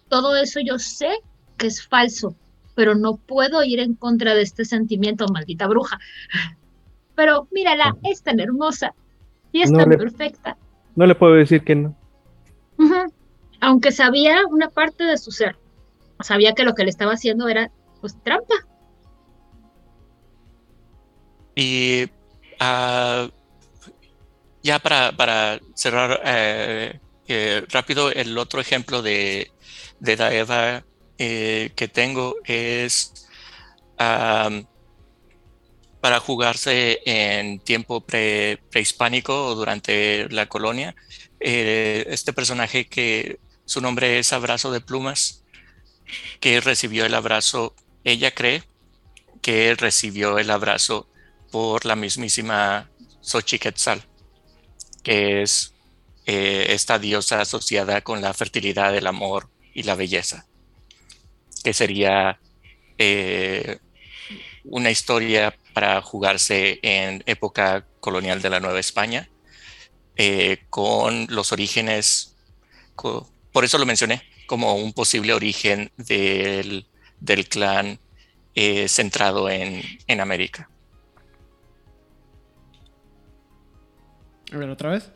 [0.09, 1.09] todo eso yo sé
[1.57, 2.37] que es falso,
[2.75, 5.99] pero no puedo ir en contra de este sentimiento, maldita bruja.
[7.15, 8.95] Pero mírala, es tan hermosa
[9.53, 10.57] y es No tan le- perfecta.
[10.97, 11.97] No le puedo decir que no.
[13.61, 15.57] Aunque sabía una parte de su ser,
[16.21, 17.71] sabía que lo que le estaba haciendo era
[18.01, 18.55] pues trampa.
[21.55, 22.07] Y
[22.61, 23.29] ah,
[24.63, 29.51] ya para, para cerrar eh, eh, rápido, el otro ejemplo de,
[30.01, 30.85] de Daeva
[31.19, 33.27] eh, que tengo es
[36.01, 40.95] para jugarse en tiempo pre- prehispánico o durante la colonia.
[41.41, 45.45] Eh, este personaje que su nombre es Abrazo de Plumas,
[46.41, 47.75] que recibió el abrazo,
[48.05, 48.63] ella cree
[49.41, 51.09] que recibió el abrazo
[51.51, 52.91] por la mismísima
[53.23, 54.03] Xochiquetzal,
[55.03, 55.75] que es
[56.27, 60.47] eh, esta diosa asociada con la fertilidad, el amor y la belleza,
[61.65, 62.39] que sería
[62.99, 63.79] eh,
[64.65, 69.29] una historia para jugarse en época colonial de la Nueva España,
[70.17, 72.37] eh, con los orígenes,
[72.95, 76.87] co- por eso lo mencioné, como un posible origen del,
[77.19, 77.99] del clan
[78.55, 80.69] eh, centrado en, en América.
[84.53, 85.11] A ver, otra vez.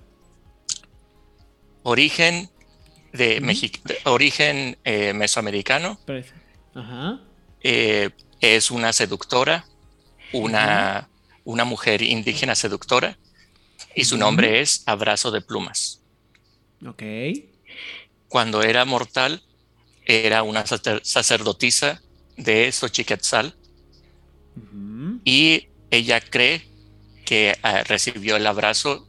[1.82, 2.48] Origen
[3.12, 3.46] de, Ujú.
[3.46, 6.32] Mexi- de origen eh, mesoamericano, es-
[6.78, 7.20] Ajá.
[7.62, 8.10] eh,
[8.40, 9.64] es una seductora,
[10.32, 11.08] una,
[11.44, 13.18] una mujer indígena seductora,
[13.94, 16.00] y su nombre es Abrazo de Plumas.
[16.86, 17.02] Ok.
[18.28, 19.42] Cuando era mortal,
[20.04, 22.00] era una sacer- sacerdotisa
[22.36, 23.54] de Xochiquetzal,
[25.24, 26.66] y ella cree
[27.24, 29.06] que ah, recibió el abrazo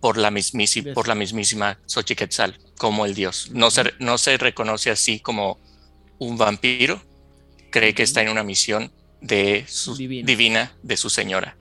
[0.00, 3.50] por la, mismísi- Des- por la mismísima Xochiquetzal, como el dios.
[3.52, 5.58] No se, no se reconoce así como
[6.18, 7.00] un vampiro,
[7.70, 10.26] cree que está en una misión de su- Divina.
[10.26, 11.56] divina de su señora.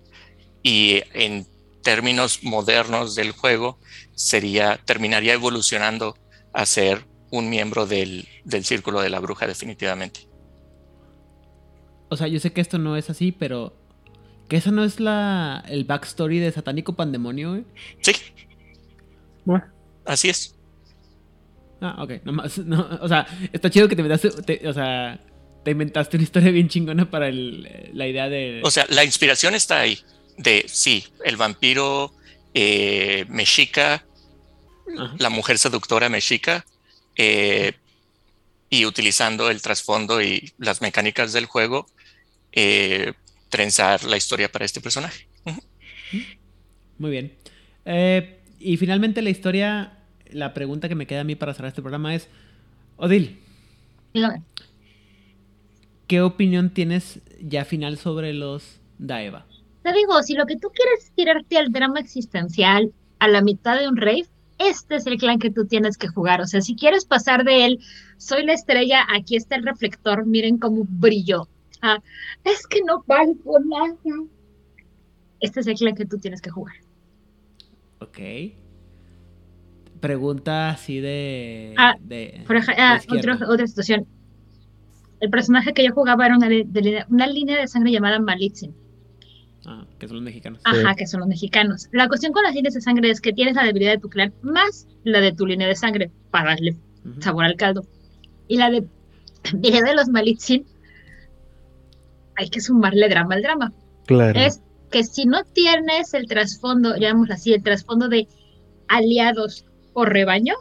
[0.64, 1.48] Y en
[1.84, 3.80] términos modernos del juego,
[4.16, 6.18] sería, terminaría evolucionando
[6.54, 10.28] a ser un miembro del, del círculo de la bruja, definitivamente.
[12.10, 13.74] O sea, yo sé que esto no es así, pero.
[14.48, 17.66] ¿Que eso no es la el backstory de Satánico Pandemonio?
[18.02, 18.14] Sí,
[19.44, 19.66] Bueno,
[20.06, 20.57] así es.
[21.82, 22.24] Ah, ok.
[22.24, 24.30] Nomás, no, o sea, está chido que te inventaste.
[24.42, 25.20] te- o sea,
[25.64, 28.62] te inventaste una historia bien chingona para el- la idea de.
[28.64, 30.00] O sea, la inspiración está ahí.
[30.38, 32.14] De sí, el vampiro
[32.54, 34.06] eh, mexica,
[34.98, 35.16] Ajá.
[35.20, 36.66] la mujer seductora mexica,
[37.16, 37.74] eh,
[38.70, 41.88] y utilizando el trasfondo y las mecánicas del juego,
[42.52, 43.14] eh,
[43.50, 45.28] trenzar la historia para este personaje.
[46.98, 47.34] Muy bien.
[48.60, 49.97] Y finalmente la historia,
[50.32, 52.30] la pregunta que me queda a mí para cerrar este programa es,
[52.98, 53.40] Odil.
[56.08, 59.46] ¿qué opinión tienes ya final sobre los Daeva?
[59.84, 63.80] Te digo, si lo que tú quieres es tirarte al drama existencial a la mitad
[63.80, 64.28] de un rave,
[64.58, 66.42] este es el clan que tú tienes que jugar.
[66.42, 67.80] O sea, si quieres pasar de él,
[68.18, 71.48] soy la estrella, aquí está el reflector, miren cómo brilló.
[71.82, 72.02] Ah,
[72.44, 73.96] es que no valgo nada.
[75.40, 76.76] Este es el clan que tú tienes que jugar.
[78.00, 78.18] Ok.
[80.00, 81.74] Pregunta así de...
[81.78, 84.06] Ah, de, Por ej- de ah, otro- otra situación.
[85.20, 88.20] El personaje que yo jugaba era una, de- de línea- una línea de sangre llamada
[88.20, 88.74] Malitzin.
[89.66, 90.62] Ah, que son los mexicanos.
[90.64, 91.88] Ajá, que son los mexicanos.
[91.92, 94.34] La cuestión con las líneas de sangre es que tienes la debilidad de tu clan
[94.42, 96.76] más la de tu línea de sangre para darle
[97.20, 97.86] sabor al caldo.
[98.48, 98.86] Y la de
[99.52, 100.66] debilidad de los Malitzin,
[102.36, 103.74] hay que sumarle drama al drama.
[104.06, 104.40] claro.
[104.40, 104.62] Es
[104.92, 108.28] que si no tienes el trasfondo, llamémoslo así, el trasfondo de
[108.88, 109.66] aliados
[110.00, 110.54] o rebaño,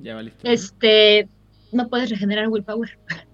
[0.00, 0.52] Ya valiste.
[0.52, 1.28] este,
[1.72, 2.98] no puedes regenerar willpower.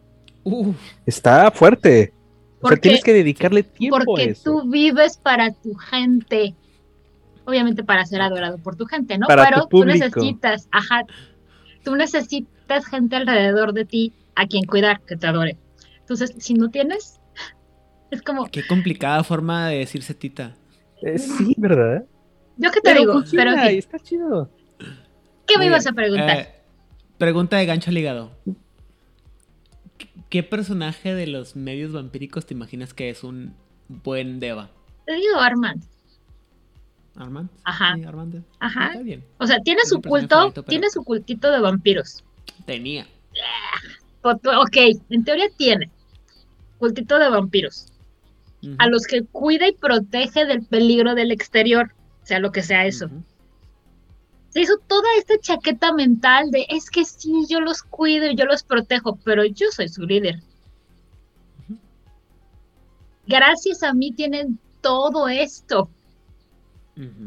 [0.45, 0.73] Uh,
[1.05, 2.15] Está fuerte.
[2.15, 4.45] O sea, Porque- tienes que dedicarle tiempo a Porque eso.
[4.62, 6.55] tú vives para tu gente.
[7.45, 9.27] Obviamente para ser adorado por tu gente, ¿no?
[9.27, 11.05] Para tu Pero tú necesitas, ajá,
[11.85, 15.59] tú necesitas gente alrededor de ti a quien cuidar, que te adore.
[16.01, 17.20] Entonces, si no tienes,
[18.11, 20.55] es como, qué complicada forma de decirse tita.
[21.03, 22.07] Eh, sí, ¿verdad?
[22.59, 24.51] Yo qué te digo, funciona pero está chido.
[25.47, 26.36] ¿qué me ibas a preguntar?
[26.39, 26.48] Eh,
[27.16, 28.30] pregunta de gancho ligado.
[30.28, 33.55] ¿Qué personaje de los medios vampíricos te imaginas que es un
[33.89, 34.70] buen Deva?
[35.06, 35.82] te digo, Armand,
[37.16, 37.48] ¿Armand?
[37.64, 37.94] Ajá.
[37.97, 38.44] Sí, Armand.
[38.60, 38.86] ajá.
[38.89, 39.24] Está bien.
[39.39, 42.22] O sea, tiene su culto, favorito, pero- tiene su cultito de vampiros.
[42.66, 43.06] Tenía.
[44.22, 44.76] O- Ok,
[45.10, 45.90] en teoría tiene
[46.78, 47.86] cultito de vampiros.
[48.78, 51.93] A los que cuida y protege del peligro del exterior,
[52.28, 53.09] sea lo que sea eso.
[54.50, 58.44] Se hizo toda esta chaqueta mental de es que sí, yo los cuido y yo
[58.44, 60.40] los protejo, pero yo soy su líder.
[63.26, 65.88] Gracias a mí tienen todo esto.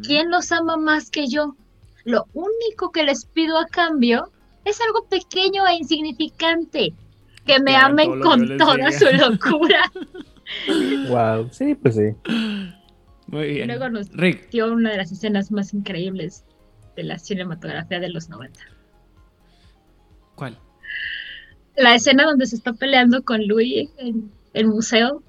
[0.03, 1.55] ¿Quién los ama más que yo?
[2.03, 4.29] Lo único que les pido a cambio
[4.65, 6.93] es algo pequeño e insignificante.
[7.45, 9.91] Que me amen con toda su locura.
[11.07, 11.47] Wow.
[11.53, 12.13] Sí, pues sí.
[13.31, 13.67] Muy bien.
[13.67, 16.43] Luego nos Rick, dio una de las escenas más increíbles
[16.95, 18.59] de la cinematografía de los 90.
[20.35, 20.57] ¿Cuál?
[21.77, 25.23] La escena donde se está peleando con Louis en el museo,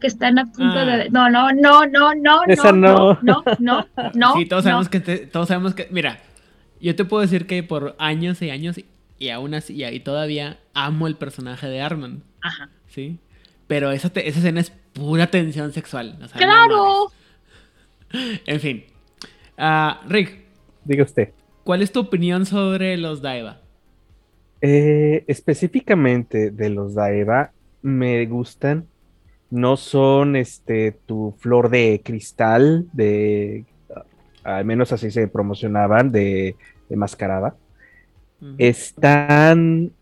[0.00, 0.84] que están a punto Ah.
[0.96, 1.10] de...
[1.10, 3.44] No, no, no, no, no, Esa no, no.
[3.58, 4.70] no, no, sí, todos no.
[4.70, 6.18] sabemos que te- todos sabemos que, mira,
[6.80, 8.76] yo te puedo decir que por años y años
[9.18, 12.70] y aún así y todavía amo el personaje de Armand, Ajá.
[12.88, 13.18] ¿sí?
[13.70, 16.18] Pero esa, te- esa escena es pura tensión sexual.
[16.20, 17.12] o sea, no ¡Claro!
[18.44, 18.84] En fin.
[19.56, 20.38] Ah, Rick,
[20.84, 21.28] Diga usted.
[21.62, 23.60] ¿cuál es tu opinión sobre los Daeva?
[24.60, 28.86] Eh, específicamente de los Daeva, me gustan.
[29.50, 33.64] No son este tu flor de cristal, de
[34.42, 36.56] al menos así se promocionaban, de,
[36.88, 37.54] de mascarada.
[38.58, 39.92] Están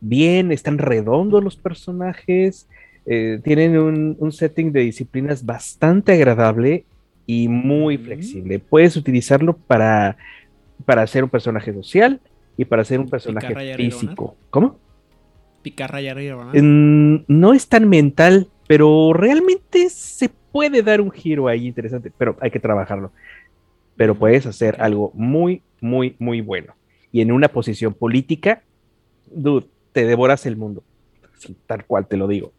[0.00, 2.68] bien, están redondos los personajes,
[3.10, 6.84] eh, tienen un, un setting de disciplinas bastante agradable
[7.24, 8.58] y muy flexible.
[8.58, 10.18] Puedes utilizarlo para,
[10.84, 12.20] para hacer un personaje social
[12.58, 14.36] y para hacer un personaje Picarra físico.
[14.50, 14.78] ¿Cómo?
[15.62, 16.52] Picarra y arriba.
[16.52, 22.36] Mm, no es tan mental, pero realmente se puede dar un giro ahí interesante, pero
[22.40, 23.10] hay que trabajarlo.
[23.96, 26.74] Pero puedes hacer algo muy, muy, muy bueno.
[27.10, 28.62] Y en una posición política,
[29.30, 30.82] dude, te devoras el mundo.
[31.38, 32.52] Sí, tal cual te lo digo.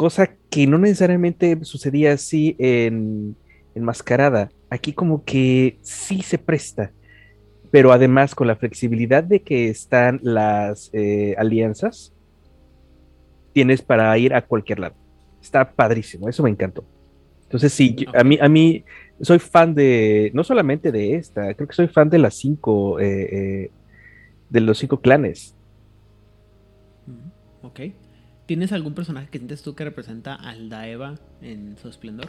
[0.00, 3.36] Cosa que no necesariamente sucedía así en,
[3.74, 4.48] en Mascarada.
[4.70, 6.90] Aquí como que sí se presta.
[7.70, 12.14] Pero además con la flexibilidad de que están las eh, alianzas,
[13.52, 14.94] tienes para ir a cualquier lado.
[15.42, 16.82] Está padrísimo, eso me encantó.
[17.42, 18.82] Entonces sí, a mí, a mí
[19.20, 23.64] soy fan de, no solamente de esta, creo que soy fan de las cinco, eh,
[23.64, 23.70] eh,
[24.48, 25.54] de los cinco clanes.
[27.62, 27.80] Ok.
[28.50, 32.26] ¿Tienes algún personaje que sientes tú que representa al Daeva en su esplendor?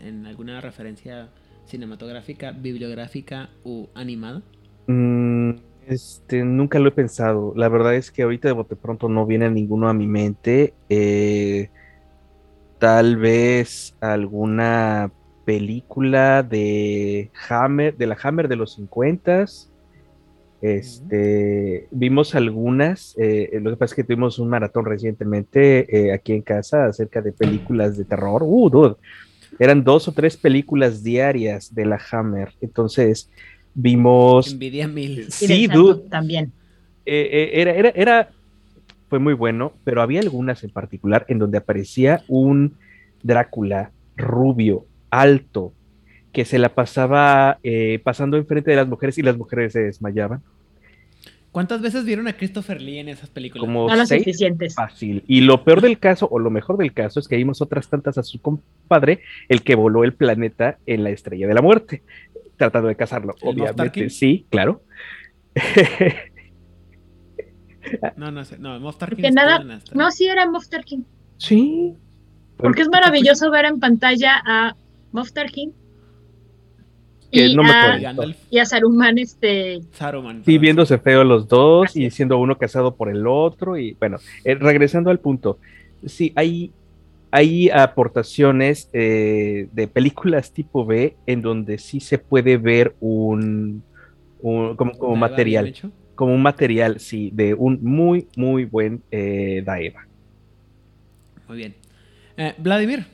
[0.00, 1.28] ¿En alguna referencia
[1.64, 4.42] cinematográfica, bibliográfica u animada?
[4.88, 5.50] Mm,
[5.86, 7.52] este, nunca lo he pensado.
[7.54, 10.74] La verdad es que ahorita de bote pronto no viene ninguno a mi mente.
[10.88, 11.70] Eh,
[12.80, 15.12] tal vez alguna
[15.44, 19.44] película de Hammer, de la Hammer de los 50
[20.62, 26.32] Este, vimos algunas, eh, lo que pasa es que tuvimos un maratón recientemente eh, aquí
[26.32, 28.42] en casa acerca de películas de terror.
[28.42, 28.96] Uh, dude,
[29.58, 32.52] eran dos o tres películas diarias de la Hammer.
[32.60, 33.30] Entonces,
[33.74, 35.30] vimos Envidia mil.
[35.30, 36.08] Sí, dude.
[36.08, 36.52] También.
[37.04, 38.30] eh, eh, era, era, era,
[39.08, 42.76] fue muy bueno, pero había algunas en particular en donde aparecía un
[43.22, 45.72] Drácula rubio, alto,
[46.36, 50.42] que se la pasaba eh, pasando enfrente de las mujeres y las mujeres se desmayaban.
[51.50, 53.64] ¿Cuántas veces vieron a Christopher Lee en esas películas?
[53.64, 54.74] Como No las seis, suficientes.
[54.74, 55.24] fácil.
[55.26, 58.18] Y lo peor del caso, o lo mejor del caso, es que vimos otras tantas
[58.18, 62.02] a su compadre, el que voló el planeta en la estrella de la muerte,
[62.58, 63.34] tratando de cazarlo.
[63.40, 64.82] ¿El Moff Obviamente, sí, claro.
[68.16, 68.58] No, no sé.
[68.58, 69.80] No, Moff Tarkin Porque nada-.
[69.94, 71.06] No, sí era Moff Tarkin.
[71.38, 71.94] sí.
[72.58, 74.76] Porque es maravilloso ver en pantalla a
[75.12, 75.72] Moff Tarkin
[77.30, 78.02] Que y, no me a, acuerdo.
[78.02, 80.42] Gandalf, y a Saruman, este, Saruman.
[80.44, 83.76] Sí, viéndose feo los dos Así y siendo uno casado por el otro.
[83.76, 85.58] Y bueno, eh, regresando al punto,
[86.04, 86.72] sí, hay,
[87.30, 93.82] hay aportaciones eh, de películas tipo B en donde sí se puede ver un,
[94.40, 95.74] un- como, material,
[96.14, 100.06] como un material, sí, de un muy, muy buen eh, Daeva.
[101.48, 101.74] Muy bien.
[102.36, 103.04] Eh, Vladimir,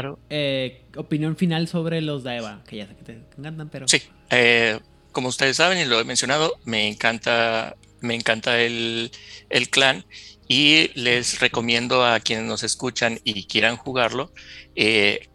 [0.00, 0.18] Claro.
[0.28, 3.88] eh, opinión final sobre los Daeva, que ya sé que te encantan, pero...
[3.88, 4.78] Sí, eh,
[5.12, 9.10] como ustedes saben y lo he mencionado, me encanta, me encanta el,
[9.48, 10.04] el clan
[10.48, 14.32] y les recomiendo a quienes nos escuchan y quieran jugarlo
[14.74, 15.28] eh,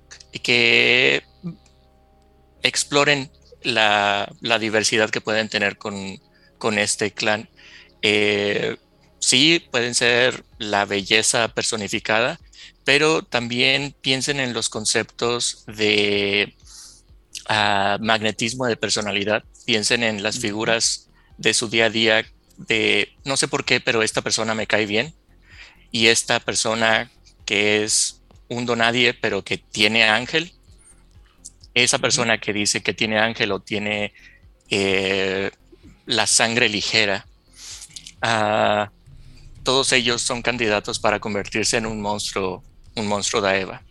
[0.44, 1.24] que
[2.62, 3.32] exploren
[3.64, 6.20] la, la diversidad que pueden tener con,
[6.58, 7.50] con este clan.
[8.04, 8.78] Eh,
[9.20, 12.40] sí, pueden ser la belleza personificada,
[12.94, 16.54] pero también piensen en los conceptos de
[17.48, 19.46] ah, magnetismo de personalidad.
[19.64, 21.08] Piensen en las figuras
[21.38, 22.26] de su día a día
[22.58, 25.16] de no sé por qué, pero esta persona me cae bien.
[25.90, 27.10] Y esta persona
[27.46, 30.52] que es un donadie, pero que tiene ángel,
[31.74, 34.12] esa persona que dice que tiene ángel o tiene
[34.70, 35.50] eh,
[36.08, 37.26] la sangre ligera,
[38.22, 38.92] ah,
[39.64, 42.66] todos ellos son candidatos para convertirse en un monstruo,
[42.96, 43.84] un monstruo Daeva.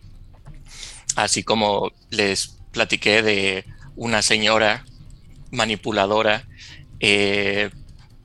[1.15, 3.65] Así como les platiqué de
[3.95, 4.85] una señora
[5.51, 6.47] manipuladora,
[6.99, 7.69] eh,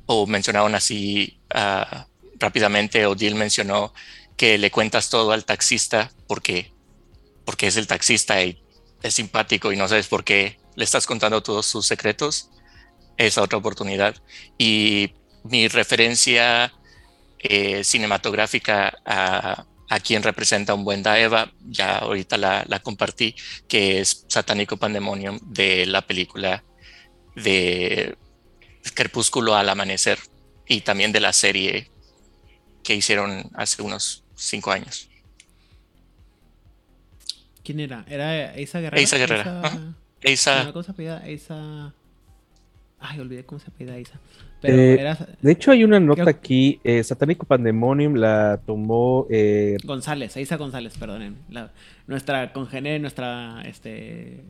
[0.06, 2.06] o mencionaron así ah,
[2.38, 3.92] rápidamente, Odil mencionó
[4.36, 6.72] que le cuentas todo al taxista porque,
[7.44, 8.62] porque es el taxista y
[9.02, 12.50] es simpático y no sabes por qué le estás contando todos sus secretos,
[13.16, 14.14] esa otra oportunidad.
[14.58, 16.72] Y mi referencia
[17.38, 23.34] eh, cinematográfica a, a, quien representa un buen Daeva, ya ahorita la, la, compartí,
[23.68, 26.64] que es Satánico Pandemonium de la película
[27.34, 28.16] de
[28.94, 30.18] Crepúsculo al Amanecer
[30.66, 31.90] y también de la serie
[32.82, 35.08] que hicieron hace unos cinco años.
[37.64, 38.04] ¿Quién era?
[38.08, 39.00] ¿Era Eisa Guerrera?
[39.00, 39.94] Eisa Guerrera.
[40.22, 41.92] Eisa...
[43.00, 44.20] Ay, olvidé cómo se apellida Eisa.
[44.66, 45.18] Pero Eh, era...
[45.40, 46.80] De hecho, hay una nota Creo- aquí.
[46.84, 49.26] eh, Satánico Pandemonium la tomó.
[49.30, 51.36] eh, González, Eisa González, perdonen.
[51.50, 51.70] La-
[52.06, 54.40] nuestra congénere, nuestra este,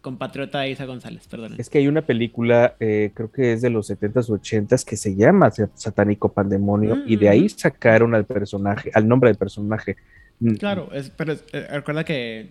[0.00, 1.60] compatriota Eisa González, perdonen.
[1.60, 4.96] es que hay una película, eh, creo que es de los 70s o 80s, que
[4.96, 7.02] se llama Sa- Satánico Pandemonium.
[7.06, 7.48] Y de ahí Mm.
[7.50, 9.96] sacaron al personaje, al nombre del personaje.
[10.40, 12.48] Mm, Claro, es, pero es- eh, recuerda que,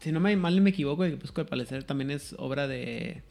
[0.00, 3.22] si no me mal me equivoco, Crepúsculo al parecer también es obra de,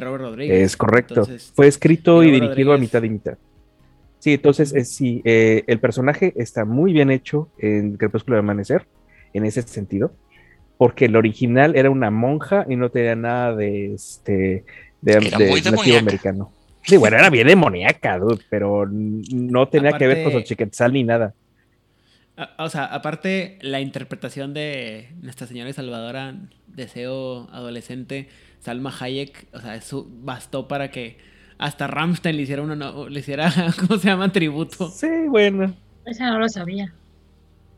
[0.00, 0.62] de Robert Rodríguez.
[0.62, 1.14] Es correcto.
[1.14, 3.38] Entonces, Fue escrito y dirigido a mitad y mitad.
[4.18, 8.86] Sí, entonces eh, sí, eh, el personaje está muy bien hecho en Crepúsculo de Amanecer,
[9.34, 10.12] en ese sentido,
[10.78, 14.64] porque el original era una monja y no tenía nada de este
[15.02, 16.52] de, de nativo americano.
[16.82, 21.04] Sí, bueno, era bien demoníaca, dude, pero no tenía que ver con Aparte- Xochiquetzal ni
[21.04, 21.34] nada.
[22.36, 26.36] a- o sea, aparte la interpretación de Nuestra Señora y Salvadora,
[26.66, 28.28] Deseo Adolescente,
[28.66, 31.18] Salma Hayek, o sea, eso bastó para que
[31.58, 34.30] hasta Rammstein le hiciera una, no- le hiciera, ¿cómo se llama?
[34.32, 34.90] Tributo.
[34.90, 35.72] Sí, bueno.
[36.04, 36.92] Esa no lo sabía,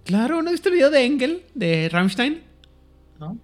[0.05, 2.41] Claro, ¿no viste el video de Engel, de Rammstein?
[3.21, 3.37] ¿no?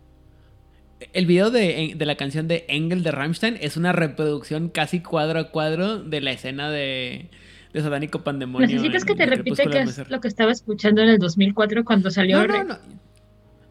[1.13, 5.39] El video de, de la canción de Engel de Rammstein es una reproducción casi cuadro
[5.39, 7.29] a cuadro de la escena de,
[7.75, 8.67] de Satánico Pandemonio.
[8.67, 12.11] Necesitas en- que te repite al es lo que estaba escuchando en el 2004 cuando
[12.11, 12.39] salió.
[12.47, 12.79] No, no, no.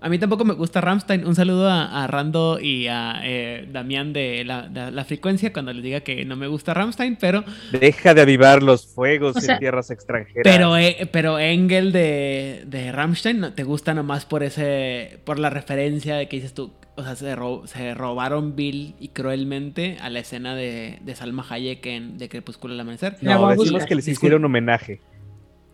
[0.04, 1.26] A mí tampoco me gusta Rammstein.
[1.26, 5.72] Un saludo a, a Rando y a eh, Damián de la, de la frecuencia cuando
[5.74, 9.54] les diga que no me gusta Rammstein, pero, Deja de avivar los fuegos O sea,
[9.56, 10.44] en tierras extranjeras.
[10.44, 15.50] pero, eh, pero Engel de, de Rammstein no- te gusta nomás por ese por la
[15.50, 16.72] referencia de que dices tú.
[16.96, 21.44] O sea, se, ro- se robaron vil y cruelmente a la escena de, de Salma
[21.50, 23.16] Hayek en De Crepúsculo al Amanecer.
[23.22, 25.00] No, decimos que les hicieron homenaje.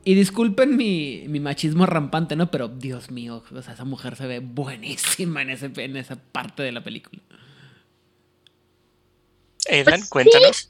[0.09, 2.49] Y disculpen mi, mi machismo rampante, ¿no?
[2.49, 6.63] Pero Dios mío, o sea, esa mujer se ve buenísima en, ese, en esa parte
[6.63, 7.21] de la película.
[9.69, 10.09] Aidan, Pues sí.
[10.09, 10.69] cuéntanos.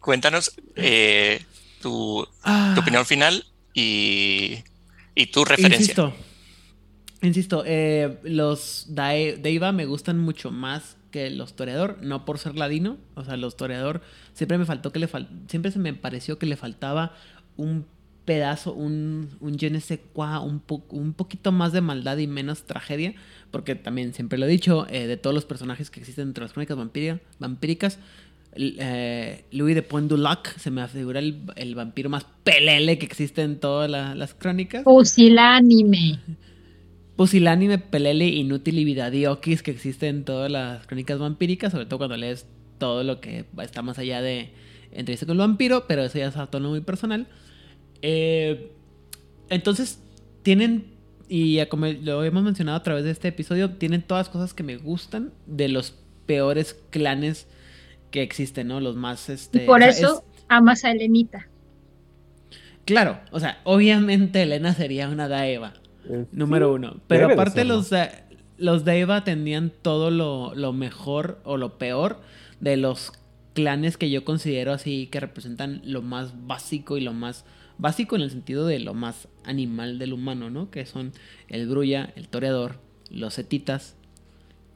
[0.00, 1.40] Cuéntanos eh,
[1.80, 4.58] tu, Ah, tu opinión final y,
[5.14, 5.78] y tu referencia.
[5.80, 6.12] Insisto,
[7.22, 12.56] insisto, eh, los Dae- Deiva me gustan mucho más que los Toreador, no por ser
[12.56, 14.02] ladino, o sea, los Toreador
[14.34, 17.14] siempre me faltó que le fal- siempre se me pareció que le faltaba
[17.56, 17.86] un
[18.24, 22.26] pedazo, un, un je ne sais quoi, un, po- un poquito más de maldad y
[22.26, 23.14] menos tragedia,
[23.50, 26.52] porque también siempre lo he dicho, eh, de todos los personajes que existen entre las
[26.52, 26.76] crónicas
[27.38, 27.98] vampíricas,
[28.54, 33.06] eh, Louis de Point du Lac se me figura el, el vampiro más pelele que
[33.06, 34.84] existe en todas la- las crónicas.
[34.84, 36.20] Pusilánime.
[37.16, 42.16] Pusilánime, pelele, inútil y vidadiokis que existe en todas las crónicas vampíricas, sobre todo cuando
[42.16, 42.46] lees
[42.78, 44.50] todo lo que está más allá de
[44.92, 47.26] entrevista con el vampiro, pero eso ya es a tono muy personal.
[48.02, 48.72] Eh,
[49.48, 50.02] entonces,
[50.42, 50.96] tienen,
[51.28, 54.54] y ya como lo hemos mencionado a través de este episodio, tienen todas las cosas
[54.54, 55.92] que me gustan de los
[56.26, 57.48] peores clanes
[58.10, 58.80] que existen, ¿no?
[58.80, 59.60] Los más, Y este...
[59.60, 61.50] por o sea, eso amas a Elenita.
[62.84, 65.74] es- claro, o sea, obviamente Elena sería una Daeva.
[66.04, 67.00] Eh, Número sí, uno.
[67.06, 68.10] Pero de aparte los de,
[68.56, 72.20] los de Eva tenían todo lo, lo mejor o lo peor
[72.60, 73.12] de los
[73.54, 77.44] clanes que yo considero así que representan lo más básico y lo más
[77.82, 80.70] básico en el sentido de lo más animal del humano, ¿no?
[80.70, 81.12] Que son
[81.48, 82.76] el grulla, el toreador,
[83.10, 83.96] los setitas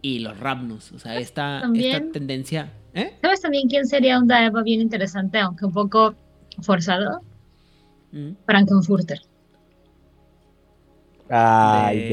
[0.02, 0.92] y los rabnos.
[0.92, 1.94] O sea, esta, También.
[1.96, 2.72] esta tendencia...
[2.94, 3.14] ¿Eh?
[3.22, 6.14] ¿Sabes también quién sería un Daeva bien interesante, aunque un poco
[6.62, 7.20] forzado?
[8.12, 8.30] Mm.
[8.46, 9.20] Frankenfurter.
[11.28, 12.04] Ay, De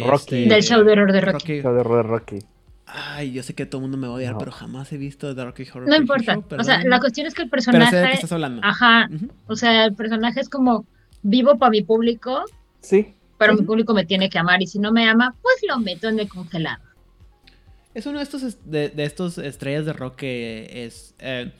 [0.00, 0.36] de Rocky.
[0.44, 1.32] este- Del show de horror de Rocky.
[1.32, 1.60] Rocky.
[1.62, 2.38] Show de horror de Rocky.
[2.92, 4.38] Ay, yo sé que todo el mundo me va a odiar, No.
[4.38, 6.56] pero jamás he visto Rocky Horror No Picture importa.
[6.56, 8.14] Show, O sea, la cuestión es que el Pero sé de qué personaje.
[8.14, 8.60] estás hablando.
[8.64, 9.08] Ajá.
[9.46, 10.84] O sea, el personaje es como
[11.22, 12.44] vivo para mi público,
[12.80, 13.14] Sí.
[13.38, 14.60] pero mi público me tiene que amar.
[14.62, 16.82] Y si no me ama, pues lo meto en el congelado.
[17.94, 21.14] Es uno de estos, es- de, de estos estrellas de rock que es...
[21.18, 21.52] eh,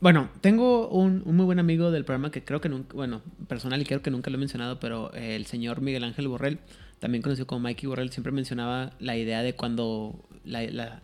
[0.00, 3.80] bueno, tengo un, un muy buen amigo del programa que creo que nunca, bueno, personal
[3.82, 6.58] y creo que nunca lo he mencionado, pero eh, el señor Miguel Ángel Borrell,
[7.00, 11.02] también conocido como Mikey Borrell, siempre mencionaba la idea de cuando la, la-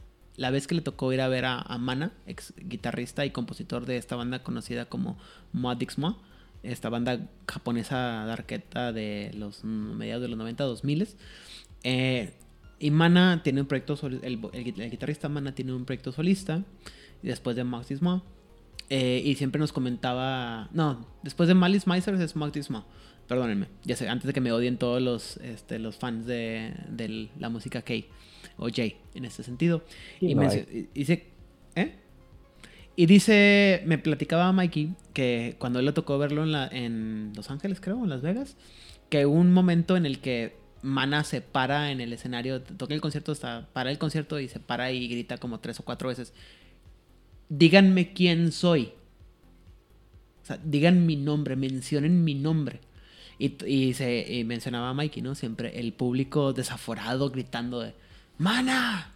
[0.51, 3.97] vez que le tocó ir a ver a, a Mana, ex guitarrista y compositor de
[3.99, 5.16] esta banda conocida como
[5.53, 6.16] Moa Dixmoa,
[6.65, 11.09] esta banda japonesa darketa de los mediados de los 90, 2000
[11.85, 12.33] eh,
[12.81, 16.62] y Mana tiene un proyecto el, el gui- el guitarrista Mana tiene un proyecto solista
[17.23, 18.23] después de Disma.
[18.91, 20.69] Eh, y siempre nos comentaba.
[20.73, 22.85] No, después de Malice Miser es Max Disma.
[23.27, 27.31] Perdónenme, ya sé, antes de que me odien todos los, este, los fans de, de
[27.39, 27.95] la música K
[28.56, 28.82] o J
[29.14, 29.82] en este sentido.
[30.20, 30.48] Sí, y no
[30.94, 31.26] dice.
[31.76, 31.94] ¿Eh?
[32.97, 37.51] Y dice, me platicaba Mikey que cuando él le tocó verlo en, la, en Los
[37.51, 38.56] Ángeles, creo, en Las Vegas,
[39.09, 43.32] que un momento en el que Mana se para en el escenario, toca el concierto,
[43.32, 46.35] hasta para el concierto y se para y grita como tres o cuatro veces.
[47.48, 48.93] Díganme quién soy.
[50.43, 52.81] O sea, digan mi nombre, mencionen mi nombre.
[53.39, 55.35] Y, y se y mencionaba a Mikey, ¿no?
[55.35, 57.94] Siempre el público desaforado gritando de
[58.39, 59.12] ¡Mana!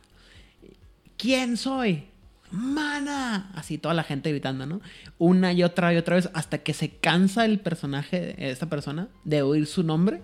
[1.17, 2.05] ¿Quién soy?
[2.51, 3.51] ¡Mana!
[3.55, 4.81] Así toda la gente gritando, ¿no?
[5.19, 9.43] Una y otra y otra vez hasta que se cansa el personaje, esta persona, de
[9.43, 10.23] oír su nombre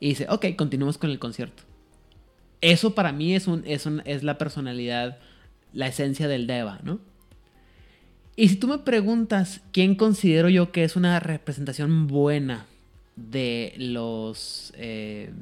[0.00, 1.62] y dice, ok, continuemos con el concierto.
[2.60, 5.18] Eso para mí es, un, es, un- es la personalidad,
[5.72, 6.98] la esencia del Deva, ¿no?
[8.34, 12.66] Y si tú me preguntas quién considero yo que es una representación buena
[13.14, 15.32] de los eh,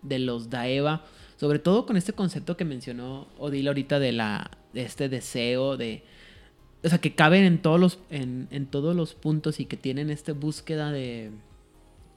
[0.00, 1.04] de los Daeva,
[1.40, 6.02] sobre todo con este concepto que mencionó Odile ahorita de la de este deseo de
[6.84, 10.10] o sea que caben en todos los en, en todos los puntos y que tienen
[10.10, 11.30] esta búsqueda de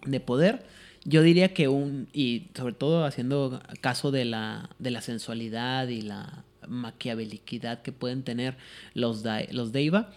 [0.05, 0.65] de poder.
[1.05, 6.01] Yo diría que un, y sobre todo haciendo caso de la, de la sensualidad y
[6.01, 8.55] la maquiaveliquidad que pueden tener
[8.93, 10.11] los, Dai- los Deiva,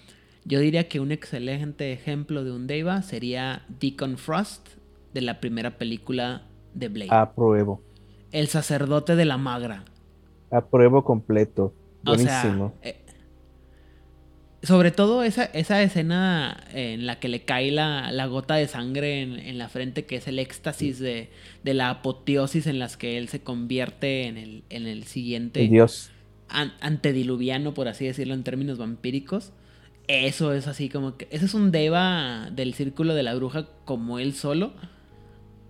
[0.44, 4.68] yo diría que un excelente ejemplo de un Deiva sería Deacon Frost
[5.12, 6.42] de la primera película
[6.74, 7.10] de Blade.
[7.12, 7.85] Apruebo.
[8.36, 9.84] El sacerdote de la magra.
[10.50, 11.72] Apruebo completo.
[12.04, 12.74] O sea, Buenísimo.
[12.82, 12.96] eh,
[14.62, 19.22] sobre todo esa, esa escena en la que le cae la, la gota de sangre
[19.22, 21.30] en, en la frente, que es el éxtasis de,
[21.64, 26.10] de la apoteosis en las que él se convierte en el, en el siguiente Dios.
[26.48, 29.52] an- antediluviano, por así decirlo, en términos vampíricos.
[30.08, 31.26] Eso es así como que.
[31.30, 34.72] Ese es un Deva del círculo de la bruja como él solo.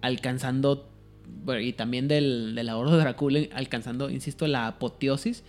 [0.02, 0.90] Alcanzando.
[1.44, 5.44] Bueno, y también del, de la Oro de Drácula, alcanzando, insisto, la apoteosis.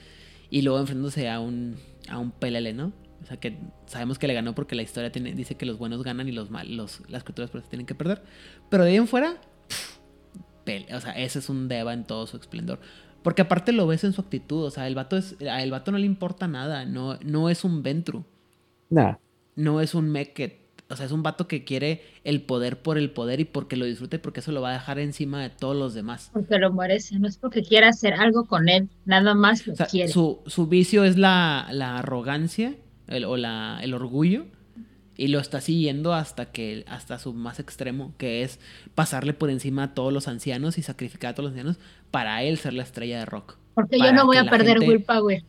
[0.50, 1.76] Y luego enfrentándose a un,
[2.10, 2.94] a un pelele, ¿no?
[3.22, 6.04] O sea que sabemos que le ganó porque la historia tiene, dice que los buenos
[6.04, 8.22] ganan y los mal, los, las criaturas pues, tienen que perder.
[8.70, 9.98] Pero de ahí en fuera, pff,
[10.66, 12.80] pele- o sea, ese es un Deva en todo su esplendor.
[13.24, 15.92] Porque aparte lo ves en su actitud, o sea, el vato, es, a el vato
[15.92, 18.24] no le importa nada, no, no es un Ventru,
[18.90, 19.16] Nah.
[19.56, 20.62] no es un Meket.
[20.90, 23.86] O sea, es un vato que quiere el poder por el poder y porque lo
[23.86, 26.30] disfruta y porque eso lo va a dejar encima de todos los demás.
[26.34, 29.76] Porque lo merece, no es porque quiera hacer algo con él, nada más lo O
[29.76, 30.10] sea, quiere.
[30.12, 32.76] su, su vicio es la, la arrogancia
[33.08, 34.46] el- o la, el orgullo
[35.18, 38.60] y lo está siguiendo hasta que hasta su más extremo, que es
[38.96, 41.78] pasarle por encima a todos los ancianos y sacrificar a todos los ancianos
[42.12, 43.58] para él ser la estrella de rock.
[43.74, 45.44] Porque yo no voy a perder gente- willpower.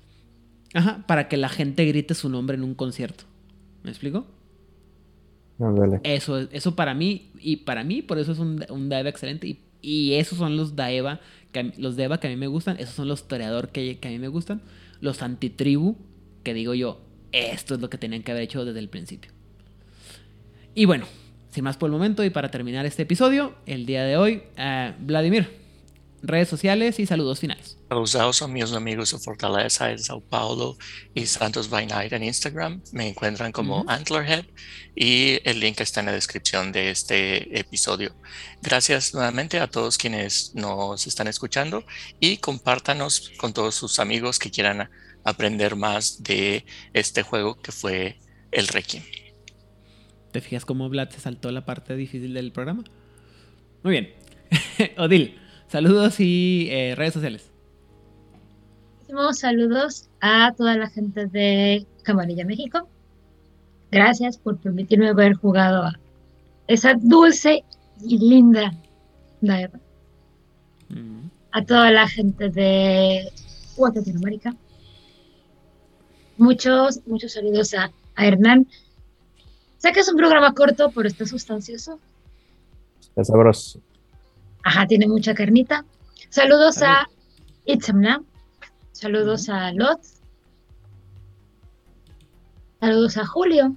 [0.75, 3.25] Ajá, para que la gente grite su nombre en un concierto.
[3.85, 4.27] ¿Me explico?
[6.05, 9.59] Eso, es- eso para mí, y para mí, por eso es un, Daeva excelente.
[9.83, 11.21] Y, esos son los Daeva,
[11.53, 14.11] que los Daeva que a mí me gustan, esos son los toreador que, que a
[14.11, 14.61] mí me gustan,
[15.01, 15.97] los antitribu,
[16.45, 17.01] que digo yo,
[17.33, 19.33] esto es lo que tenían que haber hecho desde el principio.
[20.75, 21.07] Y bueno,
[21.51, 24.95] sin más por el momento, y para terminar este episodio, el día de hoy, eh,
[25.01, 25.49] Vladimir,
[26.23, 27.79] redes sociales y saludos finales.
[27.89, 30.77] Saludos a mis amigos de Fortaleza de Sao Paulo
[31.15, 32.83] y Santos by Night en Instagram.
[32.93, 33.85] Me encuentran como.
[33.89, 34.45] Antlerhead
[34.95, 38.15] y el link está en la descripción de este episodio.
[38.63, 41.85] Gracias nuevamente a todos quienes nos están escuchando
[42.21, 44.91] y compártanos con todos sus amigos que quieran
[45.25, 48.19] aprender más de este juego que fue
[48.51, 49.05] el Requiem.
[50.33, 52.85] ¿Te fijas cómo Vlad se saltó la parte difícil del programa?
[53.83, 54.15] Muy bien.
[54.97, 55.39] Odil,
[55.69, 57.51] saludos y eh, redes sociales.
[59.01, 62.89] Muchísimos saludos a toda la gente de Camarilla México.
[63.91, 65.99] Gracias por permitirme haber jugado a
[66.67, 67.65] esa dulce
[68.05, 68.75] y linda
[69.41, 69.79] Daeva.
[70.91, 71.29] Mm.
[71.53, 73.33] A toda la gente de
[73.79, 74.55] Latinoamérica.
[76.37, 78.67] Muchos, muchos saludos a, a Hernán.
[79.79, 81.99] Sé que es un programa corto, pero está sustancioso.
[83.01, 83.81] Está sabroso.
[84.69, 85.83] Ajá, tiene mucha carnita.
[86.29, 87.09] Saludos a
[87.65, 88.23] Itzamna.
[88.93, 90.03] Saludos a Lot.
[92.79, 93.75] Saludos a Julio.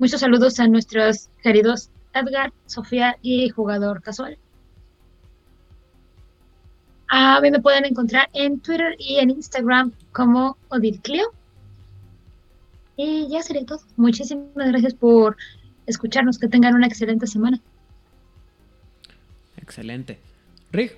[0.00, 4.38] Muchos saludos a nuestros queridos Edgar, Sofía y jugador casual.
[7.06, 11.30] A mí me pueden encontrar en Twitter y en Instagram como Odil Clio.
[12.96, 13.82] Y ya sería todo.
[13.96, 15.36] Muchísimas gracias por
[15.86, 16.40] escucharnos.
[16.40, 17.60] Que tengan una excelente semana.
[19.68, 20.18] Excelente.
[20.72, 20.92] Rig,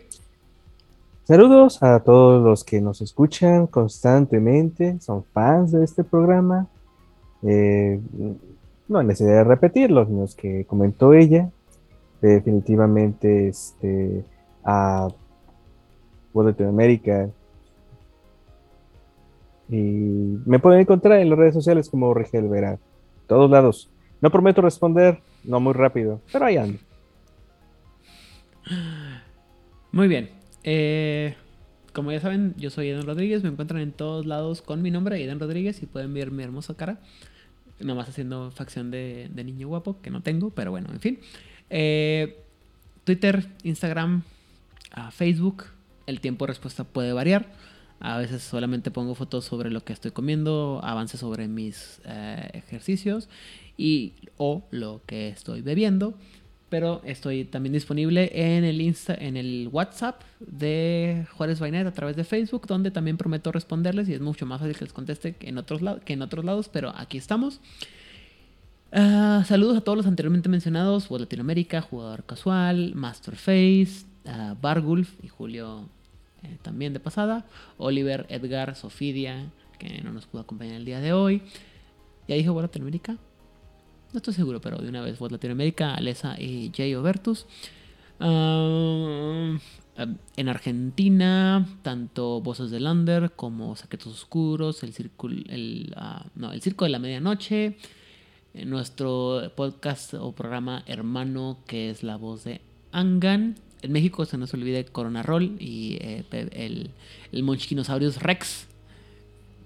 [1.25, 6.67] Saludos a todos los que nos escuchan constantemente, son fans de este programa.
[7.43, 8.01] Eh,
[8.89, 11.51] no necesidad de repetir los que comentó ella.
[12.21, 14.25] Definitivamente este,
[14.65, 15.09] a
[16.33, 17.31] Voz Latinoamérica.
[19.69, 19.77] Y
[20.47, 22.79] me pueden encontrar en las redes sociales como Rigel Vera.
[23.29, 23.89] Todos lados.
[24.21, 26.79] No prometo responder, no muy rápido, pero ahí ando.
[29.93, 30.31] Muy bien.
[30.63, 31.35] Eh,
[31.93, 33.43] como ya saben, yo soy Eden Rodríguez.
[33.43, 36.75] Me encuentran en todos lados con mi nombre, Eden Rodríguez, y pueden ver mi hermosa
[36.75, 37.01] cara.
[37.81, 41.19] Nomás haciendo facción de, niño guapo, que no tengo, pero bueno, en fin.
[41.71, 42.43] Eh,
[43.05, 44.23] Twitter, Instagram,
[44.93, 45.65] ah, Facebook.
[46.07, 47.51] El tiempo de respuesta puede variar.
[48.01, 53.29] A veces solamente pongo fotos sobre lo que estoy comiendo, avances sobre mis eh, ejercicios
[53.77, 56.15] y o lo que estoy bebiendo.
[56.71, 62.17] Pero estoy también disponible en el Insta, en el WhatsApp de Juárez Bainet a través
[62.17, 65.49] de Facebook, donde también prometo responderles y es mucho más fácil que les conteste que
[65.49, 67.61] en otros, que en otros lados, pero aquí estamos.
[68.93, 75.29] Ah, saludos a todos los anteriormente mencionados, World Latinoamérica, Jugador Casual, Masterface, uh, Bargulf y
[75.29, 75.89] Julio
[76.43, 77.47] eh, también de pasada,
[77.79, 81.43] Oliver, Edgar, Sofidia, que no nos pudo acompañar el día de hoy.
[82.27, 83.17] ¿Ya dije World Latinoamérica?
[84.13, 87.47] No estoy seguro, pero de una vez Voz Latinoamérica, Alesa y Jay Obertus.
[88.19, 89.57] Ah,
[90.37, 96.63] en Argentina, tanto Voces de Lander como Secretos Oscuros, el, círculo, el, ah, no, el
[96.63, 97.77] Circo de la Medianoche,
[98.55, 102.61] en nuestro podcast o programa hermano que es la voz de
[102.93, 103.57] Angan.
[103.83, 106.91] En México se nos olvide Corona Roll y eh, el,
[107.33, 108.67] el Rex.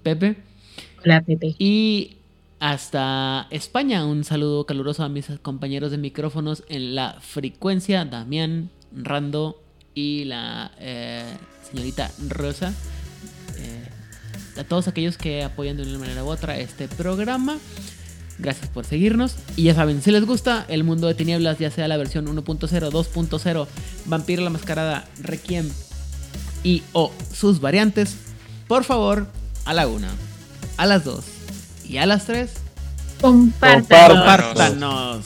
[0.03, 0.37] Pepe.
[1.03, 1.55] Hola, Pepe.
[1.57, 2.17] Y
[2.59, 4.05] hasta España.
[4.05, 9.61] Un saludo caluroso a mis compañeros de micrófonos en la frecuencia, Damián, Rando
[9.93, 11.25] y la eh,
[11.69, 12.73] señorita Rosa.
[13.57, 17.57] Eh, a todos aquellos que apoyan de una manera u otra este programa.
[18.37, 19.35] Gracias por seguirnos.
[19.55, 22.91] Y ya saben, si les gusta el mundo de tinieblas, ya sea la versión 1.0,
[22.91, 23.67] 2.0,
[24.05, 25.69] Vampiro la Mascarada, Requiem
[26.63, 28.15] y o sus variantes,
[28.67, 29.27] por favor,
[29.65, 30.09] a la una,
[30.77, 31.34] a las dos
[31.87, 32.51] y a las 3,
[33.21, 34.17] Compártanos.
[34.17, 35.25] compártanos.